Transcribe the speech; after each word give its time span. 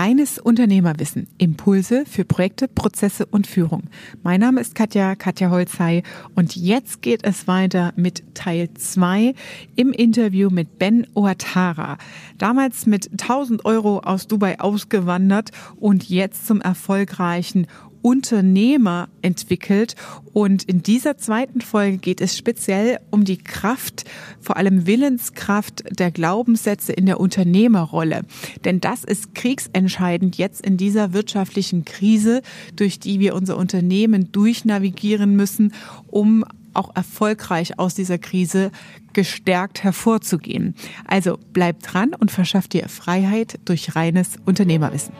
Reines 0.00 0.38
Unternehmerwissen. 0.38 1.26
Impulse 1.36 2.06
für 2.06 2.24
Projekte, 2.24 2.68
Prozesse 2.68 3.26
und 3.26 3.46
Führung. 3.46 3.82
Mein 4.22 4.40
Name 4.40 4.62
ist 4.62 4.74
Katja, 4.74 5.14
Katja 5.14 5.50
Holzei 5.50 6.04
und 6.34 6.56
jetzt 6.56 7.02
geht 7.02 7.22
es 7.22 7.46
weiter 7.46 7.92
mit 7.96 8.34
Teil 8.34 8.70
2 8.72 9.34
im 9.76 9.92
Interview 9.92 10.48
mit 10.48 10.78
Ben 10.78 11.06
Oatara. 11.12 11.98
Damals 12.38 12.86
mit 12.86 13.10
1000 13.12 13.66
Euro 13.66 13.98
aus 13.98 14.26
Dubai 14.26 14.58
ausgewandert 14.58 15.50
und 15.76 16.08
jetzt 16.08 16.46
zum 16.46 16.62
erfolgreichen 16.62 17.66
Unternehmer 18.02 19.08
entwickelt. 19.22 19.94
Und 20.32 20.62
in 20.64 20.82
dieser 20.82 21.18
zweiten 21.18 21.60
Folge 21.60 21.98
geht 21.98 22.20
es 22.20 22.36
speziell 22.36 22.98
um 23.10 23.24
die 23.24 23.36
Kraft, 23.36 24.04
vor 24.40 24.56
allem 24.56 24.86
Willenskraft 24.86 25.84
der 25.90 26.10
Glaubenssätze 26.10 26.92
in 26.92 27.06
der 27.06 27.20
Unternehmerrolle. 27.20 28.22
Denn 28.64 28.80
das 28.80 29.04
ist 29.04 29.34
kriegsentscheidend 29.34 30.38
jetzt 30.38 30.64
in 30.64 30.76
dieser 30.76 31.12
wirtschaftlichen 31.12 31.84
Krise, 31.84 32.42
durch 32.76 32.98
die 33.00 33.20
wir 33.20 33.34
unser 33.34 33.56
Unternehmen 33.56 34.32
durchnavigieren 34.32 35.36
müssen, 35.36 35.72
um 36.06 36.44
auch 36.74 36.94
erfolgreich 36.94 37.78
aus 37.78 37.94
dieser 37.94 38.18
Krise 38.18 38.70
gestärkt 39.12 39.82
hervorzugehen. 39.82 40.74
Also 41.04 41.38
bleibt 41.52 41.92
dran 41.92 42.14
und 42.14 42.30
verschafft 42.30 42.72
dir 42.74 42.88
Freiheit 42.88 43.58
durch 43.64 43.96
reines 43.96 44.36
Unternehmerwissen. 44.44 45.12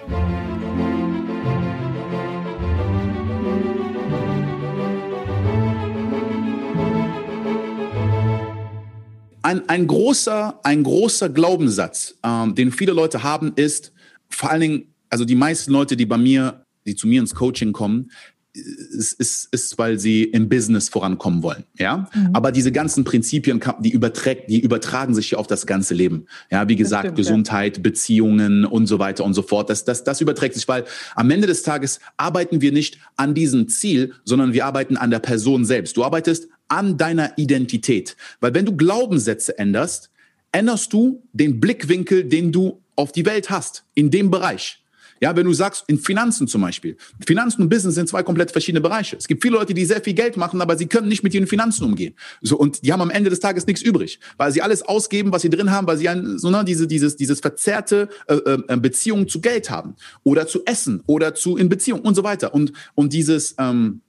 Ein, 9.50 9.68
ein, 9.68 9.86
großer, 9.88 10.60
ein 10.62 10.84
großer 10.84 11.28
Glaubenssatz, 11.28 12.14
ähm, 12.22 12.54
den 12.54 12.70
viele 12.70 12.92
Leute 12.92 13.24
haben, 13.24 13.52
ist 13.56 13.92
vor 14.28 14.50
allen 14.50 14.60
Dingen, 14.60 14.95
also 15.09 15.24
die 15.24 15.34
meisten 15.34 15.73
Leute, 15.73 15.96
die 15.96 16.06
bei 16.06 16.18
mir, 16.18 16.64
die 16.86 16.95
zu 16.95 17.09
mir 17.09 17.20
ins 17.20 17.34
Coaching 17.34 17.73
kommen, 17.73 18.12
ist, 18.52 19.12
ist, 19.12 19.48
ist 19.52 19.78
weil 19.78 19.98
sie 19.98 20.24
im 20.24 20.48
Business 20.48 20.88
vorankommen 20.88 21.43
wollen, 21.43 21.65
ja. 21.78 22.09
Mhm. 22.12 22.30
Aber 22.32 22.51
diese 22.51 22.73
ganzen 22.73 23.04
Prinzipien, 23.04 23.60
die, 23.80 23.90
überträgt, 23.90 24.51
die 24.51 24.60
übertragen 24.60 25.15
sich 25.15 25.32
ja 25.32 25.38
auf 25.38 25.46
das 25.46 25.66
ganze 25.66 25.95
Leben. 25.95 26.26
Ja, 26.51 26.68
wie 26.68 26.74
gesagt, 26.74 27.04
stimmt, 27.04 27.16
Gesundheit, 27.16 27.76
ja. 27.76 27.82
Beziehungen 27.82 28.65
und 28.65 28.87
so 28.87 28.98
weiter 28.98 29.24
und 29.24 29.34
so 29.34 29.43
fort. 29.43 29.71
Das, 29.71 29.84
das, 29.84 30.02
das 30.02 30.21
überträgt 30.21 30.54
sich, 30.54 30.66
weil 30.66 30.84
am 31.15 31.30
Ende 31.30 31.46
des 31.46 31.62
Tages 31.62 32.01
arbeiten 32.16 32.60
wir 32.60 32.73
nicht 32.73 32.98
an 33.16 33.34
diesem 33.34 33.68
Ziel, 33.68 34.15
sondern 34.24 34.52
wir 34.52 34.66
arbeiten 34.66 34.96
an 34.96 35.10
der 35.10 35.21
Person 35.21 35.65
selbst. 35.65 35.96
Du 35.96 36.04
arbeitest 36.04 36.48
an 36.71 36.96
deiner 36.96 37.37
Identität. 37.37 38.16
Weil 38.40 38.54
wenn 38.54 38.65
du 38.65 38.76
Glaubenssätze 38.76 39.59
änderst, 39.59 40.10
änderst 40.52 40.93
du 40.93 41.23
den 41.32 41.60
Blickwinkel, 41.60 42.24
den 42.24 42.52
du 42.52 42.80
auf 42.96 43.12
die 43.12 43.27
Welt 43.27 43.51
hast, 43.51 43.85
in 43.95 44.10
dem 44.10 44.30
Bereich. 44.30 44.80
Ja, 45.23 45.37
wenn 45.37 45.45
du 45.45 45.52
sagst, 45.52 45.85
in 45.87 45.99
Finanzen 45.99 46.49
zum 46.49 46.62
Beispiel. 46.62 46.96
Finanzen 47.27 47.60
und 47.60 47.68
Business 47.68 47.95
sind 47.95 48.09
zwei 48.09 48.23
komplett 48.23 48.52
verschiedene 48.52 48.80
Bereiche. 48.80 49.16
Es 49.16 49.29
gibt 49.29 49.43
viele 49.43 49.57
Leute, 49.57 49.74
die 49.74 49.85
sehr 49.85 50.01
viel 50.01 50.15
Geld 50.15 50.38
machen, 50.38 50.62
aber 50.62 50.79
sie 50.79 50.87
können 50.87 51.09
nicht 51.09 51.23
mit 51.23 51.35
ihren 51.35 51.46
Finanzen 51.46 51.85
umgehen. 51.85 52.15
So, 52.40 52.57
und 52.57 52.84
die 52.87 52.93
haben 52.93 53.02
am 53.02 53.10
Ende 53.10 53.29
des 53.29 53.38
Tages 53.38 53.66
nichts 53.66 53.82
übrig, 53.82 54.18
weil 54.38 54.51
sie 54.51 54.62
alles 54.62 54.80
ausgeben, 54.80 55.30
was 55.30 55.43
sie 55.43 55.51
drin 55.51 55.71
haben, 55.71 55.87
weil 55.87 55.99
sie 55.99 56.09
ein, 56.09 56.38
so, 56.38 56.49
ne, 56.49 56.65
diese, 56.65 56.87
dieses, 56.87 57.16
dieses 57.16 57.40
verzerrte 57.40 58.09
äh, 58.29 58.34
äh, 58.34 58.77
Beziehung 58.79 59.29
zu 59.29 59.43
Geld 59.43 59.68
haben 59.68 59.95
oder 60.23 60.46
zu 60.46 60.65
Essen 60.65 61.02
oder 61.07 61.34
zu 61.34 61.59
in 61.59 61.68
Beziehung 61.68 62.01
und 62.01 62.15
so 62.15 62.24
weiter. 62.24 62.55
Und, 62.55 62.73
und 62.95 63.12
dieses, 63.12 63.55
ähm, 63.59 64.00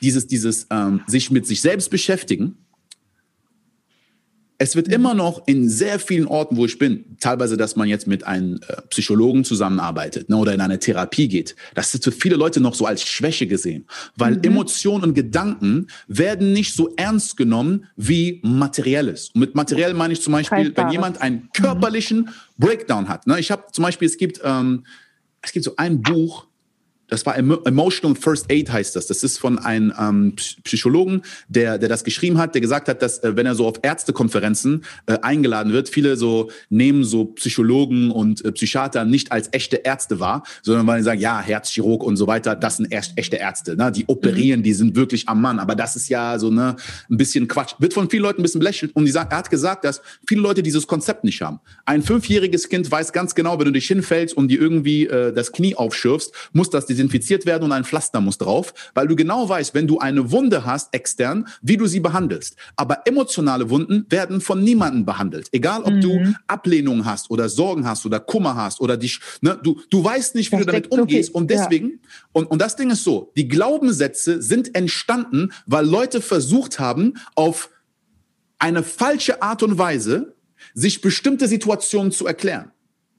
dieses, 0.00 0.26
dieses 0.26 0.66
ähm, 0.70 1.02
sich 1.06 1.30
mit 1.30 1.46
sich 1.46 1.60
selbst 1.60 1.90
beschäftigen. 1.90 2.56
Es 4.60 4.74
wird 4.74 4.88
immer 4.88 5.14
noch 5.14 5.46
in 5.46 5.68
sehr 5.68 6.00
vielen 6.00 6.26
Orten, 6.26 6.56
wo 6.56 6.64
ich 6.64 6.78
bin, 6.78 7.16
teilweise, 7.20 7.56
dass 7.56 7.76
man 7.76 7.88
jetzt 7.88 8.08
mit 8.08 8.24
einem 8.24 8.56
äh, 8.66 8.82
Psychologen 8.90 9.44
zusammenarbeitet 9.44 10.28
ne, 10.28 10.36
oder 10.36 10.52
in 10.52 10.60
eine 10.60 10.80
Therapie 10.80 11.28
geht. 11.28 11.54
Das 11.76 11.94
ist 11.94 12.02
für 12.02 12.10
viele 12.10 12.34
Leute 12.34 12.60
noch 12.60 12.74
so 12.74 12.84
als 12.84 13.02
Schwäche 13.02 13.46
gesehen, 13.46 13.86
weil 14.16 14.34
mhm. 14.34 14.42
Emotionen 14.42 15.04
und 15.04 15.14
Gedanken 15.14 15.86
werden 16.08 16.52
nicht 16.52 16.74
so 16.74 16.92
ernst 16.96 17.36
genommen 17.36 17.86
wie 17.94 18.40
materielles. 18.42 19.30
Und 19.32 19.42
mit 19.42 19.54
materiell 19.54 19.94
meine 19.94 20.14
ich 20.14 20.22
zum 20.22 20.32
Beispiel, 20.32 20.72
wenn 20.74 20.90
jemand 20.90 21.20
einen 21.20 21.36
mhm. 21.36 21.50
körperlichen. 21.52 22.30
Breakdown 22.58 23.08
hat. 23.08 23.28
Ne, 23.28 23.38
ich 23.38 23.52
habe 23.52 23.62
zum 23.72 23.84
Beispiel, 23.84 24.06
es 24.06 24.16
gibt, 24.16 24.40
ähm, 24.42 24.84
es 25.40 25.52
gibt 25.52 25.64
so 25.64 25.76
ein 25.76 26.02
Buch, 26.02 26.47
das 27.08 27.24
war 27.26 27.36
Emotional 27.36 28.16
First 28.16 28.50
Aid 28.50 28.70
heißt 28.70 28.94
das. 28.94 29.06
Das 29.06 29.22
ist 29.22 29.38
von 29.38 29.58
einem 29.58 29.92
ähm, 29.98 30.36
Psychologen, 30.64 31.22
der, 31.48 31.78
der 31.78 31.88
das 31.88 32.04
geschrieben 32.04 32.38
hat, 32.38 32.54
der 32.54 32.60
gesagt 32.60 32.88
hat, 32.88 33.02
dass 33.02 33.18
äh, 33.20 33.34
wenn 33.34 33.46
er 33.46 33.54
so 33.54 33.66
auf 33.66 33.76
Ärztekonferenzen 33.82 34.84
äh, 35.06 35.18
eingeladen 35.22 35.72
wird, 35.72 35.88
viele 35.88 36.16
so 36.16 36.50
nehmen 36.68 37.04
so 37.04 37.26
Psychologen 37.26 38.10
und 38.10 38.44
äh, 38.44 38.52
Psychiater 38.52 39.04
nicht 39.04 39.32
als 39.32 39.48
echte 39.52 39.76
Ärzte 39.76 40.20
wahr, 40.20 40.42
sondern 40.62 40.86
weil 40.86 41.00
sie 41.00 41.04
sagen, 41.04 41.20
ja, 41.20 41.40
Herzchirurg 41.40 42.02
und 42.02 42.16
so 42.16 42.26
weiter, 42.26 42.54
das 42.54 42.76
sind 42.76 42.92
erst 42.92 43.16
echte 43.16 43.36
Ärzte. 43.36 43.76
Ne? 43.76 43.90
Die 43.90 44.04
operieren, 44.06 44.60
mhm. 44.60 44.64
die 44.64 44.74
sind 44.74 44.94
wirklich 44.94 45.28
am 45.28 45.40
Mann. 45.40 45.58
Aber 45.58 45.74
das 45.74 45.96
ist 45.96 46.08
ja 46.08 46.38
so 46.38 46.50
ne, 46.50 46.76
ein 47.10 47.16
bisschen 47.16 47.48
Quatsch. 47.48 47.74
Wird 47.78 47.94
von 47.94 48.10
vielen 48.10 48.22
Leuten 48.22 48.40
ein 48.40 48.42
bisschen 48.42 48.60
belächelt. 48.60 48.94
Und 48.94 49.06
die 49.06 49.10
sagen, 49.10 49.30
er 49.30 49.38
hat 49.38 49.50
gesagt, 49.50 49.84
dass 49.84 50.02
viele 50.26 50.42
Leute 50.42 50.62
dieses 50.62 50.86
Konzept 50.86 51.24
nicht 51.24 51.40
haben. 51.40 51.60
Ein 51.86 52.02
fünfjähriges 52.02 52.68
Kind 52.68 52.90
weiß 52.90 53.12
ganz 53.12 53.34
genau, 53.34 53.58
wenn 53.58 53.66
du 53.66 53.72
dich 53.72 53.86
hinfällst 53.86 54.36
und 54.36 54.48
dir 54.48 54.60
irgendwie 54.60 55.06
äh, 55.06 55.32
das 55.32 55.52
Knie 55.52 55.74
aufschürfst, 55.74 56.32
muss 56.52 56.68
das 56.68 56.86
desinfiziert 56.98 57.46
werden 57.46 57.64
und 57.64 57.72
ein 57.72 57.84
Pflaster 57.84 58.20
muss 58.20 58.38
drauf, 58.38 58.74
weil 58.94 59.06
du 59.06 59.16
genau 59.16 59.48
weißt, 59.48 59.74
wenn 59.74 59.86
du 59.86 59.98
eine 59.98 60.30
Wunde 60.30 60.64
hast 60.64 60.92
extern, 60.92 61.46
wie 61.62 61.76
du 61.76 61.86
sie 61.86 62.00
behandelst. 62.00 62.56
Aber 62.76 63.06
emotionale 63.06 63.70
Wunden 63.70 64.06
werden 64.10 64.40
von 64.40 64.62
niemandem 64.62 65.06
behandelt. 65.06 65.48
Egal, 65.52 65.82
ob 65.82 65.94
mhm. 65.94 66.00
du 66.00 66.34
Ablehnung 66.46 67.04
hast 67.04 67.30
oder 67.30 67.48
Sorgen 67.48 67.86
hast 67.86 68.04
oder 68.04 68.20
Kummer 68.20 68.56
hast 68.56 68.80
oder 68.80 68.96
dich, 68.96 69.20
ne, 69.40 69.58
du, 69.62 69.80
du 69.90 70.02
weißt 70.04 70.34
nicht, 70.34 70.50
wie 70.52 70.56
das 70.56 70.66
du 70.66 70.72
damit 70.72 70.90
umgehst. 70.90 71.30
Okay. 71.30 71.38
Und 71.38 71.50
deswegen, 71.50 71.88
ja. 71.90 71.96
und, 72.32 72.50
und 72.50 72.60
das 72.60 72.76
Ding 72.76 72.90
ist 72.90 73.04
so, 73.04 73.32
die 73.36 73.48
Glaubenssätze 73.48 74.42
sind 74.42 74.74
entstanden, 74.74 75.52
weil 75.66 75.86
Leute 75.86 76.20
versucht 76.20 76.80
haben, 76.80 77.14
auf 77.34 77.70
eine 78.58 78.82
falsche 78.82 79.40
Art 79.40 79.62
und 79.62 79.78
Weise 79.78 80.34
sich 80.74 81.00
bestimmte 81.00 81.46
Situationen 81.46 82.10
zu 82.10 82.26
erklären. 82.26 82.72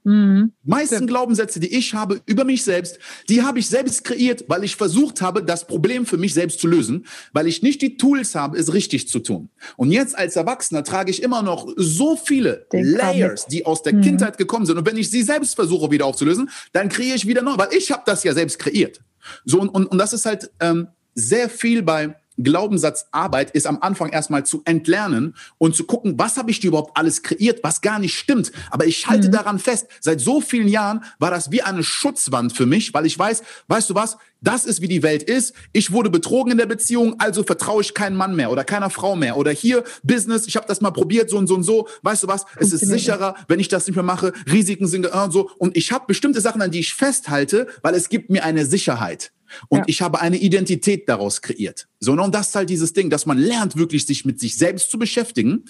Mhm. 0.04 0.52
Meisten 0.64 1.06
Glaubenssätze, 1.06 1.60
die 1.60 1.74
ich 1.74 1.94
habe 1.94 2.20
über 2.26 2.44
mich 2.44 2.64
selbst, 2.64 2.98
die 3.28 3.42
habe 3.42 3.58
ich 3.58 3.68
selbst 3.68 4.04
kreiert, 4.04 4.44
weil 4.48 4.64
ich 4.64 4.76
versucht 4.76 5.20
habe, 5.20 5.42
das 5.42 5.66
Problem 5.66 6.06
für 6.06 6.16
mich 6.16 6.34
selbst 6.34 6.60
zu 6.60 6.66
lösen, 6.66 7.06
weil 7.32 7.46
ich 7.46 7.62
nicht 7.62 7.82
die 7.82 7.96
Tools 7.96 8.34
habe, 8.34 8.58
es 8.58 8.72
richtig 8.72 9.08
zu 9.08 9.18
tun. 9.18 9.50
Und 9.76 9.90
jetzt 9.90 10.16
als 10.16 10.36
Erwachsener 10.36 10.84
trage 10.84 11.10
ich 11.10 11.22
immer 11.22 11.42
noch 11.42 11.68
so 11.76 12.16
viele 12.16 12.66
Den 12.72 12.84
Layers, 12.84 13.46
die 13.46 13.66
aus 13.66 13.82
der 13.82 13.94
mhm. 13.94 14.02
Kindheit 14.02 14.38
gekommen 14.38 14.66
sind. 14.66 14.78
Und 14.78 14.86
wenn 14.86 14.96
ich 14.96 15.10
sie 15.10 15.22
selbst 15.22 15.54
versuche 15.54 15.90
wieder 15.90 16.06
aufzulösen, 16.06 16.50
dann 16.72 16.88
kreiere 16.88 17.16
ich 17.16 17.26
wieder 17.26 17.42
neu, 17.42 17.56
weil 17.56 17.72
ich 17.72 17.90
habe 17.90 18.02
das 18.06 18.24
ja 18.24 18.32
selbst 18.32 18.58
kreiert. 18.58 19.00
So 19.44 19.60
und, 19.60 19.68
und, 19.68 19.86
und 19.86 19.98
das 19.98 20.12
ist 20.12 20.24
halt 20.26 20.50
ähm, 20.60 20.88
sehr 21.14 21.48
viel 21.50 21.82
bei 21.82 22.14
Glaubenssatzarbeit 22.44 23.50
ist 23.52 23.66
am 23.66 23.78
Anfang 23.80 24.10
erstmal 24.10 24.44
zu 24.44 24.62
entlernen 24.64 25.34
und 25.58 25.74
zu 25.74 25.84
gucken, 25.84 26.18
was 26.18 26.36
habe 26.36 26.50
ich 26.50 26.60
dir 26.60 26.68
überhaupt 26.68 26.96
alles 26.96 27.22
kreiert, 27.22 27.60
was 27.62 27.80
gar 27.80 27.98
nicht 27.98 28.18
stimmt. 28.18 28.52
Aber 28.70 28.86
ich 28.86 29.06
halte 29.06 29.28
mhm. 29.28 29.32
daran 29.32 29.58
fest, 29.58 29.88
seit 30.00 30.20
so 30.20 30.40
vielen 30.40 30.68
Jahren 30.68 31.04
war 31.18 31.30
das 31.30 31.50
wie 31.50 31.62
eine 31.62 31.82
Schutzwand 31.82 32.52
für 32.52 32.66
mich, 32.66 32.94
weil 32.94 33.06
ich 33.06 33.18
weiß, 33.18 33.42
weißt 33.68 33.90
du 33.90 33.94
was, 33.94 34.16
das 34.42 34.64
ist, 34.64 34.80
wie 34.80 34.88
die 34.88 35.02
Welt 35.02 35.22
ist. 35.22 35.54
Ich 35.72 35.92
wurde 35.92 36.08
betrogen 36.10 36.52
in 36.52 36.58
der 36.58 36.66
Beziehung, 36.66 37.16
also 37.18 37.42
vertraue 37.42 37.82
ich 37.82 37.94
keinem 37.94 38.16
Mann 38.16 38.34
mehr 38.34 38.50
oder 38.50 38.64
keiner 38.64 38.90
Frau 38.90 39.14
mehr. 39.16 39.36
Oder 39.36 39.50
hier 39.50 39.84
Business, 40.02 40.46
ich 40.46 40.56
habe 40.56 40.66
das 40.66 40.80
mal 40.80 40.90
probiert, 40.90 41.28
so 41.28 41.36
und 41.36 41.46
so 41.46 41.54
und 41.54 41.62
so. 41.62 41.88
Weißt 42.02 42.22
du 42.22 42.28
was? 42.28 42.46
Es 42.56 42.72
ist 42.72 42.86
sicherer, 42.86 43.34
wenn 43.48 43.60
ich 43.60 43.68
das 43.68 43.86
nicht 43.86 43.96
mehr 43.96 44.02
mache. 44.02 44.32
Risiken 44.50 44.86
sind 44.86 45.04
äh, 45.06 45.30
so. 45.30 45.50
Und 45.58 45.76
ich 45.76 45.92
habe 45.92 46.06
bestimmte 46.06 46.40
Sachen, 46.40 46.62
an 46.62 46.70
die 46.70 46.80
ich 46.80 46.94
festhalte, 46.94 47.66
weil 47.82 47.94
es 47.94 48.08
gibt 48.08 48.30
mir 48.30 48.44
eine 48.44 48.64
Sicherheit. 48.64 49.32
Und 49.68 49.78
ja. 49.78 49.84
ich 49.86 50.02
habe 50.02 50.20
eine 50.20 50.36
Identität 50.36 51.08
daraus 51.08 51.42
kreiert. 51.42 51.88
So, 51.98 52.14
ne, 52.14 52.22
und 52.22 52.34
das 52.34 52.48
ist 52.48 52.54
halt 52.54 52.70
dieses 52.70 52.92
Ding, 52.92 53.10
dass 53.10 53.26
man 53.26 53.38
lernt, 53.38 53.76
wirklich 53.76 54.06
sich 54.06 54.24
mit 54.24 54.40
sich 54.40 54.56
selbst 54.56 54.90
zu 54.90 54.98
beschäftigen. 54.98 55.64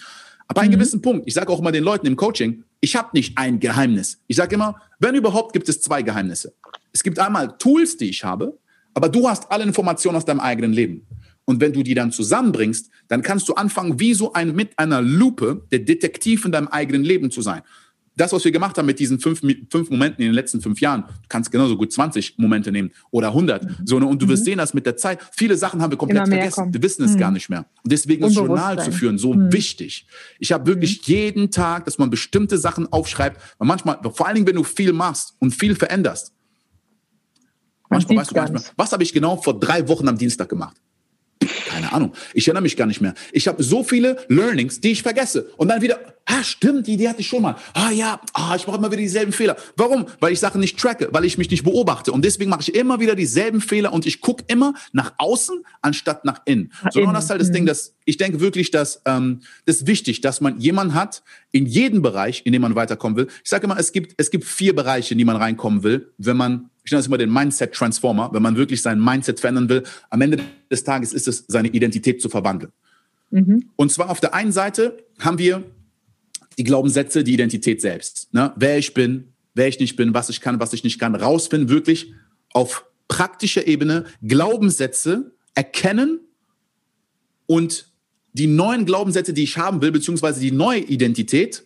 Aber 0.48 0.60
mhm. 0.60 0.64
einen 0.64 0.72
gewissen 0.72 1.02
Punkt, 1.02 1.26
ich 1.26 1.34
sage 1.34 1.52
auch 1.52 1.60
immer 1.60 1.72
den 1.72 1.84
Leuten 1.84 2.06
im 2.06 2.16
Coaching, 2.16 2.64
ich 2.80 2.96
habe 2.96 3.10
nicht 3.12 3.36
ein 3.36 3.60
Geheimnis. 3.60 4.18
Ich 4.26 4.36
sage 4.36 4.54
immer, 4.54 4.80
wenn 4.98 5.14
überhaupt, 5.14 5.52
gibt 5.52 5.68
es 5.68 5.80
zwei 5.80 6.02
Geheimnisse. 6.02 6.54
Es 6.92 7.02
gibt 7.02 7.18
einmal 7.18 7.56
Tools, 7.58 7.96
die 7.96 8.08
ich 8.08 8.24
habe, 8.24 8.58
aber 8.94 9.08
du 9.08 9.28
hast 9.28 9.50
alle 9.50 9.64
Informationen 9.64 10.16
aus 10.16 10.24
deinem 10.24 10.40
eigenen 10.40 10.72
Leben. 10.72 11.06
Und 11.44 11.60
wenn 11.60 11.72
du 11.72 11.82
die 11.82 11.94
dann 11.94 12.12
zusammenbringst, 12.12 12.90
dann 13.08 13.22
kannst 13.22 13.48
du 13.48 13.54
anfangen, 13.54 13.98
wie 13.98 14.14
so 14.14 14.32
ein, 14.32 14.54
mit 14.54 14.78
einer 14.78 15.02
Lupe 15.02 15.66
der 15.72 15.80
Detektiv 15.80 16.44
in 16.44 16.52
deinem 16.52 16.68
eigenen 16.68 17.02
Leben 17.02 17.30
zu 17.30 17.42
sein 17.42 17.62
das, 18.20 18.32
was 18.32 18.44
wir 18.44 18.52
gemacht 18.52 18.76
haben 18.76 18.86
mit 18.86 18.98
diesen 18.98 19.18
fünf, 19.18 19.40
fünf 19.40 19.90
Momenten 19.90 20.22
in 20.22 20.28
den 20.28 20.34
letzten 20.34 20.60
fünf 20.60 20.80
Jahren, 20.80 21.04
du 21.06 21.28
kannst 21.28 21.50
genauso 21.50 21.76
gut 21.76 21.92
20 21.92 22.38
Momente 22.38 22.70
nehmen 22.70 22.90
oder 23.10 23.28
100. 23.28 23.64
Mhm. 23.64 23.76
So, 23.86 23.98
ne? 23.98 24.06
Und 24.06 24.20
du 24.20 24.28
wirst 24.28 24.42
mhm. 24.42 24.44
sehen, 24.44 24.58
dass 24.58 24.74
mit 24.74 24.84
der 24.84 24.96
Zeit 24.96 25.20
viele 25.32 25.56
Sachen 25.56 25.80
haben 25.80 25.90
wir 25.90 25.98
komplett 25.98 26.28
vergessen. 26.28 26.54
Kommt. 26.54 26.74
Wir 26.74 26.82
wissen 26.82 27.04
es 27.04 27.12
mhm. 27.12 27.18
gar 27.18 27.30
nicht 27.30 27.48
mehr. 27.48 27.66
Und 27.82 27.90
deswegen 27.92 28.24
ist 28.24 28.34
Journal 28.34 28.82
zu 28.82 28.92
führen 28.92 29.18
so 29.18 29.32
mhm. 29.32 29.52
wichtig. 29.52 30.06
Ich 30.38 30.52
habe 30.52 30.66
wirklich 30.66 30.98
mhm. 30.98 31.14
jeden 31.14 31.50
Tag, 31.50 31.86
dass 31.86 31.98
man 31.98 32.10
bestimmte 32.10 32.58
Sachen 32.58 32.92
aufschreibt. 32.92 33.40
Weil 33.58 33.68
manchmal, 33.68 33.98
vor 34.12 34.26
allen 34.26 34.34
Dingen, 34.34 34.46
wenn 34.46 34.56
du 34.56 34.64
viel 34.64 34.92
machst 34.92 35.34
und 35.38 35.52
viel 35.52 35.74
veränderst, 35.74 36.32
manchmal 37.88 38.18
weißt 38.18 38.30
du 38.30 38.34
gar 38.34 38.42
nicht 38.44 38.52
mehr, 38.52 38.62
was 38.76 38.92
habe 38.92 39.02
ich 39.02 39.12
genau 39.12 39.36
vor 39.36 39.58
drei 39.58 39.88
Wochen 39.88 40.08
am 40.08 40.18
Dienstag 40.18 40.48
gemacht? 40.48 40.76
Keine 41.70 41.92
Ahnung. 41.92 42.12
Ich 42.34 42.48
erinnere 42.48 42.62
mich 42.62 42.76
gar 42.76 42.86
nicht 42.86 43.00
mehr. 43.00 43.14
Ich 43.32 43.46
habe 43.48 43.62
so 43.62 43.84
viele 43.84 44.18
Learnings, 44.28 44.80
die 44.80 44.90
ich 44.90 45.02
vergesse. 45.02 45.50
Und 45.56 45.68
dann 45.68 45.82
wieder, 45.82 46.00
Ah, 46.32 46.44
stimmt, 46.44 46.86
die 46.86 46.92
Idee 46.92 47.08
hatte 47.08 47.20
ich 47.20 47.26
schon 47.26 47.42
mal. 47.42 47.56
Ah 47.74 47.90
ja, 47.90 48.20
ah, 48.34 48.54
ich 48.54 48.64
mache 48.66 48.76
immer 48.76 48.88
wieder 48.92 49.00
dieselben 49.00 49.32
Fehler. 49.32 49.56
Warum? 49.76 50.06
Weil 50.20 50.32
ich 50.32 50.38
Sachen 50.38 50.60
nicht 50.60 50.78
tracke, 50.78 51.08
weil 51.10 51.24
ich 51.24 51.38
mich 51.38 51.50
nicht 51.50 51.64
beobachte. 51.64 52.12
Und 52.12 52.24
deswegen 52.24 52.50
mache 52.50 52.60
ich 52.60 52.74
immer 52.74 53.00
wieder 53.00 53.16
dieselben 53.16 53.60
Fehler 53.60 53.92
und 53.92 54.06
ich 54.06 54.20
gucke 54.20 54.44
immer 54.46 54.74
nach 54.92 55.12
außen 55.18 55.64
anstatt 55.82 56.24
nach 56.24 56.40
innen. 56.44 56.72
So, 56.92 57.04
das 57.04 57.24
ist 57.24 57.30
halt 57.30 57.40
das 57.40 57.50
Ding, 57.50 57.64
mhm. 57.64 57.68
dass 57.68 57.94
ich 58.04 58.16
denke 58.16 58.38
wirklich, 58.38 58.70
dass 58.70 59.02
ähm, 59.06 59.40
das 59.66 59.78
ist 59.78 59.86
wichtig, 59.88 60.20
dass 60.20 60.40
man 60.40 60.60
jemanden 60.60 60.94
hat 60.94 61.22
in 61.50 61.66
jedem 61.66 62.00
Bereich, 62.00 62.42
in 62.44 62.52
dem 62.52 62.62
man 62.62 62.76
weiterkommen 62.76 63.16
will. 63.16 63.26
Ich 63.42 63.50
sage 63.50 63.64
immer, 63.64 63.78
es 63.78 63.90
gibt, 63.90 64.14
es 64.16 64.30
gibt 64.30 64.44
vier 64.44 64.74
Bereiche, 64.74 65.14
in 65.14 65.18
die 65.18 65.24
man 65.24 65.36
reinkommen 65.36 65.82
will, 65.82 66.12
wenn 66.16 66.36
man 66.36 66.69
ich 66.84 66.92
nenne 66.92 67.00
das 67.00 67.06
immer 67.06 67.18
den 67.18 67.32
Mindset 67.32 67.72
Transformer, 67.72 68.30
wenn 68.32 68.42
man 68.42 68.56
wirklich 68.56 68.82
sein 68.82 69.02
Mindset 69.02 69.40
verändern 69.40 69.68
will. 69.68 69.82
Am 70.08 70.20
Ende 70.20 70.40
des 70.70 70.84
Tages 70.84 71.12
ist 71.12 71.28
es, 71.28 71.44
seine 71.46 71.68
Identität 71.68 72.20
zu 72.22 72.28
verwandeln. 72.28 72.72
Mhm. 73.30 73.70
Und 73.76 73.92
zwar 73.92 74.10
auf 74.10 74.20
der 74.20 74.34
einen 74.34 74.52
Seite 74.52 75.04
haben 75.18 75.38
wir 75.38 75.64
die 76.58 76.64
Glaubenssätze, 76.64 77.24
die 77.24 77.34
Identität 77.34 77.80
selbst. 77.80 78.32
Ne? 78.32 78.52
Wer 78.56 78.78
ich 78.78 78.94
bin, 78.94 79.32
wer 79.54 79.68
ich 79.68 79.78
nicht 79.78 79.96
bin, 79.96 80.14
was 80.14 80.28
ich 80.28 80.40
kann, 80.40 80.60
was 80.60 80.72
ich 80.72 80.84
nicht 80.84 80.98
kann. 80.98 81.14
Rausfinden, 81.14 81.68
wirklich 81.68 82.12
auf 82.52 82.84
praktischer 83.08 83.66
Ebene 83.66 84.04
Glaubenssätze 84.22 85.32
erkennen 85.54 86.20
und 87.46 87.86
die 88.32 88.46
neuen 88.46 88.84
Glaubenssätze, 88.86 89.32
die 89.32 89.42
ich 89.42 89.58
haben 89.58 89.82
will, 89.82 89.90
beziehungsweise 89.90 90.40
die 90.40 90.52
neue 90.52 90.80
Identität 90.80 91.64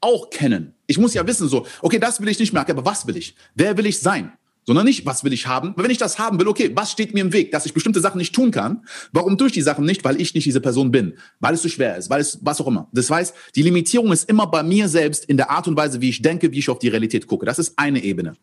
auch 0.00 0.30
kennen. 0.30 0.74
Ich 0.86 0.98
muss 0.98 1.14
ja 1.14 1.26
wissen, 1.26 1.48
so, 1.48 1.66
okay, 1.82 1.98
das 1.98 2.20
will 2.20 2.28
ich 2.28 2.38
nicht 2.38 2.52
mehr, 2.52 2.68
aber 2.68 2.84
was 2.84 3.06
will 3.06 3.16
ich? 3.16 3.34
Wer 3.54 3.76
will 3.76 3.86
ich 3.86 3.98
sein? 3.98 4.32
Sondern 4.68 4.84
nicht, 4.84 5.06
was 5.06 5.24
will 5.24 5.32
ich 5.32 5.46
haben. 5.46 5.70
Aber 5.70 5.84
wenn 5.84 5.90
ich 5.90 5.96
das 5.96 6.18
haben 6.18 6.38
will, 6.38 6.46
okay, 6.46 6.70
was 6.74 6.92
steht 6.92 7.14
mir 7.14 7.22
im 7.22 7.32
Weg, 7.32 7.52
dass 7.52 7.64
ich 7.64 7.72
bestimmte 7.72 8.00
Sachen 8.00 8.18
nicht 8.18 8.34
tun 8.34 8.50
kann? 8.50 8.84
Warum 9.12 9.38
durch 9.38 9.50
die 9.50 9.62
Sachen 9.62 9.86
nicht? 9.86 10.04
Weil 10.04 10.20
ich 10.20 10.34
nicht 10.34 10.44
diese 10.44 10.60
Person 10.60 10.90
bin, 10.90 11.14
weil 11.40 11.54
es 11.54 11.62
zu 11.62 11.70
schwer 11.70 11.96
ist, 11.96 12.10
weil 12.10 12.20
es 12.20 12.38
was 12.42 12.60
auch 12.60 12.66
immer. 12.66 12.86
Das 12.92 13.10
heißt, 13.10 13.34
die 13.56 13.62
Limitierung 13.62 14.12
ist 14.12 14.28
immer 14.28 14.46
bei 14.46 14.62
mir 14.62 14.90
selbst 14.90 15.24
in 15.24 15.38
der 15.38 15.48
Art 15.48 15.68
und 15.68 15.76
Weise, 15.78 16.02
wie 16.02 16.10
ich 16.10 16.20
denke, 16.20 16.52
wie 16.52 16.58
ich 16.58 16.68
auf 16.68 16.78
die 16.80 16.88
Realität 16.88 17.26
gucke. 17.26 17.46
Das 17.46 17.58
ist 17.58 17.78
eine 17.78 18.04
Ebene. 18.04 18.34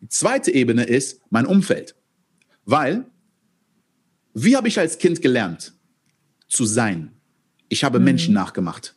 Die 0.00 0.08
zweite 0.08 0.50
Ebene 0.50 0.82
ist 0.82 1.20
mein 1.30 1.46
Umfeld. 1.46 1.94
Weil, 2.64 3.06
wie 4.34 4.56
habe 4.56 4.66
ich 4.66 4.80
als 4.80 4.98
Kind 4.98 5.22
gelernt 5.22 5.72
zu 6.48 6.64
sein? 6.64 7.12
Ich 7.68 7.84
habe 7.84 8.00
mhm. 8.00 8.06
Menschen 8.06 8.34
nachgemacht. 8.34 8.96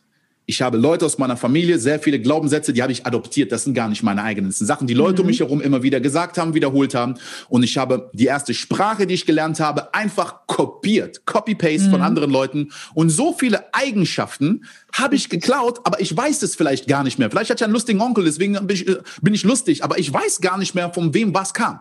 Ich 0.52 0.60
habe 0.60 0.76
Leute 0.76 1.06
aus 1.06 1.16
meiner 1.16 1.38
Familie, 1.38 1.78
sehr 1.78 1.98
viele 1.98 2.20
Glaubenssätze, 2.20 2.74
die 2.74 2.82
habe 2.82 2.92
ich 2.92 3.06
adoptiert. 3.06 3.52
Das 3.52 3.64
sind 3.64 3.72
gar 3.72 3.88
nicht 3.88 4.02
meine 4.02 4.22
eigenen. 4.22 4.50
Das 4.50 4.58
sind 4.58 4.66
Sachen, 4.66 4.86
die 4.86 4.92
Leute 4.92 5.14
mhm. 5.14 5.20
um 5.20 5.26
mich 5.28 5.40
herum 5.40 5.62
immer 5.62 5.82
wieder 5.82 5.98
gesagt 5.98 6.36
haben, 6.36 6.52
wiederholt 6.52 6.94
haben. 6.94 7.14
Und 7.48 7.62
ich 7.62 7.78
habe 7.78 8.10
die 8.12 8.26
erste 8.26 8.52
Sprache, 8.52 9.06
die 9.06 9.14
ich 9.14 9.24
gelernt 9.24 9.60
habe, 9.60 9.94
einfach 9.94 10.46
kopiert. 10.46 11.24
Copy-Paste 11.24 11.86
mhm. 11.86 11.90
von 11.90 12.02
anderen 12.02 12.30
Leuten. 12.30 12.70
Und 12.92 13.08
so 13.08 13.32
viele 13.32 13.72
Eigenschaften 13.72 14.66
habe 14.92 15.14
ich 15.14 15.30
geklaut, 15.30 15.80
aber 15.84 16.02
ich 16.02 16.14
weiß 16.14 16.42
es 16.42 16.54
vielleicht 16.54 16.86
gar 16.86 17.02
nicht 17.02 17.18
mehr. 17.18 17.30
Vielleicht 17.30 17.48
hatte 17.48 17.62
ich 17.62 17.64
einen 17.64 17.72
lustigen 17.72 18.02
Onkel, 18.02 18.24
deswegen 18.24 18.52
bin 18.66 18.76
ich, 18.76 18.86
äh, 18.86 18.98
bin 19.22 19.32
ich 19.32 19.44
lustig, 19.44 19.82
aber 19.82 19.98
ich 19.98 20.12
weiß 20.12 20.42
gar 20.42 20.58
nicht 20.58 20.74
mehr, 20.74 20.92
von 20.92 21.14
wem 21.14 21.32
was 21.32 21.54
kam. 21.54 21.80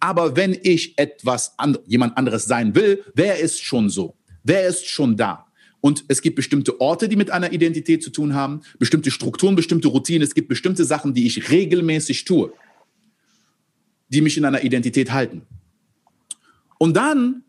Aber 0.00 0.36
wenn 0.36 0.54
ich 0.62 0.98
etwas, 0.98 1.54
and 1.56 1.80
jemand 1.86 2.18
anderes 2.18 2.44
sein 2.44 2.74
will, 2.74 3.02
wer 3.14 3.40
ist 3.40 3.64
schon 3.64 3.88
so? 3.88 4.18
Wer 4.44 4.66
ist 4.66 4.86
schon 4.86 5.16
da? 5.16 5.46
Und 5.82 6.04
es 6.06 6.22
gibt 6.22 6.36
bestimmte 6.36 6.80
Orte, 6.80 7.08
die 7.08 7.16
mit 7.16 7.32
einer 7.32 7.52
Identität 7.52 8.04
zu 8.04 8.10
tun 8.10 8.34
haben, 8.34 8.62
bestimmte 8.78 9.10
Strukturen, 9.10 9.56
bestimmte 9.56 9.88
Routinen. 9.88 10.22
Es 10.22 10.32
gibt 10.32 10.48
bestimmte 10.48 10.84
Sachen, 10.84 11.12
die 11.12 11.26
ich 11.26 11.50
regelmäßig 11.50 12.24
tue, 12.24 12.52
die 14.08 14.20
mich 14.20 14.38
in 14.38 14.44
einer 14.44 14.62
Identität 14.62 15.12
halten. 15.12 15.42
Und 16.78 16.96
dann, 16.96 17.42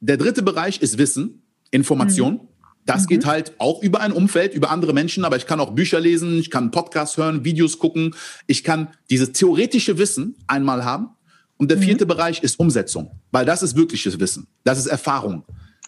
der 0.00 0.16
dritte 0.16 0.42
Bereich 0.42 0.82
ist 0.82 0.98
Wissen, 0.98 1.42
Information. 1.70 2.34
Mhm. 2.34 2.40
Das 2.84 3.02
mhm. 3.02 3.06
geht 3.06 3.26
halt 3.26 3.52
auch 3.58 3.80
über 3.80 4.00
ein 4.00 4.10
Umfeld, 4.10 4.54
über 4.54 4.70
andere 4.70 4.92
Menschen, 4.92 5.24
aber 5.24 5.36
ich 5.36 5.46
kann 5.46 5.60
auch 5.60 5.70
Bücher 5.70 6.00
lesen, 6.00 6.36
ich 6.36 6.50
kann 6.50 6.72
Podcasts 6.72 7.16
hören, 7.16 7.44
Videos 7.44 7.78
gucken. 7.78 8.16
Ich 8.48 8.64
kann 8.64 8.88
dieses 9.08 9.30
theoretische 9.32 9.98
Wissen 9.98 10.34
einmal 10.48 10.84
haben. 10.84 11.10
Und 11.56 11.70
der 11.70 11.76
mhm. 11.76 11.82
vierte 11.82 12.06
mhm. 12.06 12.08
Bereich 12.08 12.42
ist 12.42 12.58
Umsetzung, 12.58 13.12
weil 13.30 13.44
das 13.44 13.62
ist 13.62 13.76
wirkliches 13.76 14.18
Wissen. 14.18 14.48
Das 14.64 14.78
ist 14.78 14.86
Erfahrung. 14.86 15.44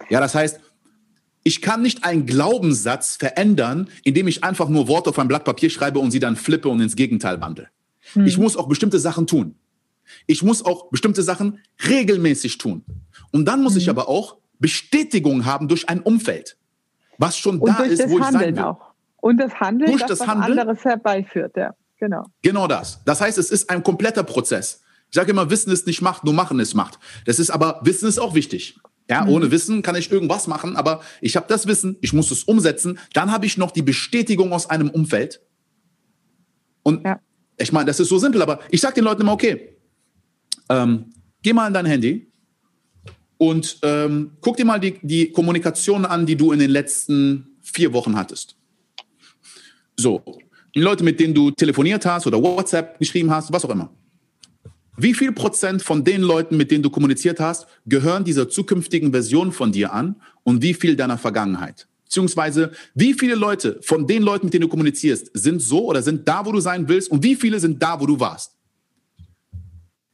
Ja, 0.08 0.20
das 0.20 0.36
heißt, 0.36 0.60
ich 1.42 1.62
kann 1.62 1.82
nicht 1.82 2.04
einen 2.04 2.26
Glaubenssatz 2.26 3.16
verändern, 3.16 3.88
indem 4.04 4.28
ich 4.28 4.44
einfach 4.44 4.68
nur 4.68 4.88
Worte 4.88 5.10
auf 5.10 5.18
ein 5.18 5.28
Blatt 5.28 5.44
Papier 5.44 5.70
schreibe 5.70 5.98
und 5.98 6.10
sie 6.10 6.20
dann 6.20 6.36
flippe 6.36 6.68
und 6.68 6.80
ins 6.80 6.96
Gegenteil 6.96 7.40
wandle. 7.40 7.68
Hm. 8.12 8.26
Ich 8.26 8.38
muss 8.38 8.56
auch 8.56 8.68
bestimmte 8.68 8.98
Sachen 8.98 9.26
tun. 9.26 9.54
Ich 10.26 10.42
muss 10.42 10.64
auch 10.64 10.90
bestimmte 10.90 11.22
Sachen 11.22 11.60
regelmäßig 11.88 12.58
tun. 12.58 12.84
Und 13.30 13.46
dann 13.46 13.62
muss 13.62 13.74
hm. 13.74 13.80
ich 13.80 13.90
aber 13.90 14.08
auch 14.08 14.36
Bestätigung 14.58 15.46
haben 15.46 15.68
durch 15.68 15.88
ein 15.88 16.00
Umfeld, 16.00 16.56
was 17.16 17.38
schon 17.38 17.58
und 17.58 17.68
da 17.70 17.84
ist, 17.84 18.08
wo 18.08 18.18
ich 18.18 18.24
Handeln 18.24 18.54
sein 18.54 18.56
will. 18.56 18.62
Auch. 18.64 18.90
Und 19.16 19.38
das 19.38 19.54
Handeln, 19.54 19.90
durch 19.90 20.02
das, 20.02 20.18
das 20.18 20.28
Handeln, 20.28 20.58
anderes 20.58 20.84
herbeiführt, 20.84 21.56
ja. 21.56 21.74
Genau. 21.98 22.24
Genau 22.42 22.66
das. 22.66 23.00
Das 23.04 23.20
heißt, 23.20 23.36
es 23.36 23.50
ist 23.50 23.68
ein 23.68 23.82
kompletter 23.82 24.22
Prozess. 24.22 24.82
Ich 25.10 25.16
sage 25.16 25.32
immer, 25.32 25.50
Wissen 25.50 25.70
ist 25.70 25.86
nicht 25.86 26.00
Macht, 26.00 26.24
nur 26.24 26.32
Machen 26.32 26.58
ist 26.60 26.74
Macht. 26.74 26.98
Das 27.26 27.38
ist 27.38 27.50
aber, 27.50 27.80
Wissen 27.82 28.08
ist 28.08 28.18
auch 28.18 28.34
wichtig. 28.34 28.78
Ja, 29.10 29.24
mhm. 29.24 29.30
ohne 29.30 29.50
Wissen 29.50 29.82
kann 29.82 29.96
ich 29.96 30.10
irgendwas 30.12 30.46
machen, 30.46 30.76
aber 30.76 31.00
ich 31.20 31.34
habe 31.34 31.46
das 31.48 31.66
Wissen, 31.66 31.96
ich 32.00 32.12
muss 32.12 32.30
es 32.30 32.44
umsetzen. 32.44 32.98
Dann 33.12 33.32
habe 33.32 33.44
ich 33.44 33.58
noch 33.58 33.72
die 33.72 33.82
Bestätigung 33.82 34.52
aus 34.52 34.70
einem 34.70 34.88
Umfeld. 34.88 35.40
Und 36.84 37.04
ja. 37.04 37.20
ich 37.58 37.72
meine, 37.72 37.86
das 37.86 37.98
ist 37.98 38.08
so 38.08 38.18
simpel, 38.18 38.40
aber 38.40 38.60
ich 38.70 38.80
sage 38.80 38.94
den 38.94 39.04
Leuten 39.04 39.22
immer, 39.22 39.32
okay, 39.32 39.76
ähm, 40.68 41.06
geh 41.42 41.52
mal 41.52 41.66
in 41.66 41.74
dein 41.74 41.86
Handy 41.86 42.30
und 43.36 43.78
ähm, 43.82 44.36
guck 44.40 44.56
dir 44.56 44.64
mal 44.64 44.78
die, 44.78 45.00
die 45.02 45.32
Kommunikation 45.32 46.06
an, 46.06 46.24
die 46.24 46.36
du 46.36 46.52
in 46.52 46.60
den 46.60 46.70
letzten 46.70 47.58
vier 47.62 47.92
Wochen 47.92 48.16
hattest. 48.16 48.56
So, 49.96 50.22
die 50.72 50.80
Leute, 50.80 51.02
mit 51.02 51.18
denen 51.18 51.34
du 51.34 51.50
telefoniert 51.50 52.06
hast 52.06 52.28
oder 52.28 52.40
WhatsApp 52.40 52.96
geschrieben 53.00 53.32
hast, 53.32 53.52
was 53.52 53.64
auch 53.64 53.70
immer. 53.70 53.90
Wie 55.02 55.14
viel 55.14 55.32
Prozent 55.32 55.82
von 55.82 56.04
den 56.04 56.20
Leuten, 56.20 56.58
mit 56.58 56.70
denen 56.70 56.82
du 56.82 56.90
kommuniziert 56.90 57.40
hast, 57.40 57.66
gehören 57.86 58.22
dieser 58.22 58.50
zukünftigen 58.50 59.12
Version 59.12 59.50
von 59.50 59.72
dir 59.72 59.94
an 59.94 60.16
und 60.42 60.60
wie 60.60 60.74
viel 60.74 60.94
deiner 60.94 61.16
Vergangenheit? 61.16 61.88
Beziehungsweise, 62.04 62.72
wie 62.94 63.14
viele 63.14 63.34
Leute 63.34 63.78
von 63.80 64.06
den 64.06 64.22
Leuten, 64.22 64.46
mit 64.46 64.52
denen 64.52 64.62
du 64.62 64.68
kommunizierst, 64.68 65.30
sind 65.32 65.62
so 65.62 65.86
oder 65.86 66.02
sind 66.02 66.28
da, 66.28 66.44
wo 66.44 66.52
du 66.52 66.60
sein 66.60 66.86
willst 66.86 67.10
und 67.10 67.22
wie 67.22 67.34
viele 67.34 67.60
sind 67.60 67.82
da, 67.82 67.98
wo 67.98 68.04
du 68.04 68.20
warst? 68.20 68.56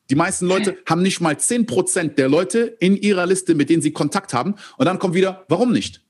Die 0.08 0.14
meisten 0.14 0.46
Leute 0.46 0.78
haben 0.86 1.02
nicht 1.02 1.20
mal 1.20 1.36
10 1.36 1.66
Prozent 1.66 2.16
der 2.16 2.28
Leute 2.28 2.76
in 2.78 2.96
ihrer 2.96 3.26
Liste, 3.26 3.56
mit 3.56 3.68
denen 3.70 3.82
sie 3.82 3.90
Kontakt 3.90 4.32
haben. 4.34 4.54
Und 4.76 4.86
dann 4.86 5.00
kommt 5.00 5.14
wieder, 5.14 5.44
warum 5.48 5.72
nicht? 5.72 6.00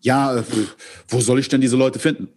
Ja, 0.00 0.44
wo 1.08 1.20
soll 1.20 1.40
ich 1.40 1.48
denn 1.48 1.60
diese 1.60 1.76
Leute 1.76 1.98
finden? 1.98 2.28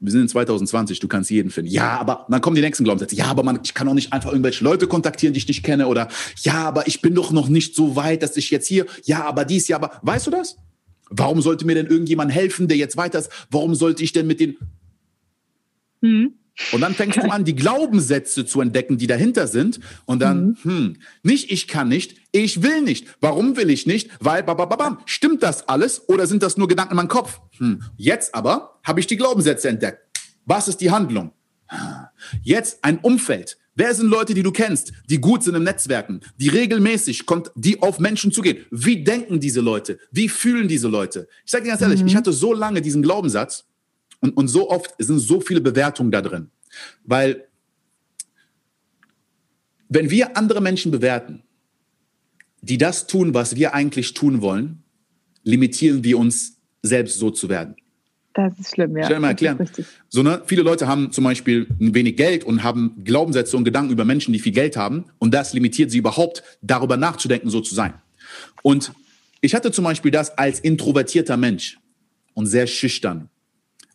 Wir 0.00 0.12
sind 0.12 0.22
in 0.22 0.28
2020, 0.28 0.98
du 0.98 1.08
kannst 1.08 1.30
jeden 1.30 1.50
finden. 1.50 1.70
Ja, 1.70 1.98
aber 1.98 2.26
dann 2.28 2.40
kommen 2.40 2.56
die 2.56 2.62
nächsten 2.62 2.84
Glaubenssätze. 2.84 3.14
Ja, 3.14 3.26
aber 3.26 3.42
man, 3.42 3.60
ich 3.62 3.74
kann 3.74 3.86
auch 3.86 3.94
nicht 3.94 4.14
einfach 4.14 4.32
irgendwelche 4.32 4.64
Leute 4.64 4.86
kontaktieren, 4.86 5.34
die 5.34 5.38
ich 5.38 5.46
nicht 5.46 5.62
kenne. 5.62 5.86
Oder 5.86 6.08
ja, 6.38 6.64
aber 6.64 6.88
ich 6.88 7.02
bin 7.02 7.14
doch 7.14 7.32
noch 7.32 7.48
nicht 7.48 7.76
so 7.76 7.96
weit, 7.96 8.22
dass 8.22 8.36
ich 8.38 8.50
jetzt 8.50 8.66
hier, 8.66 8.86
ja, 9.04 9.24
aber 9.24 9.44
dies, 9.44 9.68
ja, 9.68 9.76
aber 9.76 9.92
weißt 10.02 10.26
du 10.26 10.30
das? 10.30 10.56
Warum 11.10 11.42
sollte 11.42 11.66
mir 11.66 11.74
denn 11.74 11.86
irgendjemand 11.86 12.32
helfen, 12.32 12.66
der 12.66 12.78
jetzt 12.78 12.96
weiter 12.96 13.18
ist? 13.18 13.30
Warum 13.50 13.74
sollte 13.74 14.02
ich 14.02 14.12
denn 14.12 14.26
mit 14.26 14.40
den. 14.40 14.56
Mhm. 16.00 16.34
Und 16.72 16.80
dann 16.82 16.94
fängst 16.94 17.18
du 17.18 17.30
an, 17.30 17.44
die 17.44 17.54
Glaubenssätze 17.54 18.44
zu 18.44 18.60
entdecken, 18.60 18.98
die 18.98 19.06
dahinter 19.06 19.46
sind. 19.46 19.80
Und 20.04 20.20
dann, 20.20 20.58
mhm. 20.62 20.70
hm, 20.70 20.96
nicht 21.22 21.50
ich 21.50 21.68
kann 21.68 21.88
nicht, 21.88 22.16
ich 22.32 22.62
will 22.62 22.82
nicht. 22.82 23.06
Warum 23.20 23.56
will 23.56 23.70
ich 23.70 23.86
nicht? 23.86 24.10
Weil, 24.20 24.42
babababam, 24.42 24.98
stimmt 25.06 25.42
das 25.42 25.68
alles 25.68 26.08
oder 26.08 26.26
sind 26.26 26.42
das 26.42 26.56
nur 26.56 26.68
Gedanken 26.68 26.92
in 26.92 26.96
meinem 26.96 27.08
Kopf? 27.08 27.40
Hm. 27.58 27.82
Jetzt 27.96 28.34
aber 28.34 28.78
habe 28.84 29.00
ich 29.00 29.06
die 29.06 29.16
Glaubenssätze 29.16 29.68
entdeckt. 29.68 30.00
Was 30.44 30.68
ist 30.68 30.78
die 30.78 30.90
Handlung? 30.90 31.32
Jetzt 32.42 32.82
ein 32.82 32.98
Umfeld. 32.98 33.56
Wer 33.76 33.94
sind 33.94 34.08
Leute, 34.08 34.34
die 34.34 34.42
du 34.42 34.50
kennst, 34.50 34.92
die 35.08 35.20
gut 35.20 35.44
sind 35.44 35.54
im 35.54 35.62
Netzwerken, 35.62 36.20
die 36.36 36.48
regelmäßig, 36.48 37.24
die 37.54 37.80
auf 37.80 37.98
Menschen 38.00 38.32
zugehen? 38.32 38.66
Wie 38.70 39.04
denken 39.04 39.40
diese 39.40 39.60
Leute? 39.60 39.98
Wie 40.10 40.28
fühlen 40.28 40.68
diese 40.68 40.88
Leute? 40.88 41.28
Ich 41.44 41.52
sage 41.52 41.64
dir 41.64 41.70
ganz 41.70 41.82
ehrlich, 41.82 42.00
mhm. 42.02 42.08
ich 42.08 42.16
hatte 42.16 42.32
so 42.32 42.52
lange 42.52 42.82
diesen 42.82 43.00
Glaubenssatz, 43.00 43.64
und, 44.20 44.36
und 44.36 44.48
so 44.48 44.70
oft 44.70 44.94
sind 44.98 45.18
so 45.18 45.40
viele 45.40 45.60
Bewertungen 45.60 46.10
da 46.10 46.22
drin. 46.22 46.50
Weil 47.04 47.48
wenn 49.88 50.10
wir 50.10 50.36
andere 50.36 50.60
Menschen 50.60 50.92
bewerten, 50.92 51.42
die 52.62 52.78
das 52.78 53.06
tun, 53.06 53.34
was 53.34 53.56
wir 53.56 53.74
eigentlich 53.74 54.14
tun 54.14 54.42
wollen, 54.42 54.82
limitieren 55.42 56.04
wir 56.04 56.18
uns 56.18 56.58
selbst 56.82 57.18
so 57.18 57.30
zu 57.30 57.48
werden. 57.48 57.74
Das 58.34 58.56
ist 58.58 58.74
schlimm, 58.74 58.96
ja. 58.96 59.04
Ich 59.04 59.10
will 59.10 59.18
mal 59.18 59.28
erklären. 59.28 59.68
So, 60.08 60.22
ne, 60.22 60.42
viele 60.46 60.62
Leute 60.62 60.86
haben 60.86 61.10
zum 61.10 61.24
Beispiel 61.24 61.66
ein 61.80 61.94
wenig 61.94 62.16
Geld 62.16 62.44
und 62.44 62.62
haben 62.62 63.02
Glaubenssätze 63.02 63.56
und 63.56 63.64
Gedanken 63.64 63.92
über 63.92 64.04
Menschen, 64.04 64.32
die 64.32 64.38
viel 64.38 64.52
Geld 64.52 64.76
haben. 64.76 65.06
Und 65.18 65.34
das 65.34 65.52
limitiert 65.52 65.90
sie 65.90 65.98
überhaupt, 65.98 66.44
darüber 66.62 66.96
nachzudenken, 66.96 67.50
so 67.50 67.60
zu 67.60 67.74
sein. 67.74 67.94
Und 68.62 68.92
ich 69.40 69.54
hatte 69.54 69.72
zum 69.72 69.84
Beispiel 69.84 70.12
das 70.12 70.38
als 70.38 70.60
introvertierter 70.60 71.36
Mensch 71.36 71.80
und 72.34 72.46
sehr 72.46 72.68
schüchtern 72.68 73.29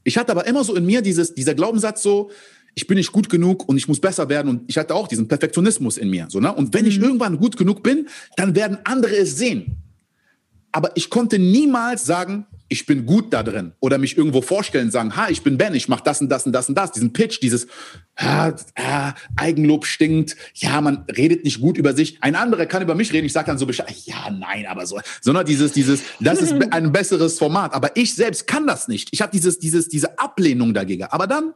ich 0.06 0.18
hatte 0.18 0.32
aber 0.32 0.48
immer 0.48 0.64
so 0.64 0.76
in 0.76 0.86
mir 0.86 1.02
dieses, 1.02 1.34
dieser 1.34 1.56
Glaubenssatz 1.56 2.02
so, 2.02 2.30
ich 2.76 2.88
bin 2.88 2.98
nicht 2.98 3.12
gut 3.12 3.28
genug 3.28 3.68
und 3.68 3.76
ich 3.76 3.88
muss 3.88 4.00
besser 4.00 4.30
werden. 4.30 4.50
Und 4.50 4.64
ich 4.68 4.78
hatte 4.78 4.94
auch 4.94 5.08
diesen 5.08 5.28
Perfektionismus 5.28 5.98
in 5.98 6.10
mir. 6.10 6.28
So, 6.30 6.40
ne? 6.40 6.54
Und 6.54 6.74
wenn 6.74 6.86
ich 6.86 7.00
mhm. 7.00 7.06
irgendwann 7.06 7.38
gut 7.38 7.58
genug 7.58 7.82
bin, 7.82 8.08
dann 8.38 8.56
werden 8.56 8.78
andere 8.84 9.16
es 9.18 9.36
sehen. 9.38 9.78
Aber 10.72 10.92
ich 10.96 11.10
konnte 11.10 11.40
niemals 11.40 12.06
sagen, 12.06 12.46
ich 12.68 12.86
bin 12.86 13.06
gut 13.06 13.32
da 13.32 13.44
drin 13.44 13.74
oder 13.80 13.98
mich 13.98 14.18
irgendwo 14.18 14.42
vorstellen, 14.42 14.90
sagen, 14.90 15.16
ha, 15.16 15.28
ich 15.30 15.44
bin 15.44 15.58
Ben, 15.58 15.76
ich 15.76 15.88
mache 15.88 16.04
das 16.04 16.22
und 16.22 16.30
das 16.30 16.46
und 16.46 16.52
das 16.52 16.68
und 16.68 16.76
das, 16.76 16.92
diesen 16.92 17.14
Pitch, 17.14 17.40
dieses 17.42 17.68
ah, 18.16 18.54
ah, 18.76 19.14
Eigenlob 19.36 19.86
stinkt, 19.86 20.36
ja, 20.56 20.82
man 20.82 21.06
redet 21.16 21.44
nicht 21.44 21.62
gut 21.62 21.78
über 21.78 21.94
sich. 21.94 22.18
Ein 22.22 22.36
anderer 22.36 22.66
kann 22.66 22.82
über 22.82 22.96
mich 22.96 23.14
reden, 23.14 23.26
ich 23.26 23.34
sage 23.34 23.48
dann 23.48 23.58
so 23.58 23.66
Bescheid, 23.66 23.94
ja, 24.06 24.30
nein, 24.32 24.66
aber 24.66 24.86
so, 24.88 25.00
sondern 25.22 25.46
dieses, 25.46 25.74
dieses, 25.74 26.02
das 26.20 26.42
ist 26.42 26.54
ein 26.72 26.92
besseres 26.92 27.38
Format. 27.38 27.74
Aber 27.74 27.96
ich 27.96 28.16
selbst 28.16 28.48
kann 28.48 28.66
das 28.66 28.88
nicht. 28.88 29.10
Ich 29.12 29.22
habe 29.22 29.32
dieses, 29.32 29.60
dieses, 29.60 29.88
diese 29.88 30.18
Ablehnung 30.18 30.74
dagegen. 30.74 31.04
Aber 31.04 31.28
dann 31.28 31.54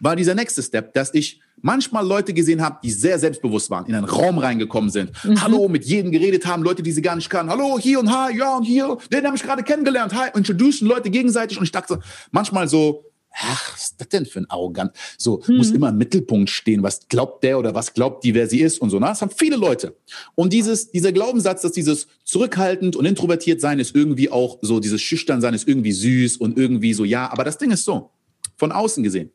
war 0.00 0.16
dieser 0.16 0.34
nächste 0.34 0.62
Step, 0.62 0.92
dass 0.94 1.14
ich 1.14 1.40
manchmal 1.62 2.06
Leute 2.06 2.34
gesehen 2.34 2.60
habe, 2.60 2.78
die 2.82 2.90
sehr 2.90 3.18
selbstbewusst 3.18 3.70
waren, 3.70 3.86
in 3.86 3.94
einen 3.94 4.04
Raum 4.04 4.38
reingekommen 4.38 4.90
sind, 4.90 5.12
mhm. 5.24 5.40
Hallo, 5.42 5.68
mit 5.68 5.84
jedem 5.84 6.10
geredet 6.10 6.44
haben, 6.46 6.62
Leute, 6.62 6.82
die 6.82 6.92
sie 6.92 7.02
gar 7.02 7.16
nicht 7.16 7.30
kannten. 7.30 7.50
Hallo, 7.50 7.78
hier 7.78 8.00
und 8.00 8.10
hi, 8.10 8.36
ja 8.36 8.56
und 8.56 8.64
hier, 8.64 8.98
den 9.10 9.24
habe 9.24 9.36
ich 9.36 9.42
gerade 9.42 9.62
kennengelernt. 9.62 10.14
Hi, 10.14 10.30
introducen 10.34 10.86
Leute 10.86 11.10
gegenseitig. 11.10 11.58
Und 11.58 11.64
ich 11.64 11.72
dachte 11.72 12.00
manchmal 12.30 12.68
so, 12.68 13.04
ach, 13.34 13.72
was 13.72 13.82
ist 13.84 14.00
das 14.00 14.08
denn 14.08 14.26
für 14.26 14.40
ein 14.40 14.50
Arrogant? 14.50 14.92
So, 15.16 15.42
mhm. 15.46 15.56
muss 15.56 15.70
immer 15.70 15.88
im 15.88 15.98
Mittelpunkt 15.98 16.50
stehen. 16.50 16.82
Was 16.82 17.06
glaubt 17.08 17.42
der 17.44 17.58
oder 17.58 17.74
was 17.74 17.94
glaubt 17.94 18.24
die, 18.24 18.34
wer 18.34 18.48
sie 18.48 18.60
ist 18.60 18.80
und 18.80 18.90
so. 18.90 18.98
Na, 18.98 19.08
das 19.08 19.22
haben 19.22 19.32
viele 19.34 19.56
Leute. 19.56 19.96
Und 20.34 20.52
dieses, 20.52 20.90
dieser 20.90 21.12
Glaubenssatz, 21.12 21.62
dass 21.62 21.72
dieses 21.72 22.08
zurückhaltend 22.24 22.96
und 22.96 23.04
introvertiert 23.04 23.60
sein 23.60 23.78
ist 23.78 23.94
irgendwie 23.94 24.30
auch 24.30 24.58
so, 24.62 24.80
dieses 24.80 25.00
schüchtern 25.00 25.40
sein 25.40 25.54
ist 25.54 25.66
irgendwie 25.66 25.92
süß 25.92 26.36
und 26.38 26.58
irgendwie 26.58 26.92
so, 26.92 27.04
ja. 27.04 27.30
Aber 27.30 27.44
das 27.44 27.58
Ding 27.58 27.70
ist 27.70 27.84
so, 27.84 28.10
von 28.56 28.72
außen 28.72 29.02
gesehen. 29.02 29.30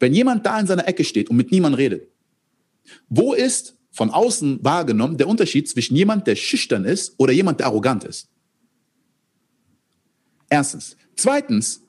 Wenn 0.00 0.14
jemand 0.14 0.44
da 0.44 0.58
in 0.58 0.66
seiner 0.66 0.88
Ecke 0.88 1.04
steht 1.04 1.30
und 1.30 1.36
mit 1.36 1.52
niemandem 1.52 1.76
redet, 1.76 2.08
wo 3.08 3.34
ist 3.34 3.76
von 3.92 4.10
außen 4.10 4.64
wahrgenommen 4.64 5.18
der 5.18 5.28
Unterschied 5.28 5.68
zwischen 5.68 5.94
jemand, 5.94 6.26
der 6.26 6.36
schüchtern 6.36 6.84
ist 6.84 7.14
oder 7.18 7.32
jemand, 7.32 7.60
der 7.60 7.66
arrogant 7.66 8.04
ist? 8.04 8.28
Erstens. 10.48 10.96
Zweitens, 11.16 11.82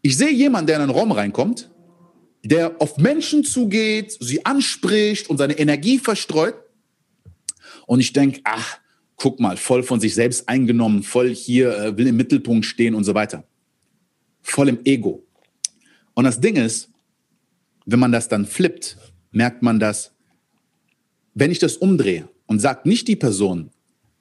ich 0.00 0.16
sehe 0.16 0.30
jemanden, 0.30 0.68
der 0.68 0.76
in 0.76 0.82
einen 0.82 0.92
Raum 0.92 1.12
reinkommt, 1.12 1.70
der 2.44 2.80
auf 2.80 2.96
Menschen 2.96 3.44
zugeht, 3.44 4.16
sie 4.20 4.46
anspricht 4.46 5.28
und 5.28 5.36
seine 5.36 5.58
Energie 5.58 5.98
verstreut. 5.98 6.54
Und 7.86 8.00
ich 8.00 8.12
denke, 8.12 8.40
ach, 8.44 8.78
guck 9.16 9.40
mal, 9.40 9.56
voll 9.56 9.82
von 9.82 10.00
sich 10.00 10.14
selbst 10.14 10.48
eingenommen, 10.48 11.02
voll 11.02 11.34
hier, 11.34 11.76
äh, 11.76 11.98
will 11.98 12.06
im 12.06 12.16
Mittelpunkt 12.16 12.64
stehen 12.64 12.94
und 12.94 13.04
so 13.04 13.14
weiter. 13.14 13.44
Voll 14.40 14.68
im 14.68 14.78
Ego. 14.84 15.26
Und 16.14 16.24
das 16.24 16.40
Ding 16.40 16.56
ist, 16.56 16.89
wenn 17.90 17.98
man 17.98 18.12
das 18.12 18.28
dann 18.28 18.46
flippt, 18.46 18.96
merkt 19.32 19.62
man, 19.62 19.80
dass, 19.80 20.12
wenn 21.34 21.50
ich 21.50 21.58
das 21.58 21.76
umdrehe 21.76 22.28
und 22.46 22.60
sagt 22.60 22.86
nicht 22.86 23.08
die 23.08 23.16
Person, 23.16 23.70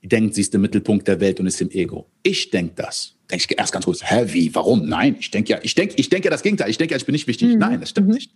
denkt, 0.01 0.35
sie 0.35 0.41
ist 0.41 0.53
der 0.53 0.59
Mittelpunkt 0.59 1.07
der 1.07 1.19
Welt 1.19 1.39
und 1.39 1.47
ist 1.47 1.61
im 1.61 1.69
Ego. 1.71 2.09
Ich 2.23 2.49
denke 2.49 2.73
das. 2.75 3.15
Denke 3.29 3.45
ich 3.49 3.59
erst 3.59 3.73
ganz 3.73 3.85
kurz, 3.85 4.01
hä, 4.03 4.25
wie, 4.27 4.53
warum? 4.55 4.87
Nein, 4.87 5.17
ich 5.19 5.29
denke 5.29 5.51
ja, 5.51 5.59
ich 5.61 5.75
denke, 5.75 5.95
ich 5.97 6.09
denke 6.09 6.25
ja 6.25 6.31
das 6.31 6.41
Gegenteil. 6.41 6.69
Ich 6.69 6.77
denke 6.77 6.93
ja, 6.93 6.97
ich 6.97 7.05
bin 7.05 7.13
nicht 7.13 7.27
wichtig. 7.27 7.49
Mhm. 7.49 7.59
Nein, 7.59 7.79
das 7.79 7.89
stimmt 7.89 8.07
mhm. 8.07 8.13
nicht. 8.13 8.31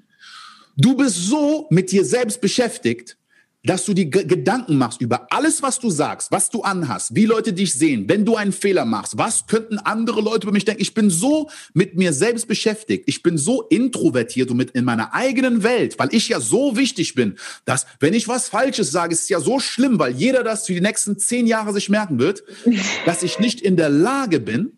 Du 0.76 0.96
bist 0.96 1.16
so 1.16 1.68
mit 1.70 1.92
dir 1.92 2.04
selbst 2.04 2.42
beschäftigt, 2.42 3.18
dass 3.66 3.86
du 3.86 3.94
dir 3.94 4.10
Gedanken 4.10 4.78
machst 4.78 5.00
über 5.00 5.28
alles, 5.32 5.64
was 5.64 5.80
du 5.80 5.90
sagst, 5.90 6.32
was 6.32 6.50
du 6.50 6.64
anhast, 6.64 7.16
wie 7.16 7.26
Leute 7.26 7.54
dich 7.54 7.74
sehen, 7.74 8.10
wenn 8.10 8.26
du 8.26 8.36
einen 8.36 8.52
Fehler 8.52 8.84
machst, 8.84 9.18
was 9.18 9.48
könnten 9.48 9.78
andere 9.78 10.20
Leute 10.20 10.48
über 10.48 10.52
mich 10.52 10.66
denken. 10.66 10.82
Ich 10.82 10.94
bin 10.94 11.10
so 11.10 11.50
mit 11.74 11.96
mir 11.96 12.12
selbst 12.12 12.48
beschäftigt. 12.48 13.06
Ich 13.08 13.24
bin 13.24 13.38
so 13.38 13.62
introvertiert 13.62 14.52
und 14.52 14.58
mit 14.58 14.72
in 14.72 14.84
meiner 14.84 15.14
eigenen 15.14 15.64
Welt, 15.64 15.98
weil 15.98 16.14
ich 16.14 16.28
ja 16.28 16.42
so 16.42 16.76
wichtig 16.76 17.16
bin, 17.16 17.38
dass 17.64 17.86
wenn 18.02 18.14
ich 18.14 18.28
was 18.28 18.50
Falsches 18.50 18.92
sage, 18.92 19.14
ist 19.14 19.24
es 19.24 19.30
ja 19.30 19.40
so 19.40 19.60
schlimm, 19.60 19.98
weil 19.98 20.14
jeder 20.14 20.44
das 20.44 20.66
für 20.66 20.74
die 20.74 20.82
nächsten 20.82 21.18
zehn 21.18 21.48
Jahre 21.48 21.72
sich 21.72 21.88
merken 21.88 22.20
wird, 22.20 22.44
dass 23.06 23.24
ich 23.24 23.40
nicht 23.40 23.62
in 23.62 23.78
der 23.78 23.90
Lage 23.90 24.42
bin, 24.42 24.78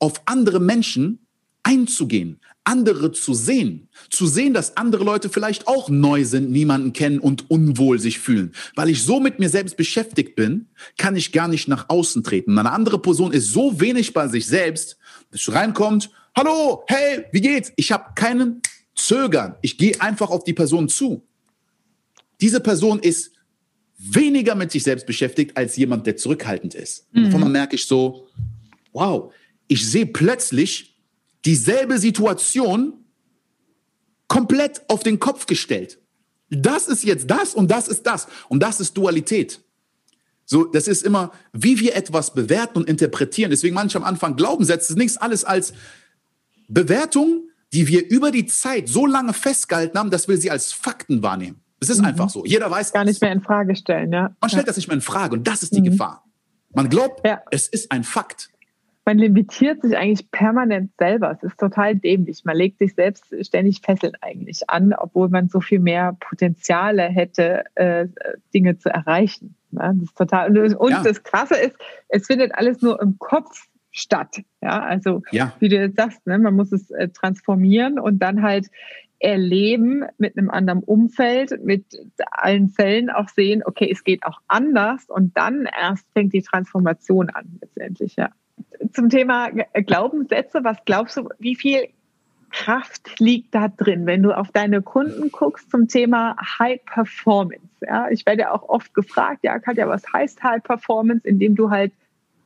auf 0.00 0.22
andere 0.26 0.60
Menschen 0.60 1.27
einzugehen, 1.68 2.40
andere 2.64 3.12
zu 3.12 3.34
sehen, 3.34 3.88
zu 4.08 4.26
sehen, 4.26 4.54
dass 4.54 4.78
andere 4.78 5.04
Leute 5.04 5.28
vielleicht 5.28 5.68
auch 5.68 5.90
neu 5.90 6.24
sind, 6.24 6.50
niemanden 6.50 6.94
kennen 6.94 7.18
und 7.18 7.50
unwohl 7.50 7.98
sich 7.98 8.18
fühlen. 8.18 8.52
Weil 8.74 8.88
ich 8.88 9.02
so 9.02 9.20
mit 9.20 9.38
mir 9.38 9.50
selbst 9.50 9.76
beschäftigt 9.76 10.34
bin, 10.34 10.68
kann 10.96 11.14
ich 11.14 11.30
gar 11.30 11.46
nicht 11.46 11.68
nach 11.68 11.90
außen 11.90 12.24
treten. 12.24 12.58
Eine 12.58 12.72
andere 12.72 12.98
Person 12.98 13.32
ist 13.32 13.52
so 13.52 13.80
wenig 13.80 14.14
bei 14.14 14.28
sich 14.28 14.46
selbst, 14.46 14.96
dass 15.30 15.52
reinkommt, 15.52 16.10
hallo, 16.34 16.84
hey, 16.88 17.24
wie 17.32 17.42
geht's? 17.42 17.70
Ich 17.76 17.92
habe 17.92 18.14
keinen 18.14 18.62
Zögern. 18.94 19.56
Ich 19.60 19.76
gehe 19.76 20.00
einfach 20.00 20.30
auf 20.30 20.44
die 20.44 20.54
Person 20.54 20.88
zu. 20.88 21.22
Diese 22.40 22.60
Person 22.60 22.98
ist 22.98 23.32
weniger 23.98 24.54
mit 24.54 24.70
sich 24.70 24.84
selbst 24.84 25.06
beschäftigt 25.06 25.54
als 25.56 25.76
jemand, 25.76 26.06
der 26.06 26.16
zurückhaltend 26.16 26.74
ist. 26.74 27.12
Mhm. 27.12 27.24
Und 27.24 27.32
davon 27.32 27.52
merke 27.52 27.76
ich 27.76 27.84
so, 27.84 28.26
wow, 28.92 29.34
ich 29.66 29.86
sehe 29.86 30.06
plötzlich 30.06 30.97
dieselbe 31.44 31.98
Situation 31.98 33.04
komplett 34.26 34.82
auf 34.88 35.02
den 35.02 35.18
Kopf 35.18 35.46
gestellt. 35.46 35.98
Das 36.50 36.88
ist 36.88 37.04
jetzt 37.04 37.30
das 37.30 37.54
und 37.54 37.70
das 37.70 37.88
ist 37.88 38.06
das. 38.06 38.26
Und 38.48 38.62
das 38.62 38.80
ist 38.80 38.96
Dualität. 38.96 39.60
So, 40.44 40.64
das 40.64 40.88
ist 40.88 41.02
immer, 41.02 41.32
wie 41.52 41.78
wir 41.78 41.94
etwas 41.94 42.32
bewerten 42.32 42.78
und 42.78 42.88
interpretieren. 42.88 43.50
Deswegen 43.50 43.74
manche 43.74 43.98
am 43.98 44.04
Anfang 44.04 44.34
Glaubenssätze 44.34 44.94
ist 44.94 44.96
nichts 44.96 45.18
alles 45.18 45.44
als 45.44 45.74
Bewertung, 46.68 47.48
die 47.72 47.86
wir 47.86 48.08
über 48.08 48.30
die 48.30 48.46
Zeit 48.46 48.88
so 48.88 49.04
lange 49.04 49.34
festgehalten 49.34 49.98
haben, 49.98 50.10
dass 50.10 50.26
wir 50.26 50.38
sie 50.38 50.50
als 50.50 50.72
Fakten 50.72 51.22
wahrnehmen. 51.22 51.60
Es 51.80 51.90
ist 51.90 51.98
mhm. 51.98 52.06
einfach 52.06 52.30
so. 52.30 52.46
Jeder 52.46 52.70
weiß. 52.70 52.92
Gar 52.92 53.04
nicht 53.04 53.20
mehr 53.20 53.32
in 53.32 53.42
Frage 53.42 53.76
stellen, 53.76 54.10
ja. 54.10 54.34
Man 54.40 54.48
stellt 54.48 54.64
ja. 54.64 54.68
das 54.68 54.76
nicht 54.76 54.88
mehr 54.88 54.96
in 54.96 55.02
Frage 55.02 55.34
und 55.34 55.46
das 55.46 55.62
ist 55.62 55.74
die 55.74 55.80
mhm. 55.80 55.90
Gefahr. 55.90 56.24
Man 56.74 56.88
glaubt, 56.88 57.26
ja. 57.26 57.42
es 57.50 57.68
ist 57.68 57.92
ein 57.92 58.04
Fakt 58.04 58.50
man 59.08 59.16
limitiert 59.16 59.80
sich 59.80 59.96
eigentlich 59.96 60.30
permanent 60.30 60.90
selber. 60.98 61.30
Es 61.30 61.42
ist 61.42 61.58
total 61.58 61.96
dämlich. 61.96 62.44
Man 62.44 62.58
legt 62.58 62.78
sich 62.78 62.94
selbst 62.94 63.24
ständig 63.40 63.80
Fesseln 63.80 64.12
eigentlich 64.20 64.68
an, 64.68 64.92
obwohl 64.92 65.30
man 65.30 65.48
so 65.48 65.60
viel 65.60 65.78
mehr 65.78 66.14
Potenziale 66.20 67.04
hätte, 67.04 67.64
äh, 67.76 68.06
Dinge 68.52 68.76
zu 68.76 68.90
erreichen. 68.90 69.54
Ja, 69.70 69.94
das 69.94 70.02
ist 70.02 70.18
total. 70.18 70.58
Und, 70.58 70.74
und 70.74 70.90
ja. 70.90 71.02
das 71.02 71.22
Krasse 71.22 71.54
ist, 71.54 71.78
es 72.08 72.26
findet 72.26 72.54
alles 72.54 72.82
nur 72.82 73.00
im 73.00 73.18
Kopf 73.18 73.68
statt. 73.92 74.42
Ja, 74.60 74.82
also 74.82 75.22
ja. 75.30 75.54
wie 75.58 75.70
du 75.70 75.76
jetzt 75.76 75.96
sagst, 75.96 76.26
ne, 76.26 76.38
man 76.38 76.54
muss 76.54 76.70
es 76.70 76.90
äh, 76.90 77.08
transformieren 77.08 77.98
und 77.98 78.18
dann 78.18 78.42
halt 78.42 78.66
erleben 79.20 80.04
mit 80.18 80.36
einem 80.36 80.50
anderen 80.50 80.82
Umfeld, 80.84 81.64
mit 81.64 81.86
allen 82.30 82.68
Fällen 82.68 83.08
auch 83.08 83.30
sehen, 83.30 83.62
okay, 83.64 83.88
es 83.90 84.04
geht 84.04 84.26
auch 84.26 84.42
anders 84.48 85.06
und 85.08 85.34
dann 85.34 85.66
erst 85.80 86.06
fängt 86.12 86.34
die 86.34 86.42
Transformation 86.42 87.30
an 87.30 87.58
letztendlich, 87.62 88.16
ja 88.16 88.28
zum 88.92 89.08
Thema 89.08 89.50
Glaubenssätze, 89.72 90.64
was 90.64 90.76
glaubst 90.84 91.16
du, 91.16 91.28
wie 91.38 91.56
viel 91.56 91.88
Kraft 92.50 93.20
liegt 93.20 93.54
da 93.54 93.68
drin, 93.68 94.06
wenn 94.06 94.22
du 94.22 94.32
auf 94.32 94.50
deine 94.50 94.80
Kunden 94.82 95.30
guckst 95.30 95.70
zum 95.70 95.88
Thema 95.88 96.36
High 96.58 96.80
Performance? 96.84 97.66
Ja, 97.82 98.08
ich 98.10 98.24
werde 98.26 98.42
ja 98.42 98.52
auch 98.52 98.68
oft 98.68 98.94
gefragt, 98.94 99.40
ja, 99.42 99.58
Katja, 99.58 99.88
was 99.88 100.02
heißt 100.12 100.42
High 100.42 100.62
Performance, 100.62 101.26
indem 101.26 101.54
du 101.54 101.70
halt 101.70 101.92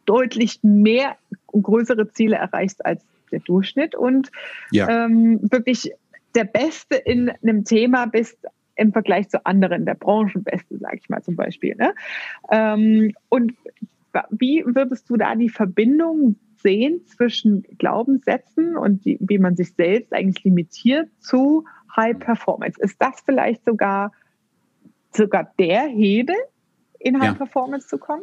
deutlich 0.05 0.59
mehr 0.63 1.17
und 1.47 1.63
größere 1.63 2.11
Ziele 2.11 2.37
erreichst 2.37 2.85
als 2.85 3.05
der 3.31 3.41
Durchschnitt 3.41 3.95
und 3.95 4.31
ja. 4.71 4.89
ähm, 4.89 5.39
wirklich 5.51 5.93
der 6.35 6.45
Beste 6.45 6.97
in 6.97 7.31
einem 7.43 7.65
Thema 7.65 8.07
bist 8.07 8.39
im 8.75 8.93
Vergleich 8.93 9.29
zu 9.29 9.45
anderen, 9.45 9.85
der 9.85 9.95
Branchenbeste, 9.95 10.79
sage 10.79 10.99
ich 11.01 11.09
mal 11.09 11.23
zum 11.23 11.37
Beispiel. 11.37 11.77
Ne? 11.77 11.95
Ähm, 12.51 13.15
und 13.29 13.55
wie 14.31 14.65
würdest 14.67 15.09
du 15.11 15.17
da 15.17 15.35
die 15.35 15.49
Verbindung 15.49 16.37
sehen 16.57 17.05
zwischen 17.07 17.63
Glaubenssätzen 17.79 18.77
und 18.77 19.05
die, 19.05 19.19
wie 19.21 19.39
man 19.39 19.57
sich 19.57 19.75
selbst 19.75 20.13
eigentlich 20.13 20.45
limitiert 20.45 21.09
zu 21.21 21.65
High 21.97 22.19
Performance? 22.19 22.81
Ist 22.81 23.01
das 23.01 23.21
vielleicht 23.25 23.65
sogar, 23.65 24.13
sogar 25.13 25.53
der 25.59 25.83
Hebel, 25.83 26.37
in 26.99 27.19
High 27.19 27.31
ja. 27.31 27.35
Performance 27.35 27.89
zu 27.89 27.99
kommen? 27.99 28.23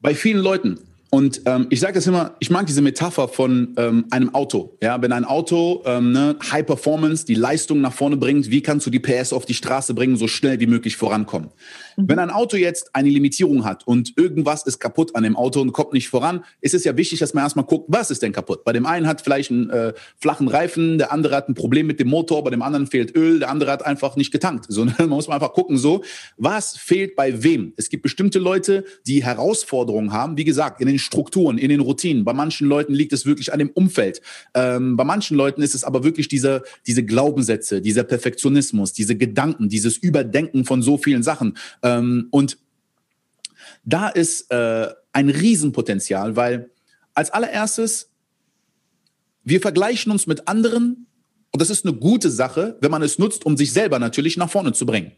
Bei 0.00 0.14
vielen 0.14 0.42
Leuten. 0.42 0.78
Und 1.14 1.42
ähm, 1.44 1.66
ich 1.68 1.78
sage 1.80 1.92
das 1.92 2.06
immer, 2.06 2.36
ich 2.40 2.48
mag 2.48 2.64
diese 2.64 2.80
Metapher 2.80 3.28
von 3.28 3.74
ähm, 3.76 4.06
einem 4.08 4.34
Auto. 4.34 4.78
Ja, 4.82 5.02
wenn 5.02 5.12
ein 5.12 5.26
Auto 5.26 5.82
ähm, 5.84 6.12
ne, 6.12 6.36
High 6.50 6.64
Performance, 6.64 7.26
die 7.26 7.34
Leistung 7.34 7.82
nach 7.82 7.92
vorne 7.92 8.16
bringt, 8.16 8.50
wie 8.50 8.62
kannst 8.62 8.86
du 8.86 8.90
die 8.90 8.98
PS 8.98 9.34
auf 9.34 9.44
die 9.44 9.52
Straße 9.52 9.92
bringen, 9.92 10.16
so 10.16 10.26
schnell 10.26 10.58
wie 10.60 10.66
möglich 10.66 10.96
vorankommen? 10.96 11.50
Mhm. 11.98 12.08
Wenn 12.08 12.18
ein 12.18 12.30
Auto 12.30 12.56
jetzt 12.56 12.94
eine 12.94 13.10
Limitierung 13.10 13.66
hat 13.66 13.86
und 13.86 14.16
irgendwas 14.16 14.62
ist 14.62 14.78
kaputt 14.78 15.14
an 15.14 15.22
dem 15.22 15.36
Auto 15.36 15.60
und 15.60 15.72
kommt 15.72 15.92
nicht 15.92 16.08
voran, 16.08 16.44
ist 16.62 16.72
es 16.72 16.84
ja 16.84 16.96
wichtig, 16.96 17.18
dass 17.18 17.34
man 17.34 17.44
erstmal 17.44 17.66
guckt, 17.66 17.84
was 17.88 18.10
ist 18.10 18.22
denn 18.22 18.32
kaputt? 18.32 18.64
Bei 18.64 18.72
dem 18.72 18.86
einen 18.86 19.06
hat 19.06 19.20
vielleicht 19.20 19.50
einen 19.50 19.68
äh, 19.68 19.92
flachen 20.18 20.48
Reifen, 20.48 20.96
der 20.96 21.12
andere 21.12 21.36
hat 21.36 21.46
ein 21.46 21.54
Problem 21.54 21.86
mit 21.86 22.00
dem 22.00 22.08
Motor, 22.08 22.42
bei 22.42 22.48
dem 22.48 22.62
anderen 22.62 22.86
fehlt 22.86 23.14
Öl, 23.14 23.38
der 23.38 23.50
andere 23.50 23.70
hat 23.70 23.84
einfach 23.84 24.16
nicht 24.16 24.30
getankt. 24.30 24.64
So, 24.70 24.84
man 24.98 25.08
muss 25.10 25.28
man 25.28 25.34
einfach 25.34 25.52
gucken, 25.52 25.76
so, 25.76 26.02
was 26.38 26.74
fehlt 26.74 27.16
bei 27.16 27.42
wem? 27.42 27.74
Es 27.76 27.90
gibt 27.90 28.02
bestimmte 28.02 28.38
Leute, 28.38 28.86
die 29.06 29.22
Herausforderungen 29.22 30.14
haben, 30.14 30.38
wie 30.38 30.44
gesagt, 30.44 30.80
in 30.80 30.86
den 30.86 31.01
Strukturen, 31.02 31.58
in 31.58 31.68
den 31.68 31.80
Routinen. 31.80 32.24
Bei 32.24 32.32
manchen 32.32 32.66
Leuten 32.66 32.94
liegt 32.94 33.12
es 33.12 33.26
wirklich 33.26 33.52
an 33.52 33.58
dem 33.58 33.70
Umfeld. 33.70 34.20
Ähm, 34.54 34.96
bei 34.96 35.04
manchen 35.04 35.36
Leuten 35.36 35.62
ist 35.62 35.74
es 35.74 35.84
aber 35.84 36.04
wirklich 36.04 36.28
diese, 36.28 36.62
diese 36.86 37.04
Glaubenssätze, 37.04 37.80
dieser 37.80 38.04
Perfektionismus, 38.04 38.92
diese 38.92 39.16
Gedanken, 39.16 39.68
dieses 39.68 39.96
Überdenken 39.96 40.64
von 40.64 40.82
so 40.82 40.98
vielen 40.98 41.22
Sachen. 41.22 41.58
Ähm, 41.82 42.28
und 42.30 42.58
da 43.84 44.08
ist 44.08 44.50
äh, 44.50 44.88
ein 45.12 45.28
Riesenpotenzial, 45.28 46.36
weil 46.36 46.70
als 47.14 47.30
allererstes, 47.30 48.10
wir 49.44 49.60
vergleichen 49.60 50.12
uns 50.12 50.26
mit 50.26 50.48
anderen 50.48 51.06
und 51.52 51.60
das 51.60 51.68
ist 51.68 51.84
eine 51.84 51.94
gute 51.94 52.30
Sache, 52.30 52.78
wenn 52.80 52.90
man 52.90 53.02
es 53.02 53.18
nutzt, 53.18 53.44
um 53.44 53.56
sich 53.56 53.72
selber 53.72 53.98
natürlich 53.98 54.36
nach 54.36 54.50
vorne 54.50 54.72
zu 54.72 54.86
bringen. 54.86 55.12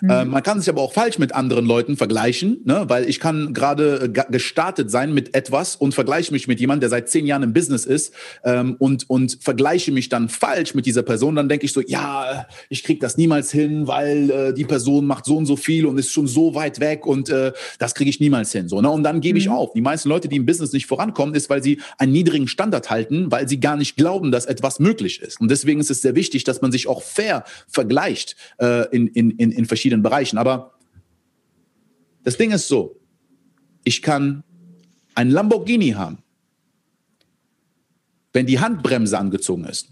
Mhm. 0.00 0.10
Äh, 0.10 0.24
man 0.24 0.42
kann 0.42 0.60
sich 0.60 0.68
aber 0.68 0.82
auch 0.82 0.92
falsch 0.92 1.18
mit 1.18 1.34
anderen 1.34 1.66
Leuten 1.66 1.96
vergleichen, 1.96 2.60
ne? 2.64 2.84
weil 2.88 3.08
ich 3.08 3.20
kann 3.20 3.54
gerade 3.54 4.12
äh, 4.14 4.32
gestartet 4.32 4.90
sein 4.90 5.14
mit 5.14 5.34
etwas 5.34 5.76
und 5.76 5.94
vergleiche 5.94 6.32
mich 6.32 6.48
mit 6.48 6.60
jemandem, 6.60 6.80
der 6.80 6.90
seit 6.90 7.08
zehn 7.08 7.26
Jahren 7.26 7.42
im 7.42 7.52
Business 7.52 7.84
ist 7.84 8.12
ähm, 8.44 8.76
und, 8.78 9.08
und 9.08 9.38
vergleiche 9.40 9.92
mich 9.92 10.08
dann 10.08 10.28
falsch 10.28 10.74
mit 10.74 10.86
dieser 10.86 11.02
Person. 11.02 11.36
Dann 11.36 11.48
denke 11.48 11.66
ich 11.66 11.72
so, 11.72 11.80
ja, 11.80 12.46
ich 12.68 12.84
kriege 12.84 13.00
das 13.00 13.16
niemals 13.16 13.50
hin, 13.50 13.86
weil 13.86 14.30
äh, 14.30 14.54
die 14.54 14.64
Person 14.64 15.06
macht 15.06 15.24
so 15.24 15.36
und 15.36 15.46
so 15.46 15.56
viel 15.56 15.86
und 15.86 15.98
ist 15.98 16.12
schon 16.12 16.26
so 16.26 16.54
weit 16.54 16.80
weg 16.80 17.06
und 17.06 17.28
äh, 17.28 17.52
das 17.78 17.94
kriege 17.94 18.10
ich 18.10 18.20
niemals 18.20 18.52
hin. 18.52 18.68
So, 18.68 18.80
ne? 18.80 18.90
Und 18.90 19.02
dann 19.02 19.20
gebe 19.20 19.38
mhm. 19.38 19.42
ich 19.42 19.48
auf. 19.48 19.72
Die 19.72 19.80
meisten 19.80 20.08
Leute, 20.08 20.28
die 20.28 20.36
im 20.36 20.46
Business 20.46 20.72
nicht 20.72 20.86
vorankommen, 20.86 21.34
ist, 21.34 21.50
weil 21.50 21.62
sie 21.62 21.80
einen 21.98 22.12
niedrigen 22.12 22.48
Standard 22.48 22.90
halten, 22.90 23.30
weil 23.30 23.48
sie 23.48 23.60
gar 23.60 23.76
nicht 23.76 23.96
glauben, 23.96 24.32
dass 24.32 24.46
etwas 24.46 24.78
möglich 24.78 25.20
ist. 25.20 25.40
Und 25.40 25.50
deswegen 25.50 25.80
ist 25.80 25.90
es 25.90 26.02
sehr 26.02 26.14
wichtig, 26.14 26.44
dass 26.44 26.62
man 26.62 26.72
sich 26.72 26.86
auch 26.86 27.02
fair 27.02 27.44
vergleicht 27.68 28.36
äh, 28.58 28.88
in, 28.94 29.08
in, 29.08 29.30
in, 29.32 29.52
in 29.64 29.68
verschiedenen 29.68 30.02
Bereichen. 30.02 30.38
Aber 30.38 30.74
das 32.22 32.36
Ding 32.36 32.52
ist 32.52 32.68
so, 32.68 33.00
ich 33.82 34.02
kann 34.02 34.44
ein 35.14 35.30
Lamborghini 35.30 35.90
haben. 35.90 36.18
Wenn 38.32 38.46
die 38.46 38.58
Handbremse 38.58 39.18
angezogen 39.18 39.64
ist, 39.64 39.90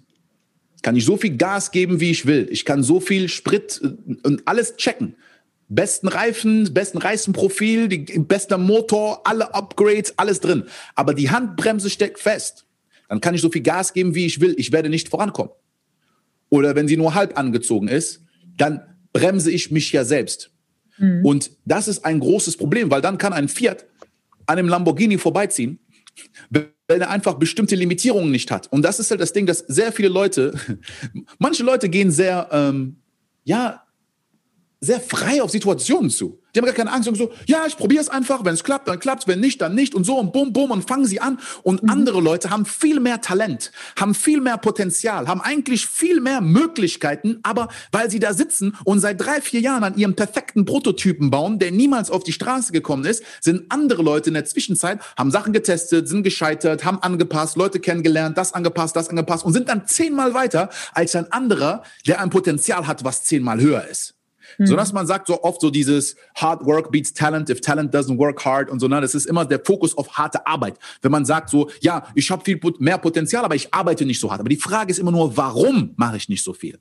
kann 0.82 0.96
ich 0.96 1.04
so 1.04 1.16
viel 1.16 1.36
Gas 1.36 1.70
geben, 1.70 2.00
wie 2.00 2.10
ich 2.10 2.26
will. 2.26 2.48
Ich 2.50 2.64
kann 2.64 2.82
so 2.82 2.98
viel 3.00 3.28
Sprit 3.28 3.80
äh, 3.82 4.16
und 4.26 4.42
alles 4.46 4.76
checken. 4.76 5.14
Besten 5.68 6.08
Reifen, 6.08 6.74
besten 6.74 6.98
Reißenprofil, 6.98 7.88
die 7.88 7.98
bester 8.18 8.58
Motor, 8.58 9.22
alle 9.24 9.54
Upgrades, 9.54 10.18
alles 10.18 10.40
drin. 10.40 10.64
Aber 10.94 11.14
die 11.14 11.30
Handbremse 11.30 11.88
steckt 11.88 12.18
fest. 12.18 12.66
Dann 13.08 13.20
kann 13.20 13.34
ich 13.34 13.40
so 13.40 13.50
viel 13.50 13.62
Gas 13.62 13.94
geben, 13.94 14.14
wie 14.14 14.26
ich 14.26 14.40
will. 14.40 14.54
Ich 14.58 14.72
werde 14.72 14.90
nicht 14.90 15.08
vorankommen. 15.08 15.52
Oder 16.50 16.74
wenn 16.74 16.88
sie 16.88 16.98
nur 16.98 17.14
halb 17.14 17.38
angezogen 17.38 17.88
ist, 17.88 18.22
dann 18.58 18.91
bremse 19.12 19.50
ich 19.50 19.70
mich 19.70 19.92
ja 19.92 20.04
selbst. 20.04 20.50
Mhm. 20.98 21.24
Und 21.24 21.50
das 21.64 21.88
ist 21.88 22.04
ein 22.04 22.20
großes 22.20 22.56
Problem, 22.56 22.90
weil 22.90 23.00
dann 23.00 23.18
kann 23.18 23.32
ein 23.32 23.48
Fiat 23.48 23.86
an 24.46 24.58
einem 24.58 24.68
Lamborghini 24.68 25.18
vorbeiziehen, 25.18 25.78
wenn 26.50 26.70
er 26.88 27.10
einfach 27.10 27.34
bestimmte 27.34 27.74
Limitierungen 27.74 28.30
nicht 28.30 28.50
hat. 28.50 28.70
Und 28.72 28.82
das 28.82 28.98
ist 28.98 29.10
halt 29.10 29.20
das 29.20 29.32
Ding, 29.32 29.46
dass 29.46 29.60
sehr 29.60 29.92
viele 29.92 30.08
Leute, 30.08 30.52
manche 31.38 31.62
Leute 31.62 31.88
gehen 31.88 32.10
sehr, 32.10 32.48
ähm, 32.52 32.96
ja, 33.44 33.82
sehr 34.80 35.00
frei 35.00 35.42
auf 35.42 35.50
Situationen 35.50 36.10
zu. 36.10 36.41
Die 36.54 36.60
haben 36.60 36.66
gar 36.66 36.74
keine 36.74 36.92
Angst 36.92 37.08
und 37.08 37.16
so, 37.16 37.32
ja, 37.46 37.64
ich 37.66 37.76
probiere 37.76 38.02
es 38.02 38.08
einfach, 38.08 38.44
wenn 38.44 38.54
es 38.54 38.62
klappt, 38.62 38.88
dann 38.88 38.98
klappt 38.98 39.22
es, 39.22 39.28
wenn 39.28 39.40
nicht, 39.40 39.60
dann 39.60 39.74
nicht 39.74 39.94
und 39.94 40.04
so 40.04 40.18
und 40.18 40.32
bum, 40.32 40.52
bum 40.52 40.70
und 40.70 40.86
fangen 40.86 41.06
sie 41.06 41.20
an. 41.20 41.38
Und 41.62 41.82
mhm. 41.82 41.90
andere 41.90 42.20
Leute 42.20 42.50
haben 42.50 42.66
viel 42.66 43.00
mehr 43.00 43.20
Talent, 43.20 43.72
haben 43.98 44.14
viel 44.14 44.40
mehr 44.40 44.58
Potenzial, 44.58 45.28
haben 45.28 45.40
eigentlich 45.40 45.86
viel 45.86 46.20
mehr 46.20 46.40
Möglichkeiten, 46.40 47.38
aber 47.42 47.68
weil 47.90 48.10
sie 48.10 48.18
da 48.18 48.34
sitzen 48.34 48.76
und 48.84 49.00
seit 49.00 49.20
drei, 49.20 49.40
vier 49.40 49.60
Jahren 49.60 49.84
an 49.84 49.96
ihrem 49.96 50.14
perfekten 50.14 50.64
Prototypen 50.64 51.30
bauen, 51.30 51.58
der 51.58 51.70
niemals 51.70 52.10
auf 52.10 52.22
die 52.22 52.32
Straße 52.32 52.72
gekommen 52.72 53.04
ist, 53.04 53.22
sind 53.40 53.64
andere 53.70 54.02
Leute 54.02 54.30
in 54.30 54.34
der 54.34 54.44
Zwischenzeit, 54.44 55.00
haben 55.16 55.30
Sachen 55.30 55.52
getestet, 55.52 56.08
sind 56.08 56.22
gescheitert, 56.22 56.84
haben 56.84 56.98
angepasst, 57.02 57.56
Leute 57.56 57.80
kennengelernt, 57.80 58.36
das 58.36 58.52
angepasst, 58.52 58.94
das 58.96 59.08
angepasst 59.08 59.44
und 59.44 59.52
sind 59.52 59.68
dann 59.68 59.86
zehnmal 59.86 60.34
weiter 60.34 60.68
als 60.92 61.16
ein 61.16 61.30
anderer, 61.32 61.82
der 62.06 62.20
ein 62.20 62.30
Potenzial 62.30 62.86
hat, 62.86 63.04
was 63.04 63.24
zehnmal 63.24 63.60
höher 63.60 63.86
ist. 63.88 64.14
Mhm. 64.58 64.66
So 64.66 64.76
dass 64.76 64.92
man 64.92 65.06
sagt 65.06 65.26
so 65.26 65.42
oft 65.42 65.60
so 65.60 65.70
dieses 65.70 66.16
Hard 66.34 66.64
Work 66.64 66.90
beats 66.90 67.12
Talent, 67.12 67.50
if 67.50 67.60
Talent 67.60 67.94
doesn't 67.94 68.18
work 68.18 68.44
hard 68.44 68.70
und 68.70 68.80
so, 68.80 68.88
ne? 68.88 69.00
Das 69.00 69.14
ist 69.14 69.26
immer 69.26 69.44
der 69.44 69.60
Fokus 69.64 69.96
auf 69.96 70.16
harte 70.16 70.46
Arbeit. 70.46 70.78
Wenn 71.00 71.12
man 71.12 71.24
sagt 71.24 71.50
so, 71.50 71.70
ja, 71.80 72.06
ich 72.14 72.30
habe 72.30 72.44
viel 72.44 72.60
mehr 72.78 72.98
Potenzial, 72.98 73.44
aber 73.44 73.54
ich 73.54 73.72
arbeite 73.72 74.04
nicht 74.04 74.20
so 74.20 74.30
hart. 74.30 74.40
Aber 74.40 74.48
die 74.48 74.56
Frage 74.56 74.90
ist 74.90 74.98
immer 74.98 75.12
nur, 75.12 75.36
warum 75.36 75.94
mache 75.96 76.16
ich 76.16 76.28
nicht 76.28 76.42
so 76.42 76.52
viel? 76.52 76.78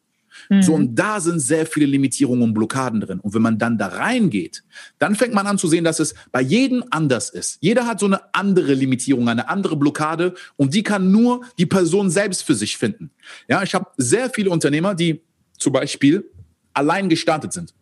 Mhm. 0.49 0.61
So, 0.61 0.73
und 0.73 0.95
da 0.95 1.19
sind 1.19 1.39
sehr 1.39 1.65
viele 1.65 1.85
Limitierungen 1.85 2.43
und 2.43 2.53
Blockaden 2.53 3.01
drin. 3.01 3.19
Und 3.19 3.33
wenn 3.33 3.41
man 3.41 3.57
dann 3.57 3.77
da 3.77 3.87
reingeht, 3.87 4.63
dann 4.99 5.15
fängt 5.15 5.33
man 5.33 5.47
an 5.47 5.57
zu 5.57 5.67
sehen, 5.67 5.83
dass 5.83 5.99
es 5.99 6.15
bei 6.31 6.41
jedem 6.41 6.83
anders 6.89 7.29
ist. 7.29 7.57
Jeder 7.61 7.85
hat 7.85 7.99
so 7.99 8.05
eine 8.05 8.33
andere 8.33 8.73
Limitierung, 8.73 9.27
eine 9.29 9.49
andere 9.49 9.75
Blockade 9.75 10.33
und 10.55 10.73
die 10.73 10.83
kann 10.83 11.11
nur 11.11 11.41
die 11.57 11.65
Person 11.65 12.09
selbst 12.09 12.43
für 12.43 12.55
sich 12.55 12.77
finden. 12.77 13.11
Ja, 13.47 13.63
ich 13.63 13.73
habe 13.73 13.87
sehr 13.97 14.29
viele 14.29 14.49
Unternehmer, 14.49 14.95
die 14.95 15.21
zum 15.57 15.73
Beispiel 15.73 16.29
allein 16.73 17.09
gestartet 17.09 17.53
sind. 17.53 17.73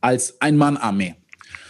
Als 0.00 0.40
Ein-Mann-Armee. 0.40 1.14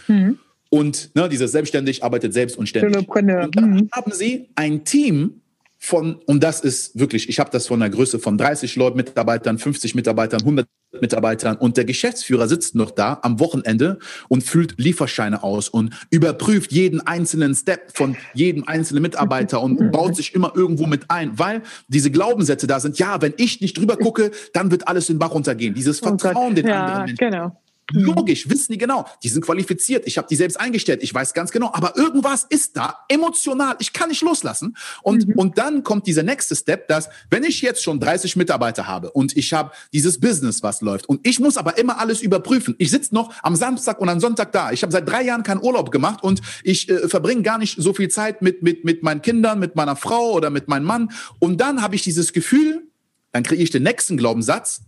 Mhm. 0.07 0.39
Und 0.69 1.11
ne, 1.15 1.29
dieser 1.29 1.47
selbstständig 1.47 2.03
arbeitet 2.03 2.33
selbst 2.33 2.57
und 2.57 2.67
ständig. 2.67 3.07
Und 3.07 3.55
dann 3.55 3.69
mhm. 3.69 3.89
haben 3.91 4.11
sie 4.11 4.49
ein 4.55 4.83
Team 4.83 5.41
von, 5.77 6.15
und 6.15 6.41
das 6.41 6.61
ist 6.61 6.97
wirklich, 6.97 7.29
ich 7.29 7.39
habe 7.39 7.51
das 7.51 7.67
von 7.67 7.81
einer 7.81 7.93
Größe 7.93 8.17
von 8.17 8.37
30 8.37 8.75
Leuten, 8.77 8.97
Mitarbeitern, 8.97 9.57
50 9.59 9.95
Mitarbeitern, 9.95 10.39
100 10.39 10.67
Mitarbeitern 11.01 11.57
und 11.57 11.77
der 11.77 11.85
Geschäftsführer 11.85 12.47
sitzt 12.47 12.75
noch 12.75 12.91
da 12.91 13.19
am 13.21 13.39
Wochenende 13.39 13.99
und 14.27 14.43
füllt 14.43 14.75
Lieferscheine 14.77 15.43
aus 15.43 15.69
und 15.69 15.93
überprüft 16.09 16.71
jeden 16.71 17.05
einzelnen 17.05 17.55
Step 17.55 17.95
von 17.95 18.15
jedem 18.33 18.67
einzelnen 18.67 19.01
Mitarbeiter 19.01 19.61
und 19.61 19.91
baut 19.91 20.15
sich 20.15 20.35
immer 20.35 20.53
irgendwo 20.55 20.85
mit 20.85 21.09
ein, 21.09 21.37
weil 21.39 21.61
diese 21.87 22.11
Glaubenssätze 22.11 22.67
da 22.67 22.79
sind, 22.79 22.99
ja, 22.99 23.21
wenn 23.21 23.33
ich 23.37 23.61
nicht 23.61 23.77
drüber 23.77 23.97
gucke, 23.97 24.31
dann 24.53 24.71
wird 24.71 24.87
alles 24.87 25.09
in 25.09 25.15
den 25.15 25.19
Bach 25.19 25.31
runtergehen. 25.31 25.73
Dieses 25.73 26.01
oh 26.03 26.07
Vertrauen 26.07 26.55
den 26.55 26.67
ja, 26.67 26.81
anderen 26.81 27.05
Menschen. 27.05 27.17
Genau. 27.17 27.62
Mhm. 27.93 28.05
Logisch, 28.05 28.49
wissen 28.49 28.71
die 28.71 28.77
genau. 28.77 29.05
Die 29.21 29.29
sind 29.29 29.45
qualifiziert. 29.45 30.05
Ich 30.07 30.17
habe 30.17 30.27
die 30.27 30.35
selbst 30.35 30.59
eingestellt. 30.59 31.03
Ich 31.03 31.13
weiß 31.13 31.33
ganz 31.33 31.51
genau. 31.51 31.71
Aber 31.73 31.95
irgendwas 31.95 32.45
ist 32.49 32.75
da 32.75 32.99
emotional. 33.07 33.75
Ich 33.79 33.93
kann 33.93 34.09
nicht 34.09 34.21
loslassen. 34.21 34.75
Und, 35.03 35.27
mhm. 35.27 35.35
und 35.35 35.57
dann 35.57 35.83
kommt 35.83 36.07
dieser 36.07 36.23
nächste 36.23 36.55
Step, 36.55 36.87
dass 36.87 37.09
wenn 37.29 37.43
ich 37.43 37.61
jetzt 37.61 37.83
schon 37.83 37.99
30 37.99 38.35
Mitarbeiter 38.35 38.87
habe 38.87 39.11
und 39.11 39.37
ich 39.37 39.53
habe 39.53 39.71
dieses 39.93 40.19
Business, 40.19 40.63
was 40.63 40.81
läuft 40.81 41.07
und 41.07 41.25
ich 41.25 41.39
muss 41.39 41.57
aber 41.57 41.77
immer 41.77 41.99
alles 41.99 42.21
überprüfen. 42.21 42.75
Ich 42.79 42.89
sitze 42.89 43.13
noch 43.13 43.33
am 43.43 43.55
Samstag 43.55 43.99
und 43.99 44.09
am 44.09 44.19
Sonntag 44.19 44.51
da. 44.51 44.71
Ich 44.71 44.81
habe 44.81 44.91
seit 44.91 45.07
drei 45.07 45.23
Jahren 45.23 45.43
keinen 45.43 45.61
Urlaub 45.61 45.91
gemacht 45.91 46.23
und 46.23 46.41
ich 46.63 46.89
äh, 46.89 47.07
verbringe 47.07 47.43
gar 47.43 47.57
nicht 47.57 47.77
so 47.79 47.93
viel 47.93 48.09
Zeit 48.09 48.41
mit, 48.41 48.63
mit, 48.63 48.83
mit 48.83 49.03
meinen 49.03 49.21
Kindern, 49.21 49.59
mit 49.59 49.75
meiner 49.75 49.95
Frau 49.95 50.31
oder 50.31 50.49
mit 50.49 50.67
meinem 50.67 50.85
Mann. 50.85 51.11
Und 51.39 51.61
dann 51.61 51.81
habe 51.81 51.95
ich 51.95 52.01
dieses 52.01 52.33
Gefühl, 52.33 52.87
dann 53.31 53.43
kriege 53.43 53.61
ich 53.61 53.69
den 53.69 53.83
nächsten 53.83 54.17
Glaubenssatz, 54.17 54.81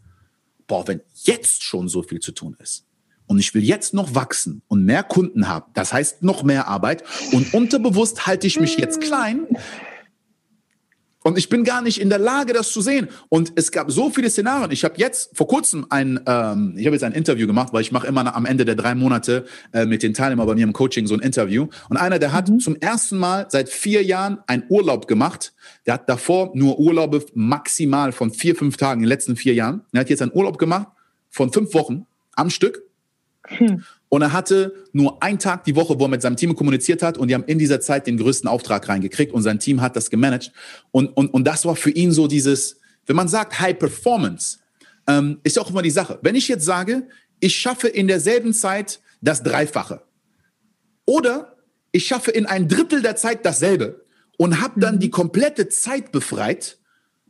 boah, 0.68 0.88
wenn 0.88 1.02
jetzt 1.14 1.64
schon 1.64 1.88
so 1.88 2.02
viel 2.02 2.20
zu 2.20 2.32
tun 2.32 2.56
ist 2.60 2.85
und 3.28 3.40
ich 3.40 3.54
will 3.54 3.64
jetzt 3.64 3.94
noch 3.94 4.16
wachsen 4.16 4.62
und 4.68 4.86
mehr 4.86 5.04
Kunden 5.04 5.48
haben, 5.48 5.66
das 5.74 5.94
heißt 5.94 6.24
noch 6.24 6.44
mehr 6.44 6.68
Arbeit 6.68 7.04
und 7.32 7.54
unterbewusst 7.54 8.28
halte 8.28 8.48
ich 8.48 8.60
mich 8.60 8.78
jetzt 8.78 9.02
klein 9.02 9.48
und 11.26 11.40
ich 11.40 11.50
bin 11.50 11.64
gar 11.64 11.82
nicht 11.82 12.00
in 12.00 12.10
der 12.10 12.20
Lage, 12.20 12.54
das 12.54 12.72
zu 12.72 12.82
sehen. 12.82 13.08
Und 13.30 13.54
es 13.56 13.72
gab 13.72 13.90
so 13.90 14.12
viele 14.12 14.30
Szenarien. 14.30 14.70
Ich 14.70 14.84
habe 14.84 14.94
jetzt 14.98 15.36
vor 15.36 15.48
kurzem 15.48 15.88
ein, 15.90 16.20
ähm, 16.28 16.76
ich 16.78 16.86
habe 16.86 16.96
jetzt 16.96 17.02
ein 17.02 17.14
Interview 17.14 17.48
gemacht, 17.48 17.74
weil 17.74 17.82
ich 17.82 17.92
mache 17.92 18.06
immer 18.06 18.36
am 18.36 18.46
Ende 18.46 18.64
der 18.64 18.76
drei 18.76 18.94
Monate 18.94 19.46
äh, 19.74 19.88
mit 19.88 20.04
den 20.04 20.14
Teilnehmern 20.14 20.46
bei 20.46 20.54
mir 20.54 20.64
im 20.64 20.74
Coaching 20.74 21.08
so 21.08 21.16
ein 21.16 21.22
Interview. 21.22 21.66
Und 21.90 21.98
einer, 21.98 22.20
der 22.20 22.32
hat 22.32 22.50
mhm. 22.50 22.60
zum 22.60 22.76
ersten 22.76 23.18
Mal 23.18 23.48
seit 23.50 23.70
vier 23.70 24.04
Jahren 24.04 24.38
einen 24.46 24.66
Urlaub 24.70 25.08
gemacht. 25.08 25.56
Der 25.88 25.96
hat 25.96 26.08
davor 26.08 26.52
nur 26.54 26.78
Urlaube 26.78 27.26
maximal 27.34 28.12
von 28.12 28.32
vier, 28.32 28.56
fünf 28.56 28.78
Tagen 28.78 29.00
in 29.00 29.06
den 29.06 29.10
letzten 29.10 29.36
vier 29.36 29.56
Jahren. 29.56 29.82
Er 29.94 30.02
hat 30.02 30.12
jetzt 30.12 30.22
einen 30.22 30.32
Urlaub 30.32 30.60
gemacht 30.60 30.90
von 31.32 31.52
fünf 31.52 31.74
Wochen 31.74 32.06
am 32.36 32.52
Stück. 32.52 32.84
Hm. 33.48 33.84
Und 34.10 34.22
er 34.22 34.34
hatte 34.34 34.74
nur 34.94 35.22
einen 35.22 35.40
Tag 35.40 35.64
die 35.66 35.76
Woche, 35.76 36.00
wo 36.00 36.06
er 36.06 36.10
mit 36.10 36.22
seinem 36.22 36.38
Team 36.38 36.56
kommuniziert 36.56 37.02
hat 37.02 37.18
und 37.18 37.28
die 37.28 37.34
haben 37.34 37.44
in 37.46 37.60
dieser 37.60 37.82
Zeit 37.82 38.08
den 38.08 38.18
größten 38.18 38.48
Auftrag 38.48 38.88
reingekriegt 38.88 39.34
und 39.34 39.44
sein 39.44 39.60
Team 39.60 39.82
hat 39.82 39.96
das 39.96 40.10
gemanagt. 40.10 40.52
Und, 40.92 41.08
und, 41.18 41.34
und 41.34 41.46
das 41.46 41.66
war 41.66 41.76
für 41.76 41.92
ihn 41.92 42.12
so 42.12 42.28
dieses, 42.28 42.80
wenn 43.06 43.16
man 43.16 43.28
sagt 43.28 43.60
High 43.60 43.78
Performance, 43.78 44.60
ähm, 45.08 45.40
ist 45.44 45.60
auch 45.60 45.70
immer 45.70 45.82
die 45.82 45.92
Sache. 45.92 46.20
Wenn 46.22 46.36
ich 46.36 46.48
jetzt 46.48 46.66
sage, 46.66 47.08
ich 47.40 47.56
schaffe 47.56 47.88
in 47.88 48.08
derselben 48.08 48.54
Zeit 48.54 49.02
das 49.22 49.44
Dreifache 49.44 50.04
oder 51.06 51.58
ich 51.92 52.08
schaffe 52.08 52.32
in 52.32 52.46
ein 52.46 52.68
Drittel 52.68 53.02
der 53.02 53.16
Zeit 53.16 53.46
dasselbe 53.46 54.06
und 54.38 54.62
habe 54.62 54.80
dann 54.80 54.96
mhm. 54.96 55.00
die 55.00 55.10
komplette 55.10 55.70
Zeit 55.70 56.12
befreit, 56.12 56.78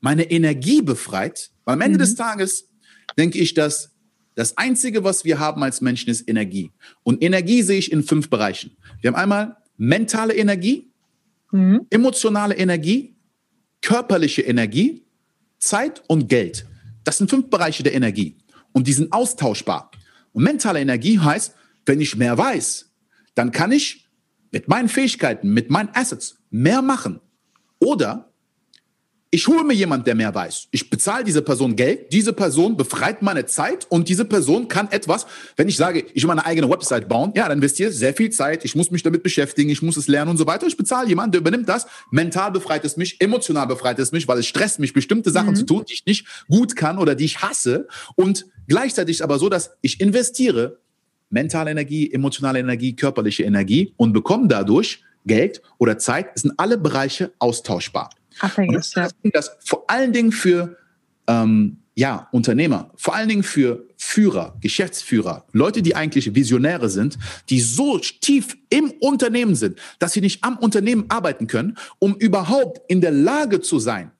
meine 0.02 0.30
Energie 0.30 0.82
befreit, 0.82 1.52
weil 1.64 1.74
am 1.74 1.82
Ende 1.82 1.98
mhm. 1.98 2.02
des 2.02 2.16
Tages 2.16 2.70
denke 3.18 3.40
ich, 3.40 3.54
dass 3.54 3.95
das 4.36 4.58
Einzige, 4.58 5.04
was 5.04 5.26
wir 5.26 5.40
haben 5.40 5.64
als 5.64 5.82
Menschen, 5.82 6.10
ist 6.10 6.30
Energie. 6.30 6.72
Und 7.04 7.24
Energie 7.24 7.62
sehe 7.62 7.80
ich 7.80 7.92
in 7.92 8.04
fünf 8.04 8.30
Bereichen. 8.30 8.78
Wir 9.02 9.10
haben 9.10 9.16
einmal 9.16 9.58
mentale 9.78 10.36
Energie, 10.36 10.92
mhm. 11.52 11.88
emotionale 11.90 12.56
Energie, 12.56 13.16
körperliche 13.82 14.42
Energie, 14.42 15.06
Zeit 15.58 16.04
und 16.08 16.28
Geld. 16.28 16.66
Das 17.04 17.18
sind 17.18 17.30
fünf 17.30 17.50
Bereiche 17.50 17.84
der 17.84 17.94
Energie. 17.94 18.38
Und 18.74 18.88
die 18.88 18.94
sind 18.94 19.14
austauschbar. 19.14 19.92
Und 20.34 20.44
mentale 20.44 20.82
Energie 20.82 21.18
heißt, 21.18 21.56
wenn 21.86 22.02
ich 22.02 22.18
mehr 22.18 22.38
weiß, 22.38 22.92
dann 23.36 23.52
kann 23.52 23.72
ich 23.72 24.10
mit 24.52 24.68
meinen 24.68 24.90
Fähigkeiten, 24.90 25.54
mit 25.54 25.70
meinen 25.70 25.90
Assets 25.94 26.38
mehr 26.50 26.82
machen. 26.82 27.22
Oder 27.80 28.34
ich 29.32 29.48
hole 29.48 29.64
mir 29.64 29.74
jemand, 29.74 30.08
der 30.08 30.16
mehr 30.16 30.34
weiß. 30.34 30.68
Ich 30.72 30.90
bezahle 30.90 31.24
diese 31.24 31.42
Person 31.42 31.76
Geld, 31.76 32.14
diese 32.14 32.32
Person 32.32 32.78
befreit 32.78 33.22
meine 33.22 33.46
Zeit 33.46 33.86
und 33.90 34.08
diese 34.08 34.24
Person 34.24 34.68
kann 34.68 34.90
etwas, 34.92 35.26
wenn 35.58 35.68
ich 35.68 35.76
sage, 35.76 36.06
ich 36.14 36.24
will 36.24 36.28
meine 36.28 36.46
eigene 36.46 36.70
Website 36.70 37.10
bauen, 37.10 37.34
ja, 37.36 37.48
dann 37.48 37.58
investiere 37.58 37.92
sehr 37.92 38.14
viel 38.14 38.30
Zeit, 38.30 38.64
ich 38.64 38.76
muss 38.76 38.92
mich 38.92 39.04
damit 39.04 39.24
beschäftigen, 39.24 39.70
ich 39.70 39.82
muss 39.82 39.98
es 39.98 40.08
lernen 40.08 40.32
und 40.32 40.38
so 40.38 40.48
weiter. 40.48 40.68
Ich 40.68 40.78
bezahle 40.78 41.10
jemanden, 41.10 41.34
der 41.34 41.42
übernimmt 41.42 41.68
das. 41.68 41.86
Mental 42.12 42.52
befreit 42.52 42.86
es 42.86 42.98
mich, 42.98 43.20
emotional 43.20 43.68
befreit 43.68 44.00
es 44.00 44.12
mich, 44.12 44.28
weil 44.28 44.40
es 44.40 44.48
stresst 44.48 44.80
mich, 44.80 44.94
bestimmte 44.94 45.32
Sachen 45.32 45.50
mhm. 45.50 45.56
zu 45.56 45.66
tun, 45.66 45.84
die 45.90 45.94
ich 45.94 46.06
nicht 46.06 46.28
gut 46.48 46.76
kann 46.76 46.98
oder 46.98 47.16
die 47.16 47.26
ich 47.26 47.42
hasse. 47.42 47.88
Und 48.16 48.46
gleichzeitig 48.68 49.24
aber 49.24 49.38
so, 49.40 49.50
dass 49.50 49.72
ich 49.82 50.00
investiere 50.00 50.80
mentale 51.30 51.72
Energie, 51.72 52.12
emotionale 52.14 52.60
Energie, 52.60 52.96
körperliche 52.96 53.44
Energie 53.44 53.94
und 53.98 54.14
bekomme 54.14 54.48
dadurch 54.48 55.04
Geld 55.26 55.62
oder 55.78 55.98
Zeit. 55.98 56.28
Es 56.36 56.44
sind 56.44 56.54
alle 56.58 56.78
Bereiche 56.78 57.32
austauschbar. 57.40 58.12
Abhängig, 58.40 58.76
das, 58.76 58.94
ja. 58.94 59.10
das 59.34 59.52
vor 59.60 59.86
allen 59.88 60.14
Dingen 60.14 60.32
für 60.32 60.78
ähm, 61.28 61.78
ja, 61.96 62.28
Unternehmer, 62.32 62.92
vor 62.98 63.16
allen 63.16 63.30
Dingen 63.30 63.44
für 63.44 63.88
Führer, 63.98 64.58
Geschäftsführer, 64.60 65.46
Leute, 65.54 65.82
die 65.82 65.96
eigentlich 65.96 66.36
Visionäre 66.36 66.90
sind, 66.90 67.18
die 67.50 67.62
so 67.62 67.98
tief 67.98 68.58
im 68.70 68.92
Unternehmen 69.00 69.56
sind, 69.56 69.80
dass 70.00 70.12
sie 70.12 70.22
nicht 70.22 70.44
am 70.44 70.58
Unternehmen 70.58 71.06
arbeiten 71.08 71.48
können, 71.48 71.78
um 72.00 72.16
überhaupt 72.16 72.82
in 72.90 73.00
der 73.00 73.12
Lage 73.12 73.62
zu 73.62 73.80
sein, 73.80 74.12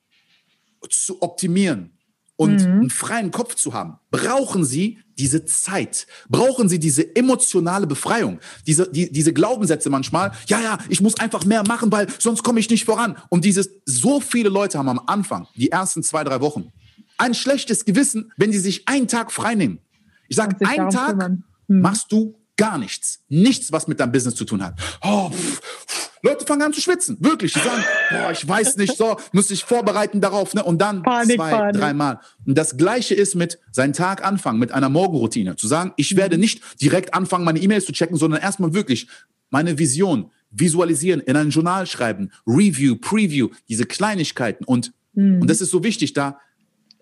zu 0.90 1.22
optimieren, 1.22 1.95
und 2.38 2.66
mhm. 2.66 2.72
einen 2.72 2.90
freien 2.90 3.32
Kopf 3.32 3.56
zu 3.56 3.74
haben, 3.74 3.98
brauchen 4.12 4.66
sie 4.66 5.00
diese 5.18 5.46
Zeit, 5.46 6.08
brauchen 6.28 6.68
sie 6.68 6.80
diese 6.80 7.16
emotionale 7.16 7.88
Befreiung, 7.88 8.40
diese, 8.68 8.92
die, 8.92 9.12
diese 9.12 9.32
Glaubenssätze 9.32 9.90
manchmal, 9.90 10.32
ja, 10.48 10.60
ja, 10.60 10.78
ich 10.90 11.02
muss 11.02 11.18
einfach 11.20 11.46
mehr 11.46 11.64
machen, 11.66 11.92
weil 11.92 12.08
sonst 12.20 12.44
komme 12.44 12.60
ich 12.60 12.70
nicht 12.70 12.86
voran. 12.86 13.18
Und 13.30 13.46
dieses, 13.46 13.70
so 13.86 14.20
viele 14.20 14.50
Leute 14.50 14.78
haben 14.78 14.90
am 14.90 15.02
Anfang, 15.08 15.48
die 15.56 15.72
ersten 15.72 16.04
zwei, 16.04 16.24
drei 16.24 16.42
Wochen, 16.42 16.72
ein 17.18 17.34
schlechtes 17.34 17.86
Gewissen, 17.86 18.32
wenn 18.36 18.52
sie 18.52 18.60
sich 18.60 18.88
einen 18.88 19.08
Tag 19.08 19.32
frei 19.32 19.56
nehmen. 19.56 19.80
Ich 20.28 20.36
sage, 20.36 20.58
einen 20.66 20.90
Tag 20.90 21.30
mhm. 21.30 21.44
machst 21.68 22.12
du 22.12 22.36
gar 22.58 22.78
nichts. 22.78 23.20
Nichts, 23.30 23.72
was 23.72 23.88
mit 23.88 24.00
deinem 24.00 24.12
Business 24.12 24.36
zu 24.36 24.46
tun 24.46 24.64
hat. 24.64 24.80
Oh, 25.02 25.30
pff, 25.30 25.62
pff, 25.88 26.05
Leute 26.26 26.46
fangen 26.46 26.64
an 26.64 26.74
zu 26.74 26.82
schwitzen. 26.82 27.18
Wirklich. 27.20 27.54
Die 27.54 27.60
sagen, 27.60 27.84
boah, 28.10 28.32
ich 28.32 28.48
weiß 28.48 28.78
nicht, 28.78 28.98
so, 28.98 29.18
muss 29.32 29.52
ich 29.52 29.64
vorbereiten 29.64 30.22
darauf, 30.22 30.54
ne? 30.56 30.64
Und 30.64 30.82
dann 30.82 31.04
Panik, 31.04 31.36
zwei, 31.36 31.72
dreimal. 31.72 32.20
Und 32.46 32.58
das 32.58 32.78
Gleiche 32.78 33.14
ist 33.14 33.36
mit 33.36 33.60
seinen 33.72 33.94
Tag 33.94 34.26
anfangen, 34.26 34.60
mit 34.60 34.72
einer 34.72 34.90
Morgenroutine. 34.90 35.56
Zu 35.56 35.68
sagen, 35.68 35.94
ich 35.98 36.16
werde 36.16 36.38
nicht 36.38 36.62
direkt 36.82 37.14
anfangen, 37.14 37.46
meine 37.46 37.60
E-Mails 37.60 37.86
zu 37.86 37.92
checken, 37.92 38.18
sondern 38.18 38.42
erstmal 38.42 38.74
wirklich 38.74 39.08
meine 39.52 39.78
Vision 39.78 40.32
visualisieren, 40.50 41.22
in 41.22 41.36
ein 41.36 41.50
Journal 41.50 41.86
schreiben, 41.86 42.32
Review, 42.48 42.96
Preview, 42.96 43.50
diese 43.70 43.86
Kleinigkeiten. 43.86 44.64
Und, 44.66 44.94
mhm. 45.14 45.42
und 45.42 45.50
das 45.50 45.62
ist 45.62 45.70
so 45.70 45.84
wichtig, 45.84 46.14
da 46.14 46.40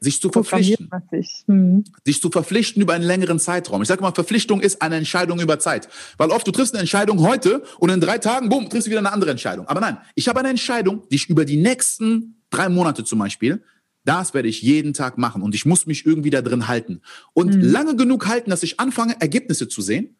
sich 0.03 0.21
zu 0.21 0.29
verpflichten. 0.29 0.89
Sich. 1.09 1.43
Mhm. 1.47 1.83
sich 2.05 2.21
zu 2.21 2.29
verpflichten 2.29 2.81
über 2.81 2.93
einen 2.93 3.03
längeren 3.03 3.39
Zeitraum. 3.39 3.81
Ich 3.81 3.87
sage 3.87 4.01
mal, 4.01 4.11
Verpflichtung 4.11 4.61
ist 4.61 4.81
eine 4.81 4.97
Entscheidung 4.97 5.39
über 5.39 5.59
Zeit. 5.59 5.87
Weil 6.17 6.29
oft 6.29 6.45
du 6.45 6.51
triffst 6.51 6.73
eine 6.73 6.81
Entscheidung 6.81 7.21
heute 7.21 7.63
und 7.79 7.89
in 7.89 8.01
drei 8.01 8.17
Tagen, 8.17 8.49
boom, 8.49 8.69
triffst 8.69 8.87
du 8.87 8.91
wieder 8.91 8.99
eine 8.99 9.11
andere 9.11 9.31
Entscheidung. 9.31 9.67
Aber 9.67 9.79
nein, 9.79 9.97
ich 10.15 10.27
habe 10.27 10.39
eine 10.39 10.49
Entscheidung, 10.49 11.07
die 11.09 11.15
ich 11.15 11.29
über 11.29 11.45
die 11.45 11.57
nächsten 11.57 12.41
drei 12.49 12.69
Monate 12.69 13.03
zum 13.03 13.19
Beispiel, 13.19 13.63
das 14.05 14.33
werde 14.33 14.49
ich 14.49 14.61
jeden 14.61 14.93
Tag 14.93 15.17
machen 15.17 15.41
und 15.41 15.55
ich 15.55 15.65
muss 15.65 15.85
mich 15.85 16.05
irgendwie 16.05 16.29
da 16.29 16.41
drin 16.41 16.67
halten. 16.67 17.01
Und 17.33 17.55
mhm. 17.55 17.61
lange 17.61 17.95
genug 17.95 18.27
halten, 18.27 18.49
dass 18.49 18.61
ich 18.61 18.79
anfange, 18.79 19.15
Ergebnisse 19.21 19.69
zu 19.69 19.81
sehen. 19.81 20.17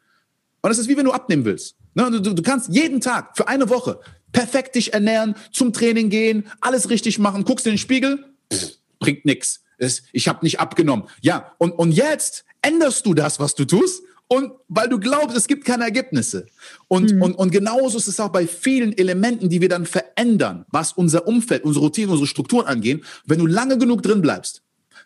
Und 0.61 0.69
das 0.69 0.77
ist 0.77 0.87
wie 0.87 0.95
wenn 0.95 1.05
du 1.05 1.11
abnehmen 1.11 1.43
willst. 1.43 1.75
Ne, 1.93 2.09
du, 2.09 2.33
du 2.33 2.41
kannst 2.41 2.73
jeden 2.73 3.01
Tag 3.01 3.35
für 3.35 3.49
eine 3.49 3.69
Woche 3.69 3.99
perfekt 4.31 4.75
dich 4.75 4.93
ernähren, 4.93 5.35
zum 5.51 5.73
Training 5.73 6.09
gehen, 6.09 6.47
alles 6.61 6.89
richtig 6.89 7.19
machen, 7.19 7.43
guckst 7.43 7.67
in 7.67 7.73
den 7.73 7.77
Spiegel, 7.77 8.23
pff, 8.51 8.77
bringt 8.99 9.25
nichts 9.25 9.62
ich 9.77 10.27
habe 10.27 10.39
nicht 10.43 10.59
abgenommen. 10.59 11.07
Ja, 11.21 11.53
und, 11.57 11.71
und 11.71 11.91
jetzt 11.91 12.45
änderst 12.61 13.05
du 13.05 13.13
das, 13.13 13.39
was 13.39 13.55
du 13.55 13.65
tust, 13.65 14.03
und 14.27 14.51
weil 14.67 14.89
du 14.89 14.99
glaubst, 14.99 15.37
es 15.37 15.47
gibt 15.47 15.63
keine 15.63 15.83
Ergebnisse. 15.83 16.47
Und, 16.87 17.13
mhm. 17.13 17.21
und, 17.21 17.33
und 17.35 17.51
genauso 17.51 17.97
ist 17.97 18.07
es 18.07 18.19
auch 18.19 18.29
bei 18.29 18.47
vielen 18.47 18.97
Elementen, 18.97 19.49
die 19.49 19.61
wir 19.61 19.69
dann 19.69 19.85
verändern, 19.85 20.65
was 20.71 20.93
unser 20.93 21.27
Umfeld, 21.27 21.63
unsere 21.63 21.85
Routinen, 21.85 22.09
unsere 22.09 22.25
Strukturen 22.25 22.65
angehen. 22.65 23.03
Wenn 23.25 23.39
du 23.39 23.45
lange 23.45 23.77
genug 23.77 24.01
drin 24.01 24.21
bleibst, 24.21 24.63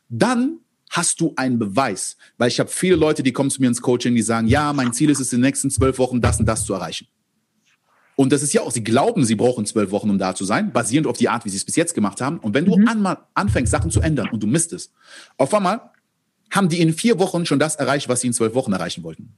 dann 0.07 0.59
hast 0.89 1.19
du 1.19 1.33
einen 1.35 1.59
Beweis. 1.59 2.15
Weil 2.37 2.47
ich 2.47 2.59
habe 2.59 2.69
viele 2.69 2.95
Leute, 2.95 3.21
die 3.23 3.33
kommen 3.33 3.49
zu 3.49 3.59
mir 3.59 3.67
ins 3.67 3.81
Coaching, 3.81 4.15
die 4.15 4.21
sagen, 4.21 4.47
ja, 4.47 4.71
mein 4.71 4.93
Ziel 4.93 5.09
ist 5.09 5.19
es, 5.19 5.33
in 5.33 5.39
den 5.39 5.47
nächsten 5.47 5.69
zwölf 5.69 5.97
Wochen 5.97 6.21
das 6.21 6.39
und 6.39 6.45
das 6.45 6.63
zu 6.63 6.73
erreichen. 6.73 7.07
Und 8.17 8.31
das 8.31 8.41
ist 8.41 8.51
ja 8.51 8.61
auch, 8.61 8.71
sie 8.71 8.83
glauben, 8.83 9.23
sie 9.25 9.35
brauchen 9.35 9.67
zwölf 9.67 9.91
Wochen, 9.91 10.09
um 10.09 10.17
da 10.17 10.33
zu 10.33 10.43
sein, 10.43 10.73
basierend 10.73 11.05
auf 11.05 11.17
die 11.17 11.29
Art, 11.29 11.45
wie 11.45 11.49
sie 11.49 11.57
es 11.57 11.65
bis 11.65 11.75
jetzt 11.75 11.93
gemacht 11.93 12.19
haben. 12.19 12.39
Und 12.39 12.55
wenn 12.55 12.65
du 12.65 12.75
mhm. 12.75 12.87
an, 12.87 13.17
anfängst, 13.35 13.69
Sachen 13.69 13.91
zu 13.91 14.01
ändern 14.01 14.29
und 14.31 14.41
du 14.41 14.47
misst 14.47 14.73
es, 14.73 14.91
auf 15.37 15.53
einmal 15.53 15.91
haben 16.49 16.67
die 16.67 16.81
in 16.81 16.93
vier 16.93 17.19
Wochen 17.19 17.45
schon 17.45 17.59
das 17.59 17.75
erreicht, 17.75 18.09
was 18.09 18.21
sie 18.21 18.27
in 18.27 18.33
zwölf 18.33 18.55
Wochen 18.55 18.73
erreichen 18.73 19.03
wollten. 19.03 19.37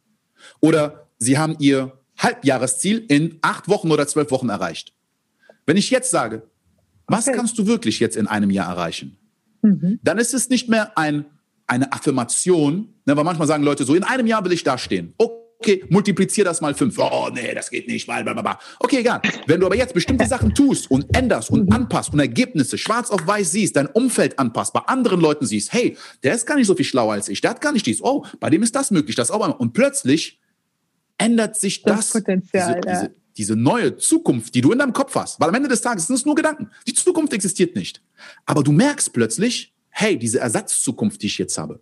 Oder 0.61 1.09
sie 1.17 1.37
haben 1.37 1.57
ihr 1.59 1.91
Halbjahresziel 2.17 3.03
in 3.09 3.37
acht 3.41 3.67
Wochen 3.67 3.91
oder 3.91 4.07
zwölf 4.07 4.31
Wochen 4.31 4.47
erreicht. 4.47 4.93
Wenn 5.65 5.75
ich 5.75 5.89
jetzt 5.89 6.09
sage, 6.09 6.43
was 7.05 7.27
okay. 7.27 7.35
kannst 7.35 7.59
du 7.59 7.67
wirklich 7.67 7.99
jetzt 7.99 8.15
in 8.15 8.27
einem 8.27 8.49
Jahr 8.49 8.69
erreichen? 8.69 9.17
Mhm. 9.61 9.99
Dann 10.03 10.19
ist 10.19 10.33
es 10.33 10.47
nicht 10.47 10.69
mehr 10.69 10.97
ein, 10.97 11.25
eine 11.67 11.91
Affirmation, 11.91 12.93
ne, 13.05 13.17
weil 13.17 13.25
manchmal 13.25 13.47
sagen 13.47 13.63
Leute 13.65 13.83
so, 13.83 13.93
in 13.93 14.03
einem 14.03 14.25
Jahr 14.25 14.45
will 14.45 14.53
ich 14.53 14.63
da 14.63 14.77
stehen. 14.77 15.13
Okay 15.17 15.38
okay, 15.59 15.83
multiplizier 15.89 16.43
das 16.43 16.61
mal 16.61 16.73
fünf. 16.73 16.97
Oh, 16.97 17.29
nee, 17.33 17.53
das 17.53 17.69
geht 17.69 17.87
nicht, 17.87 18.05
blablabla. 18.05 18.59
Okay, 18.79 18.97
egal. 18.97 19.21
Wenn 19.45 19.59
du 19.59 19.65
aber 19.65 19.75
jetzt 19.75 19.93
bestimmte 19.93 20.25
Sachen 20.25 20.53
tust 20.55 20.89
und 20.89 21.15
änderst 21.15 21.51
und 21.51 21.71
anpasst 21.73 22.13
und 22.13 22.19
Ergebnisse 22.19 22.77
schwarz 22.77 23.11
auf 23.11 23.25
weiß 23.25 23.51
siehst, 23.51 23.75
dein 23.75 23.87
Umfeld 23.87 24.39
anpasst, 24.39 24.73
bei 24.73 24.81
anderen 24.81 25.19
Leuten 25.19 25.45
siehst, 25.45 25.73
hey, 25.73 25.97
der 26.23 26.33
ist 26.35 26.45
gar 26.45 26.55
nicht 26.55 26.67
so 26.67 26.75
viel 26.75 26.85
schlauer 26.85 27.13
als 27.13 27.29
ich, 27.29 27.41
der 27.41 27.51
hat 27.51 27.61
gar 27.61 27.73
nicht 27.73 27.85
dies. 27.85 28.01
Oh, 28.01 28.25
bei 28.39 28.49
dem 28.49 28.63
ist 28.63 28.75
das 28.75 28.91
möglich, 28.91 29.15
das 29.15 29.31
auch. 29.31 29.59
Und 29.59 29.73
plötzlich 29.73 30.39
ändert 31.17 31.57
sich 31.57 31.83
das, 31.83 32.11
das 32.11 32.21
Potenzial, 32.21 32.81
diese, 32.81 32.93
diese, 32.93 33.15
diese 33.37 33.55
neue 33.55 33.97
Zukunft, 33.97 34.55
die 34.55 34.61
du 34.61 34.71
in 34.71 34.79
deinem 34.79 34.93
Kopf 34.93 35.15
hast. 35.15 35.39
Weil 35.39 35.49
am 35.49 35.55
Ende 35.55 35.69
des 35.69 35.81
Tages 35.81 36.07
sind 36.07 36.15
es 36.15 36.25
nur 36.25 36.35
Gedanken. 36.35 36.69
Die 36.87 36.93
Zukunft 36.93 37.33
existiert 37.33 37.75
nicht. 37.75 38.01
Aber 38.45 38.63
du 38.63 38.71
merkst 38.71 39.13
plötzlich, 39.13 39.73
hey, 39.89 40.17
diese 40.17 40.39
Ersatzzukunft, 40.39 41.21
die 41.21 41.27
ich 41.27 41.37
jetzt 41.37 41.57
habe, 41.57 41.81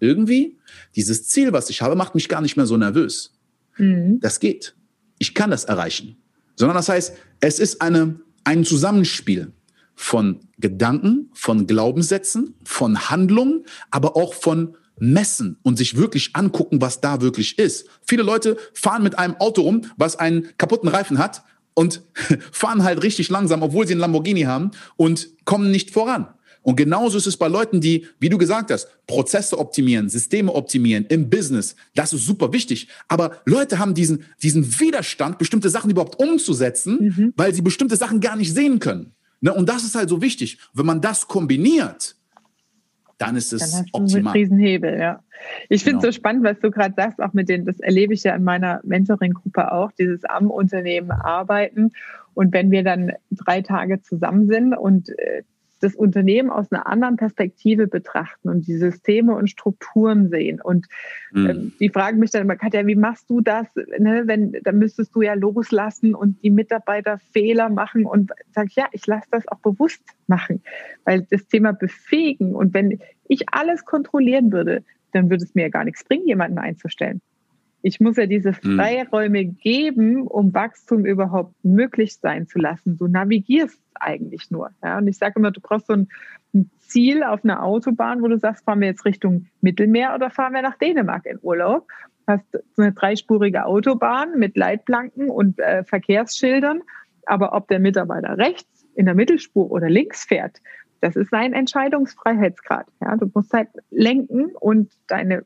irgendwie, 0.00 0.58
dieses 0.96 1.28
Ziel, 1.28 1.52
was 1.52 1.70
ich 1.70 1.82
habe, 1.82 1.96
macht 1.96 2.14
mich 2.14 2.28
gar 2.28 2.40
nicht 2.40 2.56
mehr 2.56 2.66
so 2.66 2.76
nervös. 2.76 3.32
Mhm. 3.76 4.20
Das 4.20 4.40
geht. 4.40 4.74
Ich 5.18 5.34
kann 5.34 5.50
das 5.50 5.64
erreichen. 5.64 6.16
Sondern 6.56 6.76
das 6.76 6.88
heißt, 6.88 7.14
es 7.40 7.58
ist 7.58 7.80
eine, 7.80 8.20
ein 8.44 8.64
Zusammenspiel 8.64 9.52
von 9.94 10.40
Gedanken, 10.58 11.30
von 11.34 11.66
Glaubenssätzen, 11.66 12.54
von 12.64 13.10
Handlungen, 13.10 13.64
aber 13.90 14.16
auch 14.16 14.34
von 14.34 14.76
messen 15.00 15.58
und 15.62 15.76
sich 15.76 15.96
wirklich 15.96 16.34
angucken, 16.34 16.80
was 16.80 17.00
da 17.00 17.20
wirklich 17.20 17.58
ist. 17.58 17.88
Viele 18.06 18.22
Leute 18.22 18.56
fahren 18.74 19.02
mit 19.02 19.18
einem 19.18 19.36
Auto 19.36 19.62
rum, 19.62 19.82
was 19.96 20.16
einen 20.16 20.48
kaputten 20.58 20.88
Reifen 20.88 21.18
hat 21.18 21.42
und 21.74 22.02
fahren 22.52 22.82
halt 22.82 23.02
richtig 23.02 23.28
langsam, 23.28 23.62
obwohl 23.62 23.86
sie 23.86 23.94
einen 23.94 24.00
Lamborghini 24.00 24.42
haben 24.42 24.72
und 24.96 25.28
kommen 25.44 25.70
nicht 25.70 25.90
voran. 25.90 26.28
Und 26.62 26.76
genauso 26.76 27.18
ist 27.18 27.26
es 27.26 27.36
bei 27.36 27.48
Leuten, 27.48 27.80
die, 27.80 28.06
wie 28.20 28.28
du 28.28 28.38
gesagt 28.38 28.70
hast, 28.70 28.88
Prozesse 29.06 29.58
optimieren, 29.58 30.08
Systeme 30.08 30.54
optimieren 30.54 31.06
im 31.08 31.30
Business. 31.30 31.76
Das 31.94 32.12
ist 32.12 32.26
super 32.26 32.52
wichtig. 32.52 32.88
Aber 33.08 33.40
Leute 33.44 33.78
haben 33.78 33.94
diesen, 33.94 34.24
diesen 34.42 34.78
Widerstand, 34.80 35.38
bestimmte 35.38 35.70
Sachen 35.70 35.90
überhaupt 35.90 36.18
umzusetzen, 36.18 37.14
mhm. 37.16 37.32
weil 37.36 37.54
sie 37.54 37.62
bestimmte 37.62 37.96
Sachen 37.96 38.20
gar 38.20 38.36
nicht 38.36 38.52
sehen 38.52 38.78
können. 38.78 39.12
Ne? 39.40 39.54
Und 39.54 39.68
das 39.68 39.84
ist 39.84 39.94
halt 39.94 40.08
so 40.08 40.20
wichtig. 40.20 40.58
Wenn 40.74 40.86
man 40.86 41.00
das 41.00 41.28
kombiniert, 41.28 42.16
dann 43.18 43.36
ist 43.36 43.52
es 43.52 43.70
dann 43.70 43.80
hast 43.80 43.94
optimal. 43.94 44.22
Du 44.22 44.28
einen 44.28 44.28
Riesenhebel, 44.28 44.98
ja. 44.98 45.22
Ich 45.68 45.84
finde 45.84 45.98
es 45.98 46.02
genau. 46.02 46.12
so 46.12 46.16
spannend, 46.16 46.44
was 46.44 46.58
du 46.60 46.70
gerade 46.70 46.94
sagst, 46.96 47.20
auch 47.20 47.32
mit 47.32 47.48
den, 47.48 47.64
das 47.64 47.78
erlebe 47.80 48.14
ich 48.14 48.24
ja 48.24 48.34
in 48.34 48.44
meiner 48.44 48.80
Mentoring-Gruppe 48.84 49.72
auch, 49.72 49.92
dieses 49.92 50.24
am 50.24 50.50
Unternehmen 50.50 51.10
arbeiten. 51.10 51.92
Und 52.34 52.52
wenn 52.52 52.70
wir 52.70 52.84
dann 52.84 53.12
drei 53.30 53.62
Tage 53.62 54.00
zusammen 54.02 54.46
sind 54.46 54.74
und 54.74 55.10
äh, 55.18 55.42
das 55.80 55.94
Unternehmen 55.94 56.50
aus 56.50 56.70
einer 56.72 56.86
anderen 56.86 57.16
Perspektive 57.16 57.86
betrachten 57.86 58.48
und 58.48 58.66
die 58.66 58.76
Systeme 58.76 59.34
und 59.34 59.48
Strukturen 59.48 60.28
sehen. 60.28 60.60
Und 60.60 60.86
mhm. 61.32 61.50
ähm, 61.50 61.72
die 61.80 61.88
fragen 61.88 62.18
mich 62.18 62.30
dann 62.30 62.42
immer, 62.42 62.56
Katja, 62.56 62.86
wie 62.86 62.96
machst 62.96 63.30
du 63.30 63.40
das? 63.40 63.66
Ne, 63.98 64.22
wenn, 64.26 64.52
dann 64.62 64.78
müsstest 64.78 65.14
du 65.14 65.22
ja 65.22 65.34
loslassen 65.34 66.14
und 66.14 66.42
die 66.42 66.50
Mitarbeiter 66.50 67.18
Fehler 67.32 67.68
machen. 67.68 68.06
Und 68.06 68.32
sag 68.52 68.72
ja, 68.72 68.86
ich 68.92 69.06
lasse 69.06 69.28
das 69.30 69.46
auch 69.48 69.60
bewusst 69.60 70.02
machen, 70.26 70.62
weil 71.04 71.26
das 71.30 71.46
Thema 71.46 71.72
befähigen 71.72 72.54
und 72.54 72.74
wenn 72.74 72.98
ich 73.28 73.48
alles 73.50 73.84
kontrollieren 73.84 74.52
würde, 74.52 74.84
dann 75.12 75.30
würde 75.30 75.44
es 75.44 75.54
mir 75.54 75.62
ja 75.62 75.68
gar 75.68 75.84
nichts 75.84 76.04
bringen, 76.04 76.26
jemanden 76.26 76.58
einzustellen. 76.58 77.20
Ich 77.82 78.00
muss 78.00 78.16
ja 78.16 78.26
diese 78.26 78.50
mhm. 78.50 78.76
Freiräume 78.76 79.44
geben, 79.44 80.26
um 80.26 80.52
Wachstum 80.52 81.04
überhaupt 81.04 81.54
möglich 81.62 82.16
sein 82.16 82.46
zu 82.46 82.58
lassen. 82.58 82.96
Du 82.96 83.06
navigierst 83.06 83.80
eigentlich 83.94 84.50
nur. 84.50 84.70
Ja? 84.82 84.98
Und 84.98 85.06
ich 85.08 85.18
sage 85.18 85.34
immer, 85.36 85.50
du 85.50 85.60
brauchst 85.60 85.86
so 85.86 85.92
ein, 85.92 86.08
ein, 86.54 86.70
Ziel 86.80 87.22
auf 87.22 87.44
einer 87.44 87.62
Autobahn, 87.62 88.22
wo 88.22 88.28
du 88.28 88.38
sagst, 88.38 88.64
fahren 88.64 88.80
wir 88.80 88.88
jetzt 88.88 89.04
Richtung 89.04 89.46
Mittelmeer 89.60 90.14
oder 90.14 90.30
fahren 90.30 90.54
wir 90.54 90.62
nach 90.62 90.78
Dänemark 90.78 91.26
in 91.26 91.38
Urlaub? 91.42 91.86
Hast 92.26 92.46
eine 92.78 92.92
dreispurige 92.92 93.66
Autobahn 93.66 94.38
mit 94.38 94.56
Leitplanken 94.56 95.28
und 95.28 95.58
äh, 95.58 95.84
Verkehrsschildern. 95.84 96.80
Aber 97.26 97.52
ob 97.52 97.68
der 97.68 97.78
Mitarbeiter 97.78 98.38
rechts 98.38 98.86
in 98.94 99.04
der 99.04 99.14
Mittelspur 99.14 99.70
oder 99.70 99.90
links 99.90 100.24
fährt, 100.24 100.62
das 101.00 101.14
ist 101.14 101.30
sein 101.30 101.52
Entscheidungsfreiheitsgrad. 101.52 102.86
Ja, 103.00 103.16
du 103.16 103.30
musst 103.32 103.52
halt 103.52 103.68
lenken 103.90 104.46
und 104.58 104.90
deine, 105.06 105.44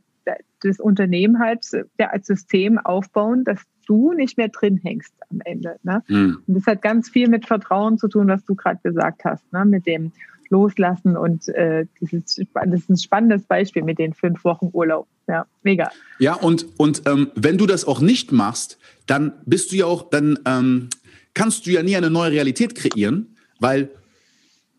das 0.63 0.81
Unternehmen 0.81 1.39
halt 1.39 1.67
ja, 1.99 2.11
als 2.11 2.27
System 2.27 2.79
aufbauen, 2.79 3.45
dass 3.45 3.61
du 3.87 4.13
nicht 4.13 4.39
mehr 4.39 4.49
drin 4.49 4.79
hängst 4.83 5.13
am 5.31 5.41
Ende. 5.45 5.77
Ne? 5.83 6.03
Mhm. 6.09 6.39
Und 6.47 6.55
das 6.55 6.67
hat 6.67 6.83
ganz 6.83 7.09
viel 7.09 7.29
mit 7.29 7.47
Vertrauen 7.47 7.99
zu 7.99 8.09
tun, 8.09 8.29
was 8.29 8.45
du 8.45 8.55
gerade 8.55 8.81
gesagt 8.83 9.25
hast, 9.25 9.53
ne? 9.53 9.65
mit 9.65 9.87
dem 9.87 10.13
Loslassen 10.53 11.17
und 11.17 11.49
äh, 11.49 11.87
dieses, 12.01 12.37
das 12.53 12.81
ist 12.81 12.91
ein 12.91 12.99
spannendes 12.99 13.45
Beispiel 13.45 13.83
mit 13.83 13.99
den 13.99 14.13
fünf 14.13 14.45
Wochen 14.45 14.69
Urlaub. 14.73 15.09
Ja, 15.27 15.47
mega. 15.63 15.91
Ja, 16.19 16.35
und, 16.35 16.67
und 16.79 17.03
ähm, 17.07 17.31
wenn 17.35 17.57
du 17.57 17.67
das 17.67 17.87
auch 17.87 18.01
nicht 18.01 18.33
machst, 18.33 18.79
dann 19.07 19.33
bist 19.47 19.73
du 19.73 19.77
ja 19.77 19.87
auch, 19.87 20.11
dann 20.11 20.39
ähm, 20.45 20.91
kannst 21.33 21.67
du 21.67 21.71
ja 21.71 21.83
nie 21.83 21.97
eine 21.97 22.11
neue 22.11 22.33
Realität 22.33 22.75
kreieren, 22.75 23.35
weil 23.61 23.89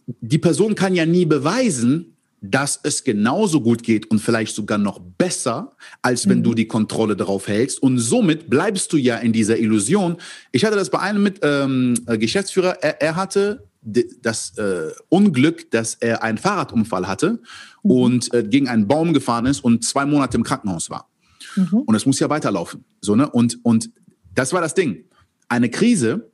die 0.06 0.38
Person 0.38 0.76
kann 0.76 0.94
ja 0.94 1.06
nie 1.06 1.26
beweisen, 1.26 2.13
dass 2.46 2.78
es 2.84 3.06
genauso 3.06 3.62
gut 3.62 3.84
geht 3.84 4.12
und 4.12 4.20
vielleicht 4.20 4.54
sogar 4.54 4.78
noch 4.78 5.00
besser, 5.00 5.78
als 6.02 6.28
wenn 6.28 6.40
mhm. 6.40 6.44
du 6.44 6.54
die 6.54 6.68
Kontrolle 6.68 7.16
darauf 7.16 7.48
hältst. 7.48 7.82
Und 7.82 8.00
somit 8.00 8.50
bleibst 8.50 8.92
du 8.92 8.98
ja 8.98 9.16
in 9.18 9.32
dieser 9.32 9.58
Illusion. 9.58 10.18
Ich 10.52 10.66
hatte 10.66 10.76
das 10.76 10.90
bei 10.90 11.00
einem 11.00 11.24
mit 11.24 11.40
ähm, 11.42 11.94
äh, 12.06 12.18
Geschäftsführer. 12.18 12.84
Er, 12.84 13.02
er 13.02 13.16
hatte 13.16 13.70
das 13.82 14.58
äh, 14.58 14.92
Unglück, 15.08 15.72
dass 15.72 15.96
er 15.96 16.22
einen 16.22 16.38
Fahrradunfall 16.38 17.08
hatte 17.08 17.40
mhm. 17.82 17.92
und 17.92 18.34
äh, 18.34 18.44
gegen 18.44 18.68
einen 18.68 18.90
Baum 18.90 19.14
gefahren 19.14 19.46
ist 19.46 19.64
und 19.64 19.86
zwei 19.86 20.06
Monate 20.06 20.36
im 20.36 20.44
Krankenhaus 20.44 20.90
war. 20.90 21.10
Mhm. 21.56 21.80
Und 21.86 21.96
es 21.96 22.06
muss 22.06 22.20
ja 22.20 22.30
weiterlaufen. 22.30 22.84
So, 23.00 23.16
ne? 23.16 23.30
und, 23.30 23.58
und 23.64 23.90
das 24.36 24.52
war 24.52 24.60
das 24.60 24.74
Ding. 24.74 25.06
Eine 25.48 25.70
Krise, 25.70 26.30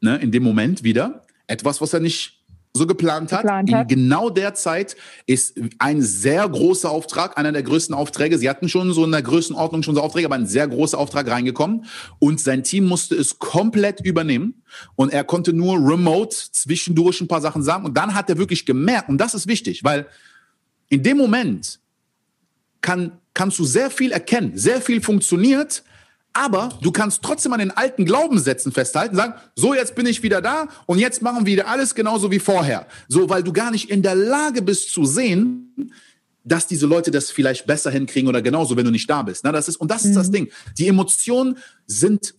ne, 0.00 0.16
in 0.16 0.32
dem 0.32 0.42
Moment 0.42 0.82
wieder, 0.82 1.22
etwas, 1.46 1.80
was 1.80 1.92
er 1.92 2.00
nicht 2.00 2.35
so 2.76 2.86
geplant 2.86 3.32
hat. 3.32 3.42
Geplant 3.42 3.72
hat. 3.72 3.90
In 3.90 4.04
genau 4.04 4.30
der 4.30 4.54
Zeit 4.54 4.96
ist 5.26 5.58
ein 5.78 6.02
sehr 6.02 6.48
großer 6.48 6.90
Auftrag, 6.90 7.36
einer 7.38 7.52
der 7.52 7.62
größten 7.62 7.94
Aufträge. 7.94 8.38
Sie 8.38 8.48
hatten 8.48 8.68
schon 8.68 8.92
so 8.92 9.04
in 9.04 9.12
der 9.12 9.22
Größenordnung 9.22 9.82
schon 9.82 9.94
so 9.94 10.00
Aufträge, 10.00 10.26
aber 10.26 10.36
ein 10.36 10.46
sehr 10.46 10.68
großer 10.68 10.98
Auftrag 10.98 11.28
reingekommen. 11.28 11.86
Und 12.18 12.40
sein 12.40 12.62
Team 12.62 12.86
musste 12.86 13.14
es 13.16 13.38
komplett 13.38 14.00
übernehmen. 14.04 14.62
Und 14.94 15.12
er 15.12 15.24
konnte 15.24 15.52
nur 15.52 15.76
remote 15.76 16.36
zwischendurch 16.52 17.20
ein 17.20 17.28
paar 17.28 17.40
Sachen 17.40 17.62
sagen. 17.62 17.84
Und 17.84 17.96
dann 17.96 18.14
hat 18.14 18.30
er 18.30 18.38
wirklich 18.38 18.66
gemerkt, 18.66 19.08
und 19.08 19.18
das 19.18 19.34
ist 19.34 19.46
wichtig, 19.46 19.82
weil 19.84 20.06
in 20.88 21.02
dem 21.02 21.16
Moment 21.16 21.80
kann, 22.80 23.18
kannst 23.34 23.58
du 23.58 23.64
sehr 23.64 23.90
viel 23.90 24.12
erkennen, 24.12 24.52
sehr 24.54 24.80
viel 24.80 25.00
funktioniert, 25.00 25.82
aber 26.36 26.68
du 26.82 26.92
kannst 26.92 27.22
trotzdem 27.22 27.52
an 27.54 27.60
den 27.60 27.70
alten 27.70 28.04
Glaubenssätzen 28.04 28.70
festhalten, 28.70 29.16
sagen, 29.16 29.34
so 29.54 29.72
jetzt 29.72 29.94
bin 29.94 30.04
ich 30.04 30.22
wieder 30.22 30.42
da 30.42 30.68
und 30.84 30.98
jetzt 30.98 31.22
machen 31.22 31.46
wir 31.46 31.52
wieder 31.52 31.68
alles 31.68 31.94
genauso 31.94 32.30
wie 32.30 32.38
vorher. 32.38 32.86
So, 33.08 33.30
weil 33.30 33.42
du 33.42 33.52
gar 33.52 33.70
nicht 33.70 33.90
in 33.90 34.02
der 34.02 34.14
Lage 34.14 34.60
bist 34.60 34.92
zu 34.92 35.06
sehen, 35.06 35.92
dass 36.44 36.66
diese 36.66 36.86
Leute 36.86 37.10
das 37.10 37.30
vielleicht 37.30 37.66
besser 37.66 37.90
hinkriegen 37.90 38.28
oder 38.28 38.42
genauso, 38.42 38.76
wenn 38.76 38.84
du 38.84 38.90
nicht 38.90 39.08
da 39.08 39.22
bist. 39.22 39.44
Na, 39.44 39.52
das 39.52 39.68
ist, 39.68 39.76
und 39.76 39.90
das 39.90 40.04
mhm. 40.04 40.10
ist 40.10 40.16
das 40.16 40.28
mhm. 40.28 40.32
Ding. 40.32 40.48
Die 40.78 40.88
Emotionen 40.88 41.58
sind, 41.86 42.34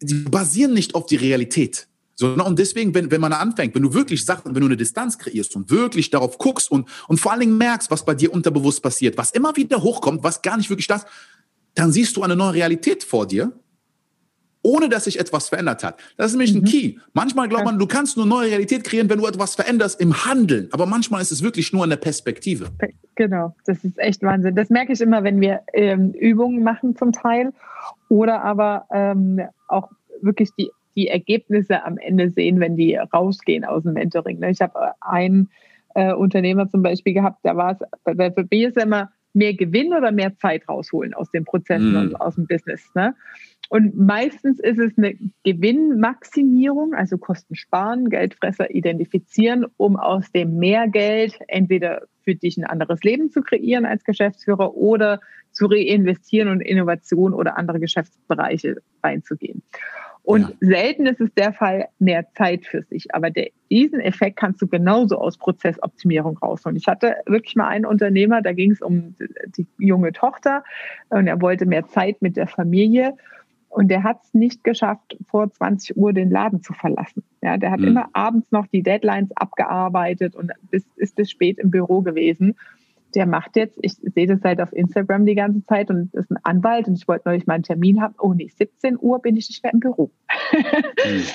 die 0.00 0.14
basieren 0.14 0.72
nicht 0.72 0.94
auf 0.94 1.06
die 1.06 1.16
Realität. 1.16 1.88
So, 2.16 2.28
und 2.28 2.58
deswegen, 2.60 2.94
wenn, 2.94 3.10
wenn 3.10 3.20
man 3.20 3.32
da 3.32 3.38
anfängt, 3.38 3.74
wenn 3.74 3.82
du 3.82 3.92
wirklich 3.92 4.24
Sachen, 4.24 4.54
wenn 4.54 4.60
du 4.60 4.68
eine 4.68 4.76
Distanz 4.76 5.18
kreierst 5.18 5.56
und 5.56 5.70
wirklich 5.70 6.10
darauf 6.10 6.38
guckst 6.38 6.70
und, 6.70 6.88
und 7.08 7.18
vor 7.18 7.32
allen 7.32 7.40
Dingen 7.40 7.58
merkst, 7.58 7.90
was 7.90 8.04
bei 8.04 8.14
dir 8.14 8.32
unterbewusst 8.32 8.82
passiert, 8.82 9.18
was 9.18 9.32
immer 9.32 9.56
wieder 9.56 9.82
hochkommt, 9.82 10.22
was 10.22 10.40
gar 10.40 10.56
nicht 10.56 10.70
wirklich 10.70 10.86
das, 10.86 11.04
dann 11.74 11.92
siehst 11.92 12.16
du 12.16 12.22
eine 12.22 12.36
neue 12.36 12.54
Realität 12.54 13.04
vor 13.04 13.26
dir, 13.26 13.52
ohne 14.62 14.88
dass 14.88 15.04
sich 15.04 15.20
etwas 15.20 15.48
verändert 15.48 15.84
hat. 15.84 16.00
Das 16.16 16.28
ist 16.28 16.32
nämlich 16.32 16.54
mhm. 16.54 16.60
ein 16.60 16.64
Key. 16.64 16.94
Manchmal 17.12 17.48
glaubt 17.48 17.66
man, 17.66 17.78
du 17.78 17.86
kannst 17.86 18.16
nur 18.16 18.26
neue 18.26 18.48
Realität 18.48 18.82
kreieren, 18.82 19.10
wenn 19.10 19.18
du 19.18 19.26
etwas 19.26 19.54
veränderst 19.54 20.00
im 20.00 20.24
Handeln. 20.24 20.68
Aber 20.72 20.86
manchmal 20.86 21.20
ist 21.20 21.30
es 21.30 21.42
wirklich 21.42 21.72
nur 21.72 21.84
eine 21.84 21.98
Perspektive. 21.98 22.68
Genau, 23.14 23.54
das 23.66 23.84
ist 23.84 23.98
echt 23.98 24.22
Wahnsinn. 24.22 24.54
Das 24.54 24.70
merke 24.70 24.92
ich 24.92 25.00
immer, 25.00 25.22
wenn 25.22 25.40
wir 25.40 25.60
ähm, 25.74 26.12
Übungen 26.12 26.64
machen 26.64 26.96
zum 26.96 27.12
Teil 27.12 27.52
oder 28.08 28.42
aber 28.42 28.86
ähm, 28.90 29.40
auch 29.68 29.90
wirklich 30.22 30.50
die, 30.58 30.70
die 30.96 31.08
Ergebnisse 31.08 31.84
am 31.84 31.98
Ende 31.98 32.30
sehen, 32.30 32.58
wenn 32.58 32.76
die 32.76 32.96
rausgehen 32.96 33.64
aus 33.64 33.82
dem 33.82 33.92
Mentoring. 33.92 34.42
Ich 34.44 34.62
habe 34.62 34.92
einen 35.00 35.50
äh, 35.94 36.14
Unternehmer 36.14 36.68
zum 36.70 36.82
Beispiel 36.82 37.12
gehabt, 37.12 37.40
da 37.42 37.56
war 37.56 37.72
es, 37.72 37.78
bei, 38.04 38.30
bei 38.30 38.44
mir 38.50 38.68
ist 38.68 38.78
immer 38.78 39.10
mehr 39.34 39.54
Gewinn 39.54 39.92
oder 39.92 40.12
mehr 40.12 40.36
Zeit 40.36 40.68
rausholen 40.68 41.14
aus 41.14 41.30
den 41.30 41.44
Prozessen 41.44 41.90
mhm. 41.90 41.96
und 41.96 42.20
aus 42.20 42.36
dem 42.36 42.46
Business. 42.46 42.88
Ne? 42.94 43.14
Und 43.68 43.96
meistens 43.96 44.60
ist 44.60 44.78
es 44.78 44.96
eine 44.96 45.14
Gewinnmaximierung, 45.42 46.94
also 46.94 47.18
Kosten 47.18 47.54
sparen, 47.54 48.08
Geldfresser 48.08 48.70
identifizieren, 48.70 49.66
um 49.76 49.96
aus 49.96 50.30
dem 50.32 50.56
Mehrgeld 50.58 51.38
entweder 51.48 52.02
für 52.22 52.34
dich 52.34 52.56
ein 52.56 52.64
anderes 52.64 53.02
Leben 53.02 53.30
zu 53.30 53.42
kreieren 53.42 53.84
als 53.84 54.04
Geschäftsführer 54.04 54.74
oder 54.74 55.20
zu 55.52 55.66
reinvestieren 55.66 56.48
und 56.48 56.60
Innovation 56.60 57.32
oder 57.32 57.56
andere 57.56 57.80
Geschäftsbereiche 57.80 58.76
reinzugehen. 59.02 59.62
Und 60.24 60.40
ja. 60.40 60.68
selten 60.68 61.06
ist 61.06 61.20
es 61.20 61.32
der 61.34 61.52
Fall 61.52 61.88
mehr 61.98 62.26
Zeit 62.32 62.64
für 62.64 62.82
sich. 62.82 63.14
Aber 63.14 63.30
der, 63.30 63.50
diesen 63.70 64.00
Effekt 64.00 64.36
kannst 64.36 64.60
du 64.62 64.66
genauso 64.66 65.18
aus 65.18 65.36
Prozessoptimierung 65.36 66.38
rausholen. 66.38 66.78
Ich 66.78 66.88
hatte 66.88 67.16
wirklich 67.26 67.56
mal 67.56 67.68
einen 67.68 67.84
Unternehmer, 67.84 68.40
da 68.40 68.52
ging 68.52 68.72
es 68.72 68.80
um 68.80 69.14
die 69.56 69.66
junge 69.78 70.12
Tochter 70.12 70.64
und 71.10 71.26
er 71.26 71.42
wollte 71.42 71.66
mehr 71.66 71.86
Zeit 71.88 72.22
mit 72.22 72.38
der 72.38 72.46
Familie. 72.46 73.14
Und 73.68 73.88
der 73.88 74.02
hat 74.02 74.22
es 74.22 74.32
nicht 74.32 74.64
geschafft, 74.64 75.18
vor 75.26 75.52
20 75.52 75.96
Uhr 75.96 76.14
den 76.14 76.30
Laden 76.30 76.62
zu 76.62 76.72
verlassen. 76.72 77.22
Ja, 77.42 77.58
der 77.58 77.70
hat 77.70 77.80
mhm. 77.80 77.88
immer 77.88 78.08
abends 78.14 78.50
noch 78.50 78.66
die 78.68 78.82
Deadlines 78.82 79.30
abgearbeitet 79.36 80.36
und 80.36 80.52
bis, 80.70 80.86
ist 80.96 81.16
bis 81.16 81.30
spät 81.30 81.58
im 81.58 81.70
Büro 81.70 82.00
gewesen 82.00 82.54
der 83.14 83.26
macht 83.26 83.56
jetzt, 83.56 83.78
ich 83.82 83.92
sehe 83.94 84.26
das 84.26 84.42
halt 84.42 84.60
auf 84.60 84.72
Instagram 84.72 85.26
die 85.26 85.34
ganze 85.34 85.64
Zeit 85.66 85.90
und 85.90 86.12
ist 86.14 86.30
ein 86.30 86.38
Anwalt 86.42 86.88
und 86.88 86.96
ich 86.96 87.06
wollte 87.08 87.28
neulich 87.28 87.46
mal 87.46 87.54
einen 87.54 87.62
Termin 87.62 88.00
haben. 88.00 88.14
Oh 88.18 88.32
nee, 88.32 88.48
17 88.48 88.98
Uhr 89.00 89.20
bin 89.20 89.36
ich 89.36 89.48
nicht 89.48 89.62
mehr 89.62 89.72
im 89.72 89.80
Büro. 89.80 90.10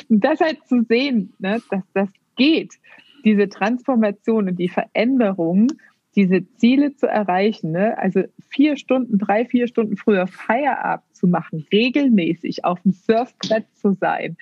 mhm. 0.10 0.20
das 0.20 0.39
halt 0.39 0.60
zu 0.68 0.84
sehen, 0.84 1.34
ne, 1.39 1.62
dass 1.70 1.84
das 1.94 2.10
geht, 2.36 2.76
diese 3.24 3.50
Transformation 3.50 4.50
und 4.50 4.60
die 4.60 4.70
Veränderung, 4.70 5.68
diese 6.15 6.46
Ziele 6.56 6.96
zu 6.96 7.08
erreichen, 7.08 7.72
ne? 7.72 7.98
also 7.98 8.24
vier 8.50 8.78
Stunden, 8.78 9.20
drei, 9.20 9.46
vier 9.46 9.68
Stunden 9.68 9.96
früher 9.96 10.28
Feierabend 10.28 11.06
zu 11.15 11.28
machen, 11.28 11.65
regelmäßig 11.72 12.65
auf 12.65 12.82
dem 12.82 12.92
Surfbrett 12.92 13.65
zu 13.76 13.94
sein, 13.94 14.36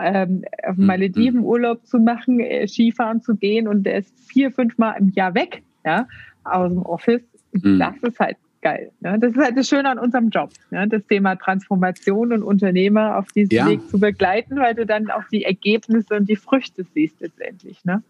ähm, 0.00 0.44
auf 0.66 0.76
mhm. 0.76 0.86
Malediven 0.86 1.40
Urlaub 1.40 1.86
zu 1.86 1.98
machen, 1.98 2.40
äh, 2.40 2.68
Skifahren 2.68 3.22
zu 3.22 3.36
gehen 3.36 3.66
und 3.66 3.84
der 3.84 3.98
ist 3.98 4.18
vier, 4.30 4.50
fünf 4.50 4.76
Mal 4.78 4.92
im 4.92 5.10
Jahr 5.10 5.34
weg. 5.34 5.62
Ja, 5.84 6.08
aus 6.44 6.72
dem 6.72 6.82
Office. 6.82 7.22
Mhm. 7.52 7.78
Das 7.78 7.94
ist 8.02 8.18
halt 8.18 8.36
geil. 8.64 8.90
Ne? 9.00 9.18
Das 9.20 9.32
ist 9.32 9.38
halt 9.38 9.56
das 9.56 9.68
Schöne 9.68 9.88
an 9.88 9.98
unserem 9.98 10.30
Job, 10.30 10.50
ne? 10.70 10.88
das 10.88 11.02
Thema 11.06 11.36
Transformation 11.36 12.32
und 12.32 12.42
Unternehmer 12.42 13.18
auf 13.18 13.30
diesem 13.30 13.56
ja. 13.56 13.68
Weg 13.68 13.88
zu 13.88 14.00
begleiten, 14.00 14.56
weil 14.56 14.74
du 14.74 14.86
dann 14.86 15.10
auch 15.10 15.24
die 15.30 15.44
Ergebnisse 15.44 16.14
und 16.14 16.28
die 16.28 16.36
Früchte 16.36 16.84
siehst 16.94 17.20
letztendlich. 17.20 17.84
Ne? 17.84 18.02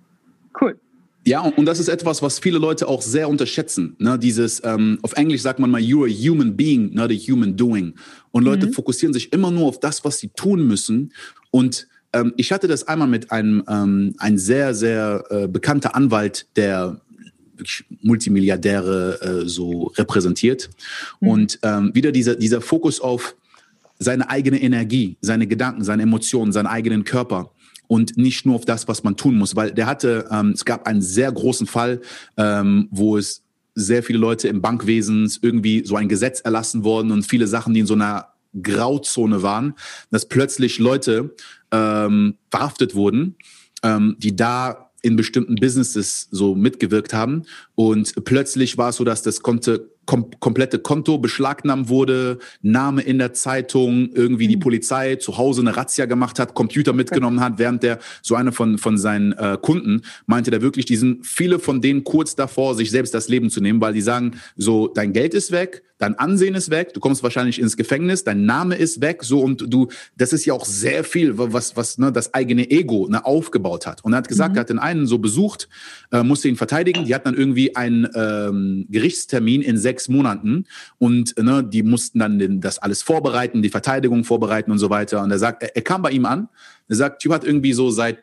Cool. 0.59 0.79
Ja, 1.27 1.40
und 1.40 1.64
das 1.64 1.81
ist 1.81 1.88
etwas, 1.88 2.23
was 2.23 2.38
viele 2.38 2.59
Leute 2.59 2.87
auch 2.87 3.01
sehr 3.01 3.29
unterschätzen. 3.29 3.97
Ne? 3.99 4.18
Dieses, 4.18 4.62
ähm, 4.64 4.99
auf 5.03 5.14
Englisch 5.14 5.40
sagt 5.40 5.59
man 5.59 5.70
mal, 5.70 5.81
you're 5.81 6.07
a 6.07 6.31
human 6.31 6.55
being, 6.55 6.92
not 6.94 7.11
a 7.11 7.14
human 7.14 7.57
doing. 7.57 7.94
Und 8.31 8.44
Leute 8.44 8.66
mhm. 8.66 8.73
fokussieren 8.73 9.14
sich 9.14 9.33
immer 9.33 9.51
nur 9.51 9.66
auf 9.66 9.81
das, 9.81 10.05
was 10.05 10.18
sie 10.18 10.29
tun 10.29 10.66
müssen. 10.68 11.12
Und 11.51 11.88
ähm, 12.12 12.35
ich 12.37 12.53
hatte 12.53 12.68
das 12.68 12.87
einmal 12.87 13.09
mit 13.09 13.33
einem 13.33 13.64
ähm, 13.68 14.14
ein 14.18 14.37
sehr, 14.37 14.75
sehr 14.75 15.25
äh, 15.31 15.49
bekannter 15.49 15.97
Anwalt, 15.97 16.47
der 16.57 17.01
wirklich 17.57 17.85
Multimilliardäre 18.03 19.43
äh, 19.45 19.49
so 19.49 19.93
repräsentiert. 19.97 20.71
Mhm. 21.21 21.29
Und 21.29 21.59
ähm, 21.62 21.90
wieder 21.95 22.12
dieser, 22.12 22.35
dieser 22.37 22.61
Fokus 22.61 23.01
auf 23.01 23.37
seine 23.99 24.29
eigene 24.29 24.61
Energie, 24.61 25.17
seine 25.21 25.47
Gedanken, 25.47 25.85
seine 25.85 26.03
Emotionen, 26.03 26.53
seinen 26.53 26.67
eigenen 26.67 27.05
Körper 27.05 27.51
und 27.87 28.17
nicht 28.17 28.47
nur 28.47 28.57
auf 28.57 28.64
das, 28.64 28.88
was 28.88 29.05
man 29.05 29.17
tun 29.17 29.37
muss. 29.37 29.57
Weil 29.57 29.73
der 29.73 29.87
hatte, 29.87 30.29
ähm, 30.31 30.51
es 30.51 30.64
gab 30.64 30.87
einen 30.87 31.03
sehr 31.03 31.31
großen 31.31 31.67
Fall, 31.67 32.01
ähm, 32.37 32.88
wo 32.90 33.17
es 33.17 33.43
sehr 33.75 34.03
viele 34.03 34.19
Leute 34.19 34.49
im 34.49 34.62
Bankwesen 34.62 35.31
irgendwie 35.43 35.85
so 35.85 35.97
ein 35.97 36.09
Gesetz 36.09 36.40
erlassen 36.40 36.85
worden 36.85 37.11
und 37.11 37.25
viele 37.25 37.47
Sachen, 37.47 37.75
die 37.75 37.81
in 37.81 37.87
so 37.87 37.95
einer 37.95 38.29
Grauzone 38.62 39.43
waren, 39.43 39.75
dass 40.11 40.29
plötzlich 40.29 40.79
Leute 40.79 41.35
ähm, 41.73 42.37
verhaftet 42.51 42.95
wurden, 42.95 43.37
ähm, 43.83 44.17
die 44.19 44.37
da 44.37 44.84
in 45.05 45.17
bestimmten 45.17 45.57
Businesses 45.57 46.29
so 46.31 46.55
mitgewirkt 46.55 47.12
haben. 47.12 47.43
Und 47.75 48.25
plötzlich 48.25 48.79
war 48.79 48.88
es 48.88 48.97
so, 48.97 49.05
dass 49.05 49.23
das 49.23 49.43
konnte 49.43 49.90
kom 50.07 50.31
komplette 50.38 50.79
Konto 50.79 51.19
beschlagnahmt 51.19 51.88
wurde, 51.88 52.38
Name 52.62 53.03
in 53.03 53.19
der 53.19 53.33
Zeitung, 53.33 54.11
irgendwie 54.12 54.47
mhm. 54.47 54.51
die 54.51 54.57
Polizei 54.57 55.17
zu 55.17 55.38
Hause 55.38 55.62
eine 55.62 55.77
Razzia 55.77 56.07
gemacht 56.07 56.38
hat, 56.38 56.55
Computer 56.55 56.93
mitgenommen 56.93 57.40
hat, 57.40 57.59
während 57.59 57.83
der 57.83 57.99
so 58.23 58.35
eine 58.35 58.53
von, 58.53 58.79
von 58.79 58.99
seinen 58.99 59.33
äh, 59.33 59.57
Kunden 59.61 60.03
meinte 60.27 60.51
der 60.51 60.62
wirklich, 60.62 60.85
die 60.85 60.97
sind 60.97 61.27
viele 61.27 61.59
von 61.59 61.81
denen 61.81 62.05
kurz 62.05 62.35
davor, 62.35 62.75
sich 62.75 62.90
selbst 62.90 63.14
das 63.14 63.29
Leben 63.29 63.51
zu 63.51 63.61
nehmen, 63.61 63.81
weil 63.81 63.95
die 63.95 64.03
sagen, 64.03 64.33
so, 64.57 64.88
dein 64.88 65.12
Geld 65.12 65.35
ist 65.35 65.53
weg, 65.53 65.83
dein 65.98 66.18
Ansehen 66.18 66.54
ist 66.54 66.70
weg, 66.70 66.92
du 66.92 67.00
kommst 67.00 67.22
wahrscheinlich 67.22 67.61
ins 67.61 67.76
Gefängnis, 67.76 68.24
dein 68.24 68.44
Name 68.44 68.74
ist 68.74 69.00
weg, 69.00 69.22
so 69.22 69.40
und 69.40 69.72
du, 69.72 69.88
das 70.16 70.33
ist 70.33 70.44
ja 70.44 70.54
auch 70.54 70.64
sehr 70.64 71.04
viel, 71.04 71.38
was, 71.38 71.76
was 71.76 71.98
ne, 71.98 72.11
das 72.11 72.35
eigene 72.35 72.70
Ego 72.70 73.07
ne, 73.09 73.24
aufgebaut 73.24 73.87
hat. 73.87 74.04
Und 74.04 74.12
er 74.12 74.18
hat 74.18 74.28
gesagt, 74.28 74.52
mhm. 74.52 74.59
er 74.59 74.61
hat 74.61 74.70
den 74.70 74.78
einen 74.78 75.07
so 75.07 75.18
besucht, 75.18 75.68
äh, 76.12 76.22
musste 76.22 76.48
ihn 76.48 76.57
verteidigen, 76.57 77.04
die 77.04 77.14
hatten 77.14 77.26
dann 77.26 77.37
irgendwie 77.37 77.76
einen 77.76 78.09
ähm, 78.14 78.87
Gerichtstermin 78.90 79.62
in 79.62 79.78
sechs 79.78 80.09
Monaten 80.09 80.66
und 80.98 81.37
ne, 81.38 81.62
die 81.62 81.83
mussten 81.83 82.18
dann 82.18 82.38
den, 82.38 82.61
das 82.61 82.78
alles 82.78 83.02
vorbereiten, 83.02 83.62
die 83.62 83.70
Verteidigung 83.70 84.24
vorbereiten 84.24 84.70
und 84.70 84.78
so 84.78 84.90
weiter. 84.90 85.22
Und 85.22 85.30
er 85.30 85.38
sagt, 85.38 85.62
er, 85.62 85.76
er 85.76 85.83
kam 85.83 86.02
bei 86.02 86.11
ihm 86.11 86.26
an, 86.26 86.48
er 86.88 86.96
sagt, 86.96 87.22
Typ 87.22 87.33
hat 87.33 87.44
irgendwie 87.44 87.72
so 87.72 87.90
seit 87.90 88.18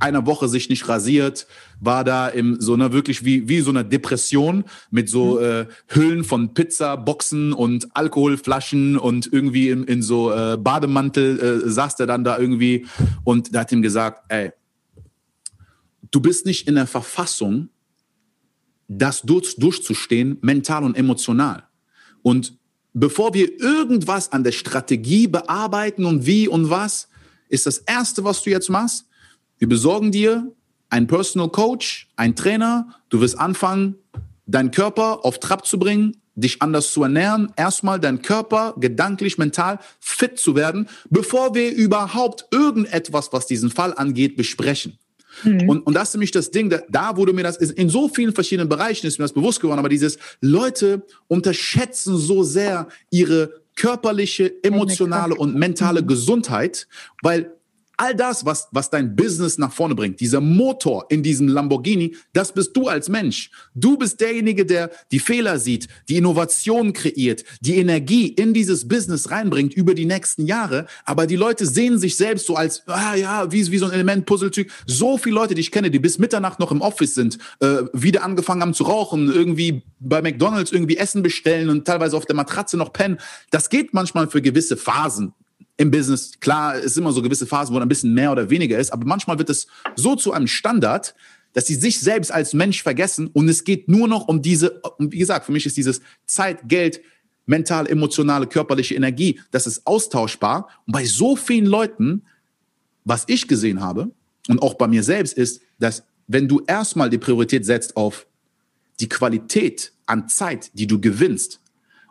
einer 0.00 0.26
Woche 0.26 0.48
sich 0.48 0.68
nicht 0.68 0.88
rasiert, 0.88 1.46
war 1.78 2.04
da 2.04 2.28
im 2.28 2.60
so 2.60 2.74
einer 2.74 2.92
wirklich 2.92 3.24
wie 3.24 3.48
wie 3.48 3.60
so 3.60 3.70
einer 3.70 3.84
Depression 3.84 4.64
mit 4.90 5.08
so 5.08 5.36
mhm. 5.36 5.44
äh, 5.44 5.66
Hüllen 5.88 6.24
von 6.24 6.54
Pizza, 6.54 6.96
Boxen 6.96 7.52
und 7.52 7.94
Alkoholflaschen 7.94 8.96
und 8.98 9.32
irgendwie 9.32 9.68
in, 9.68 9.84
in 9.84 10.02
so 10.02 10.32
äh, 10.32 10.56
Bademantel 10.56 11.38
äh, 11.38 11.70
saß 11.70 12.00
er 12.00 12.06
dann 12.06 12.24
da 12.24 12.38
irgendwie 12.38 12.86
und 13.24 13.54
da 13.54 13.60
hat 13.60 13.72
ihm 13.72 13.82
gesagt, 13.82 14.24
ey, 14.28 14.52
du 16.10 16.20
bist 16.20 16.46
nicht 16.46 16.66
in 16.66 16.74
der 16.74 16.86
Verfassung, 16.86 17.68
das 18.88 19.22
durch, 19.22 19.56
durchzustehen, 19.56 20.38
mental 20.40 20.82
und 20.82 20.96
emotional. 20.96 21.64
Und 22.22 22.58
bevor 22.92 23.34
wir 23.34 23.60
irgendwas 23.60 24.32
an 24.32 24.44
der 24.44 24.52
Strategie 24.52 25.28
bearbeiten 25.28 26.04
und 26.04 26.26
wie 26.26 26.48
und 26.48 26.70
was, 26.70 27.08
ist 27.48 27.66
das 27.66 27.78
erste, 27.78 28.24
was 28.24 28.42
du 28.42 28.50
jetzt 28.50 28.68
machst, 28.68 29.06
wir 29.60 29.68
besorgen 29.68 30.10
dir 30.10 30.50
einen 30.88 31.06
Personal 31.06 31.50
Coach, 31.50 32.08
einen 32.16 32.34
Trainer. 32.34 32.88
Du 33.10 33.20
wirst 33.20 33.38
anfangen, 33.38 33.94
deinen 34.46 34.70
Körper 34.70 35.24
auf 35.24 35.38
Trab 35.38 35.66
zu 35.66 35.78
bringen, 35.78 36.16
dich 36.34 36.62
anders 36.62 36.92
zu 36.92 37.02
ernähren, 37.02 37.52
erstmal 37.56 38.00
deinen 38.00 38.22
Körper 38.22 38.74
gedanklich, 38.78 39.36
mental 39.36 39.78
fit 40.00 40.38
zu 40.38 40.56
werden, 40.56 40.88
bevor 41.10 41.54
wir 41.54 41.72
überhaupt 41.72 42.46
irgendetwas, 42.50 43.32
was 43.32 43.46
diesen 43.46 43.70
Fall 43.70 43.92
angeht, 43.94 44.36
besprechen. 44.36 44.98
Mhm. 45.44 45.68
Und, 45.68 45.80
und 45.86 45.94
das 45.94 46.08
ist 46.08 46.14
nämlich 46.14 46.30
das 46.30 46.50
Ding, 46.50 46.70
da, 46.70 46.80
da 46.88 47.16
wurde 47.18 47.34
mir 47.34 47.42
das, 47.42 47.58
in 47.58 47.90
so 47.90 48.08
vielen 48.08 48.32
verschiedenen 48.32 48.68
Bereichen 48.68 49.06
ist 49.06 49.18
mir 49.18 49.24
das 49.24 49.34
bewusst 49.34 49.60
geworden, 49.60 49.78
aber 49.78 49.90
dieses 49.90 50.18
Leute 50.40 51.02
unterschätzen 51.28 52.16
so 52.16 52.42
sehr 52.42 52.88
ihre 53.10 53.60
körperliche, 53.76 54.62
emotionale 54.62 55.34
und 55.34 55.54
mentale 55.54 56.00
mhm. 56.00 56.06
Gesundheit, 56.06 56.88
weil 57.22 57.52
all 58.00 58.14
das, 58.14 58.46
was, 58.46 58.68
was 58.72 58.88
dein 58.88 59.14
Business 59.14 59.58
nach 59.58 59.72
vorne 59.72 59.94
bringt, 59.94 60.20
dieser 60.20 60.40
Motor 60.40 61.04
in 61.10 61.22
diesem 61.22 61.48
Lamborghini, 61.48 62.16
das 62.32 62.52
bist 62.52 62.74
du 62.74 62.88
als 62.88 63.10
Mensch. 63.10 63.50
Du 63.74 63.98
bist 63.98 64.20
derjenige, 64.22 64.64
der 64.64 64.90
die 65.12 65.18
Fehler 65.18 65.58
sieht, 65.58 65.86
die 66.08 66.16
Innovation 66.16 66.94
kreiert, 66.94 67.44
die 67.60 67.76
Energie 67.76 68.28
in 68.28 68.54
dieses 68.54 68.88
Business 68.88 69.30
reinbringt 69.30 69.74
über 69.74 69.94
die 69.94 70.06
nächsten 70.06 70.46
Jahre. 70.46 70.86
Aber 71.04 71.26
die 71.26 71.36
Leute 71.36 71.66
sehen 71.66 71.98
sich 71.98 72.16
selbst 72.16 72.46
so 72.46 72.56
als, 72.56 72.82
ah 72.86 73.14
ja, 73.14 73.52
wie, 73.52 73.70
wie 73.70 73.78
so 73.78 73.84
ein 73.84 73.92
Element, 73.92 74.24
Puzzletyp. 74.24 74.72
So 74.86 75.18
viele 75.18 75.34
Leute, 75.34 75.54
die 75.54 75.60
ich 75.60 75.70
kenne, 75.70 75.90
die 75.90 75.98
bis 75.98 76.18
Mitternacht 76.18 76.58
noch 76.58 76.72
im 76.72 76.80
Office 76.80 77.14
sind, 77.14 77.36
äh, 77.60 77.82
wieder 77.92 78.24
angefangen 78.24 78.62
haben 78.62 78.74
zu 78.74 78.84
rauchen, 78.84 79.30
irgendwie 79.30 79.82
bei 79.98 80.22
McDonalds 80.22 80.72
irgendwie 80.72 80.96
Essen 80.96 81.22
bestellen 81.22 81.68
und 81.68 81.84
teilweise 81.84 82.16
auf 82.16 82.24
der 82.24 82.36
Matratze 82.36 82.78
noch 82.78 82.94
pennen. 82.94 83.18
Das 83.50 83.68
geht 83.68 83.92
manchmal 83.92 84.28
für 84.28 84.40
gewisse 84.40 84.78
Phasen 84.78 85.34
im 85.80 85.90
Business, 85.90 86.32
klar, 86.40 86.76
es 86.76 86.84
ist 86.84 86.98
immer 86.98 87.10
so 87.10 87.22
gewisse 87.22 87.46
Phasen, 87.46 87.74
wo 87.74 87.78
ein 87.78 87.88
bisschen 87.88 88.12
mehr 88.12 88.30
oder 88.30 88.50
weniger 88.50 88.78
ist, 88.78 88.92
aber 88.92 89.06
manchmal 89.06 89.38
wird 89.38 89.48
es 89.48 89.66
so 89.96 90.14
zu 90.14 90.32
einem 90.32 90.46
Standard, 90.46 91.14
dass 91.54 91.66
sie 91.66 91.74
sich 91.74 92.00
selbst 92.00 92.30
als 92.30 92.52
Mensch 92.52 92.82
vergessen 92.82 93.28
und 93.28 93.48
es 93.48 93.64
geht 93.64 93.88
nur 93.88 94.06
noch 94.06 94.28
um 94.28 94.42
diese, 94.42 94.82
wie 94.98 95.18
gesagt, 95.18 95.46
für 95.46 95.52
mich 95.52 95.64
ist 95.64 95.78
dieses 95.78 96.02
Zeit, 96.26 96.68
Geld, 96.68 97.00
mental, 97.46 97.86
emotionale, 97.88 98.46
körperliche 98.46 98.94
Energie, 98.94 99.40
das 99.52 99.66
ist 99.66 99.86
austauschbar. 99.86 100.68
Und 100.86 100.92
bei 100.92 101.06
so 101.06 101.34
vielen 101.34 101.64
Leuten, 101.64 102.26
was 103.06 103.24
ich 103.26 103.48
gesehen 103.48 103.80
habe 103.80 104.10
und 104.48 104.60
auch 104.60 104.74
bei 104.74 104.86
mir 104.86 105.02
selbst 105.02 105.32
ist, 105.32 105.62
dass 105.78 106.04
wenn 106.26 106.46
du 106.46 106.60
erstmal 106.66 107.08
die 107.08 107.16
Priorität 107.16 107.64
setzt 107.64 107.96
auf 107.96 108.26
die 109.00 109.08
Qualität 109.08 109.92
an 110.04 110.28
Zeit, 110.28 110.70
die 110.74 110.86
du 110.86 111.00
gewinnst, 111.00 111.60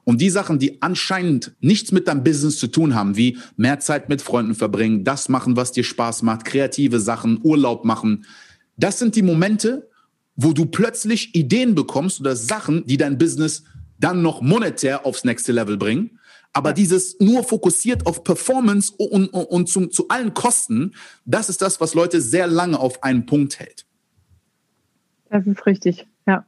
und 0.09 0.19
die 0.19 0.31
Sachen, 0.31 0.57
die 0.57 0.81
anscheinend 0.81 1.51
nichts 1.59 1.91
mit 1.91 2.07
deinem 2.07 2.23
Business 2.23 2.57
zu 2.57 2.65
tun 2.65 2.95
haben, 2.95 3.15
wie 3.15 3.37
mehr 3.57 3.79
Zeit 3.79 4.09
mit 4.09 4.23
Freunden 4.23 4.55
verbringen, 4.55 5.03
das 5.03 5.29
machen, 5.29 5.55
was 5.55 5.71
dir 5.71 5.83
Spaß 5.83 6.23
macht, 6.23 6.45
kreative 6.45 6.99
Sachen, 6.99 7.39
Urlaub 7.43 7.85
machen, 7.85 8.25
das 8.75 8.97
sind 8.97 9.15
die 9.15 9.21
Momente, 9.21 9.87
wo 10.35 10.51
du 10.51 10.65
plötzlich 10.65 11.35
Ideen 11.35 11.75
bekommst 11.75 12.21
oder 12.21 12.35
Sachen, 12.35 12.87
die 12.87 12.97
dein 12.97 13.19
Business 13.19 13.65
dann 13.99 14.23
noch 14.23 14.41
monetär 14.41 15.05
aufs 15.05 15.25
nächste 15.25 15.51
Level 15.51 15.77
bringen. 15.77 16.17
Aber 16.53 16.73
dieses 16.73 17.19
nur 17.19 17.43
fokussiert 17.43 18.07
auf 18.07 18.23
Performance 18.23 18.91
und, 18.97 19.27
und, 19.27 19.43
und 19.43 19.69
zum, 19.69 19.91
zu 19.91 20.07
allen 20.07 20.33
Kosten, 20.33 20.95
das 21.25 21.49
ist 21.49 21.61
das, 21.61 21.79
was 21.81 21.93
Leute 21.93 22.19
sehr 22.19 22.47
lange 22.47 22.79
auf 22.79 23.03
einen 23.03 23.27
Punkt 23.27 23.59
hält. 23.59 23.85
Das 25.29 25.45
ist 25.45 25.67
richtig, 25.67 26.07
ja. 26.25 26.47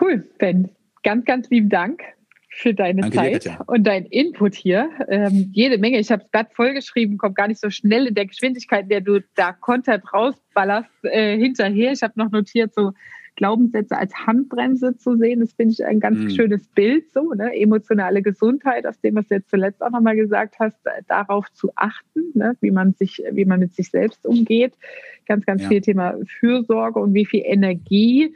Cool, 0.00 0.28
Ben 0.38 0.70
ganz, 1.06 1.24
ganz 1.24 1.48
lieben 1.50 1.68
Dank 1.68 2.02
für 2.50 2.74
deine 2.74 3.02
Danke 3.02 3.16
Zeit 3.16 3.44
dir, 3.44 3.58
und 3.66 3.86
dein 3.86 4.06
Input 4.06 4.56
hier. 4.56 4.90
Ähm, 5.08 5.50
jede 5.52 5.78
Menge. 5.78 6.00
Ich 6.00 6.10
habe 6.10 6.24
es 6.24 6.30
gerade 6.32 6.50
vollgeschrieben, 6.52 7.16
kommt 7.16 7.36
gar 7.36 7.46
nicht 7.46 7.60
so 7.60 7.70
schnell 7.70 8.08
in 8.08 8.14
der 8.14 8.26
Geschwindigkeit, 8.26 8.84
in 8.84 8.88
der 8.88 9.02
du 9.02 9.20
da 9.36 9.52
Content 9.52 10.02
rausballerst, 10.12 10.90
äh, 11.04 11.38
hinterher. 11.38 11.92
Ich 11.92 12.02
habe 12.02 12.14
noch 12.16 12.32
notiert, 12.32 12.74
so 12.74 12.92
Glaubenssätze 13.36 13.96
als 13.96 14.26
Handbremse 14.26 14.96
zu 14.96 15.16
sehen. 15.16 15.40
Das 15.40 15.52
finde 15.52 15.74
ich 15.74 15.84
ein 15.84 16.00
ganz 16.00 16.18
mhm. 16.18 16.30
schönes 16.30 16.66
Bild, 16.68 17.12
so, 17.12 17.34
ne? 17.34 17.54
Emotionale 17.54 18.20
Gesundheit, 18.22 18.84
aus 18.84 18.98
dem, 19.00 19.14
was 19.14 19.28
du 19.28 19.36
jetzt 19.36 19.50
zuletzt 19.50 19.82
auch 19.82 19.90
nochmal 19.90 20.16
gesagt 20.16 20.56
hast, 20.58 20.84
äh, 20.86 21.02
darauf 21.06 21.52
zu 21.52 21.70
achten, 21.76 22.32
ne? 22.34 22.56
wie 22.60 22.72
man 22.72 22.94
sich, 22.94 23.22
wie 23.30 23.44
man 23.44 23.60
mit 23.60 23.74
sich 23.74 23.90
selbst 23.90 24.26
umgeht. 24.26 24.72
Ganz, 25.26 25.46
ganz 25.46 25.62
ja. 25.62 25.68
viel 25.68 25.82
Thema 25.82 26.16
Fürsorge 26.40 26.98
und 26.98 27.14
wie 27.14 27.26
viel 27.26 27.42
Energie 27.44 28.34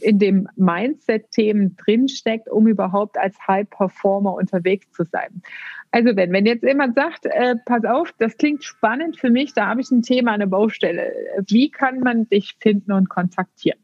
in 0.00 0.18
dem 0.18 0.48
Mindset-Themen 0.56 1.76
drinsteckt, 1.76 2.48
um 2.50 2.66
überhaupt 2.66 3.18
als 3.18 3.36
High-Performer 3.46 4.34
unterwegs 4.34 4.90
zu 4.92 5.04
sein. 5.04 5.42
Also 5.90 6.16
wenn, 6.16 6.32
wenn 6.32 6.46
jetzt 6.46 6.64
jemand 6.64 6.94
sagt, 6.94 7.26
äh, 7.26 7.56
pass 7.66 7.84
auf, 7.84 8.12
das 8.18 8.36
klingt 8.38 8.64
spannend 8.64 9.18
für 9.18 9.30
mich, 9.30 9.52
da 9.52 9.66
habe 9.66 9.82
ich 9.82 9.90
ein 9.90 10.02
Thema, 10.02 10.32
eine 10.32 10.46
Baustelle. 10.46 11.12
Wie 11.46 11.70
kann 11.70 12.00
man 12.00 12.28
dich 12.28 12.56
finden 12.60 12.92
und 12.92 13.10
kontaktieren? 13.10 13.78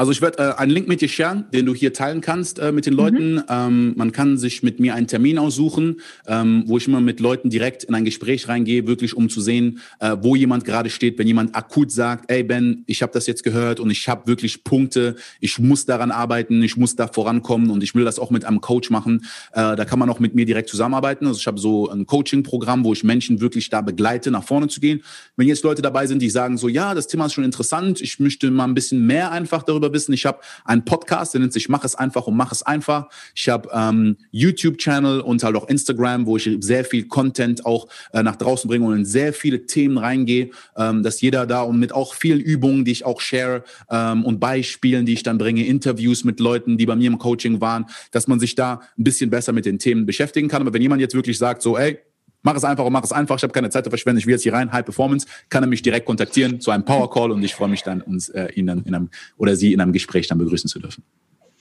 Also 0.00 0.12
ich 0.12 0.22
werde 0.22 0.38
äh, 0.38 0.54
einen 0.54 0.70
Link 0.70 0.88
mit 0.88 1.02
dir 1.02 1.10
sharen, 1.10 1.44
den 1.52 1.66
du 1.66 1.74
hier 1.74 1.92
teilen 1.92 2.22
kannst 2.22 2.58
äh, 2.58 2.72
mit 2.72 2.86
den 2.86 2.94
Leuten. 2.94 3.34
Mhm. 3.34 3.44
Ähm, 3.50 3.92
man 3.98 4.12
kann 4.12 4.38
sich 4.38 4.62
mit 4.62 4.80
mir 4.80 4.94
einen 4.94 5.08
Termin 5.08 5.36
aussuchen, 5.38 6.00
ähm, 6.26 6.62
wo 6.64 6.78
ich 6.78 6.88
immer 6.88 7.02
mit 7.02 7.20
Leuten 7.20 7.50
direkt 7.50 7.84
in 7.84 7.94
ein 7.94 8.06
Gespräch 8.06 8.48
reingehe, 8.48 8.86
wirklich 8.86 9.14
um 9.14 9.28
zu 9.28 9.42
sehen, 9.42 9.80
äh, 9.98 10.16
wo 10.22 10.36
jemand 10.36 10.64
gerade 10.64 10.88
steht. 10.88 11.18
Wenn 11.18 11.26
jemand 11.26 11.54
akut 11.54 11.92
sagt, 11.92 12.30
ey 12.30 12.42
Ben, 12.42 12.82
ich 12.86 13.02
habe 13.02 13.12
das 13.12 13.26
jetzt 13.26 13.42
gehört 13.42 13.78
und 13.78 13.90
ich 13.90 14.08
habe 14.08 14.26
wirklich 14.26 14.64
Punkte, 14.64 15.16
ich 15.38 15.58
muss 15.58 15.84
daran 15.84 16.12
arbeiten, 16.12 16.62
ich 16.62 16.78
muss 16.78 16.96
da 16.96 17.06
vorankommen 17.06 17.68
und 17.68 17.82
ich 17.82 17.94
will 17.94 18.06
das 18.06 18.18
auch 18.18 18.30
mit 18.30 18.46
einem 18.46 18.62
Coach 18.62 18.88
machen, 18.88 19.26
äh, 19.52 19.76
da 19.76 19.84
kann 19.84 19.98
man 19.98 20.08
auch 20.08 20.18
mit 20.18 20.34
mir 20.34 20.46
direkt 20.46 20.70
zusammenarbeiten. 20.70 21.26
Also 21.26 21.38
ich 21.38 21.46
habe 21.46 21.60
so 21.60 21.90
ein 21.90 22.06
Coaching-Programm, 22.06 22.86
wo 22.86 22.94
ich 22.94 23.04
Menschen 23.04 23.42
wirklich 23.42 23.68
da 23.68 23.82
begleite, 23.82 24.30
nach 24.30 24.44
vorne 24.44 24.68
zu 24.68 24.80
gehen. 24.80 25.02
Wenn 25.36 25.46
jetzt 25.46 25.62
Leute 25.62 25.82
dabei 25.82 26.06
sind, 26.06 26.22
die 26.22 26.30
sagen 26.30 26.56
so, 26.56 26.68
ja, 26.68 26.94
das 26.94 27.06
Thema 27.06 27.26
ist 27.26 27.34
schon 27.34 27.44
interessant, 27.44 28.00
ich 28.00 28.18
möchte 28.18 28.50
mal 28.50 28.64
ein 28.64 28.72
bisschen 28.72 29.06
mehr 29.06 29.30
einfach 29.30 29.62
wissen. 29.92 30.12
Ich 30.12 30.26
habe 30.26 30.40
einen 30.64 30.84
Podcast, 30.84 31.34
der 31.34 31.40
nennt 31.40 31.52
sich 31.52 31.68
Mach 31.68 31.84
es 31.84 31.94
einfach 31.94 32.26
und 32.26 32.36
mach 32.36 32.52
es 32.52 32.62
einfach. 32.62 33.08
Ich 33.34 33.48
habe 33.48 33.68
ähm, 33.72 34.16
YouTube-Channel 34.32 35.20
und 35.20 35.42
halt 35.42 35.56
auch 35.56 35.68
Instagram, 35.68 36.26
wo 36.26 36.36
ich 36.36 36.50
sehr 36.60 36.84
viel 36.84 37.06
Content 37.06 37.64
auch 37.64 37.88
äh, 38.12 38.22
nach 38.22 38.36
draußen 38.36 38.68
bringe 38.68 38.86
und 38.86 38.96
in 38.96 39.04
sehr 39.04 39.32
viele 39.32 39.66
Themen 39.66 39.98
reingehe, 39.98 40.50
ähm, 40.76 41.02
dass 41.02 41.20
jeder 41.20 41.46
da 41.46 41.62
und 41.62 41.78
mit 41.78 41.92
auch 41.92 42.14
vielen 42.14 42.40
Übungen, 42.40 42.84
die 42.84 42.92
ich 42.92 43.04
auch 43.04 43.20
share 43.20 43.64
ähm, 43.90 44.24
und 44.24 44.40
Beispielen, 44.40 45.06
die 45.06 45.12
ich 45.12 45.22
dann 45.22 45.38
bringe, 45.38 45.64
Interviews 45.64 46.24
mit 46.24 46.40
Leuten, 46.40 46.78
die 46.78 46.86
bei 46.86 46.96
mir 46.96 47.08
im 47.08 47.18
Coaching 47.18 47.60
waren, 47.60 47.86
dass 48.10 48.26
man 48.26 48.40
sich 48.40 48.54
da 48.54 48.80
ein 48.98 49.04
bisschen 49.04 49.30
besser 49.30 49.52
mit 49.52 49.64
den 49.64 49.78
Themen 49.78 50.06
beschäftigen 50.06 50.48
kann. 50.48 50.62
Aber 50.62 50.72
wenn 50.72 50.82
jemand 50.82 51.00
jetzt 51.00 51.14
wirklich 51.14 51.38
sagt, 51.38 51.62
so, 51.62 51.78
ey, 51.78 51.98
Mach 52.42 52.56
es 52.56 52.64
einfach 52.64 52.84
und 52.84 52.92
mach 52.92 53.04
es 53.04 53.12
einfach. 53.12 53.36
Ich 53.36 53.42
habe 53.42 53.52
keine 53.52 53.70
Zeit 53.70 53.84
zu 53.84 53.90
verschwenden. 53.90 54.18
Ich 54.18 54.26
will 54.26 54.32
jetzt 54.32 54.42
hier 54.42 54.54
rein, 54.54 54.72
High 54.72 54.84
Performance, 54.84 55.26
kann 55.48 55.62
er 55.62 55.66
mich 55.66 55.82
direkt 55.82 56.06
kontaktieren 56.06 56.60
zu 56.60 56.70
einem 56.70 56.84
Power 56.84 57.10
Call 57.10 57.30
und 57.30 57.42
ich 57.42 57.54
freue 57.54 57.68
mich 57.68 57.82
dann, 57.82 58.00
uns 58.00 58.28
äh, 58.30 58.48
ihn 58.54 58.66
dann 58.66 58.82
in 58.84 58.94
einem 58.94 59.10
oder 59.36 59.56
sie 59.56 59.72
in 59.72 59.80
einem 59.80 59.92
Gespräch 59.92 60.28
dann 60.28 60.38
begrüßen 60.38 60.68
zu 60.68 60.78
dürfen. 60.78 61.04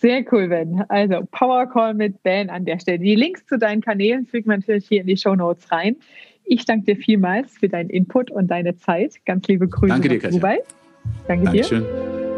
Sehr 0.01 0.23
cool, 0.31 0.47
Ben. 0.47 0.85
Also 0.87 1.27
Power 1.31 1.67
Call 1.67 1.93
mit 1.93 2.23
Ben 2.23 2.49
an 2.49 2.63
der 2.63 2.79
Stelle. 2.79 2.99
Die 2.99 3.15
Links 3.15 3.45
zu 3.45 3.57
deinen 3.57 3.81
Kanälen 3.81 4.25
fügen 4.25 4.49
wir 4.49 4.57
natürlich 4.57 4.87
hier 4.87 5.01
in 5.01 5.07
die 5.07 5.17
Show 5.17 5.35
Notes 5.35 5.69
rein. 5.71 5.97
Ich 6.45 6.65
danke 6.65 6.95
dir 6.95 7.01
vielmals 7.01 7.57
für 7.57 7.67
deinen 7.67 7.89
Input 7.89 8.31
und 8.31 8.47
deine 8.47 8.77
Zeit. 8.77 9.15
Ganz 9.25 9.47
liebe 9.47 9.67
Grüße 9.67 9.91
danke 9.91 10.07
dir, 10.07 10.19
Katja. 10.19 10.39
Dubai. 10.39 10.59
Danke 11.27 11.45
Dankeschön. 11.45 11.81
dir. 11.81 12.28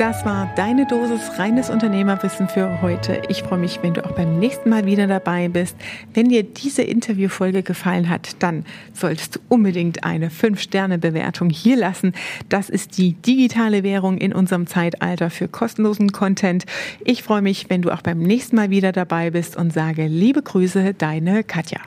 Das 0.00 0.24
war 0.24 0.50
deine 0.56 0.86
Dosis 0.86 1.38
reines 1.38 1.68
Unternehmerwissen 1.68 2.48
für 2.48 2.80
heute. 2.80 3.20
Ich 3.28 3.42
freue 3.42 3.58
mich, 3.58 3.82
wenn 3.82 3.92
du 3.92 4.02
auch 4.02 4.12
beim 4.12 4.38
nächsten 4.38 4.70
Mal 4.70 4.86
wieder 4.86 5.06
dabei 5.06 5.48
bist. 5.48 5.76
Wenn 6.14 6.30
dir 6.30 6.42
diese 6.42 6.80
Interviewfolge 6.80 7.62
gefallen 7.62 8.08
hat, 8.08 8.42
dann 8.42 8.64
solltest 8.94 9.36
du 9.36 9.40
unbedingt 9.50 10.02
eine 10.02 10.30
5-Sterne-Bewertung 10.30 11.50
hier 11.50 11.76
lassen. 11.76 12.14
Das 12.48 12.70
ist 12.70 12.96
die 12.96 13.12
digitale 13.12 13.82
Währung 13.82 14.16
in 14.16 14.32
unserem 14.32 14.66
Zeitalter 14.66 15.28
für 15.28 15.48
kostenlosen 15.48 16.12
Content. 16.12 16.64
Ich 17.04 17.22
freue 17.22 17.42
mich, 17.42 17.68
wenn 17.68 17.82
du 17.82 17.90
auch 17.90 18.00
beim 18.00 18.20
nächsten 18.20 18.56
Mal 18.56 18.70
wieder 18.70 18.92
dabei 18.92 19.30
bist 19.30 19.54
und 19.54 19.70
sage 19.70 20.06
liebe 20.06 20.40
Grüße, 20.40 20.94
deine 20.94 21.44
Katja. 21.44 21.80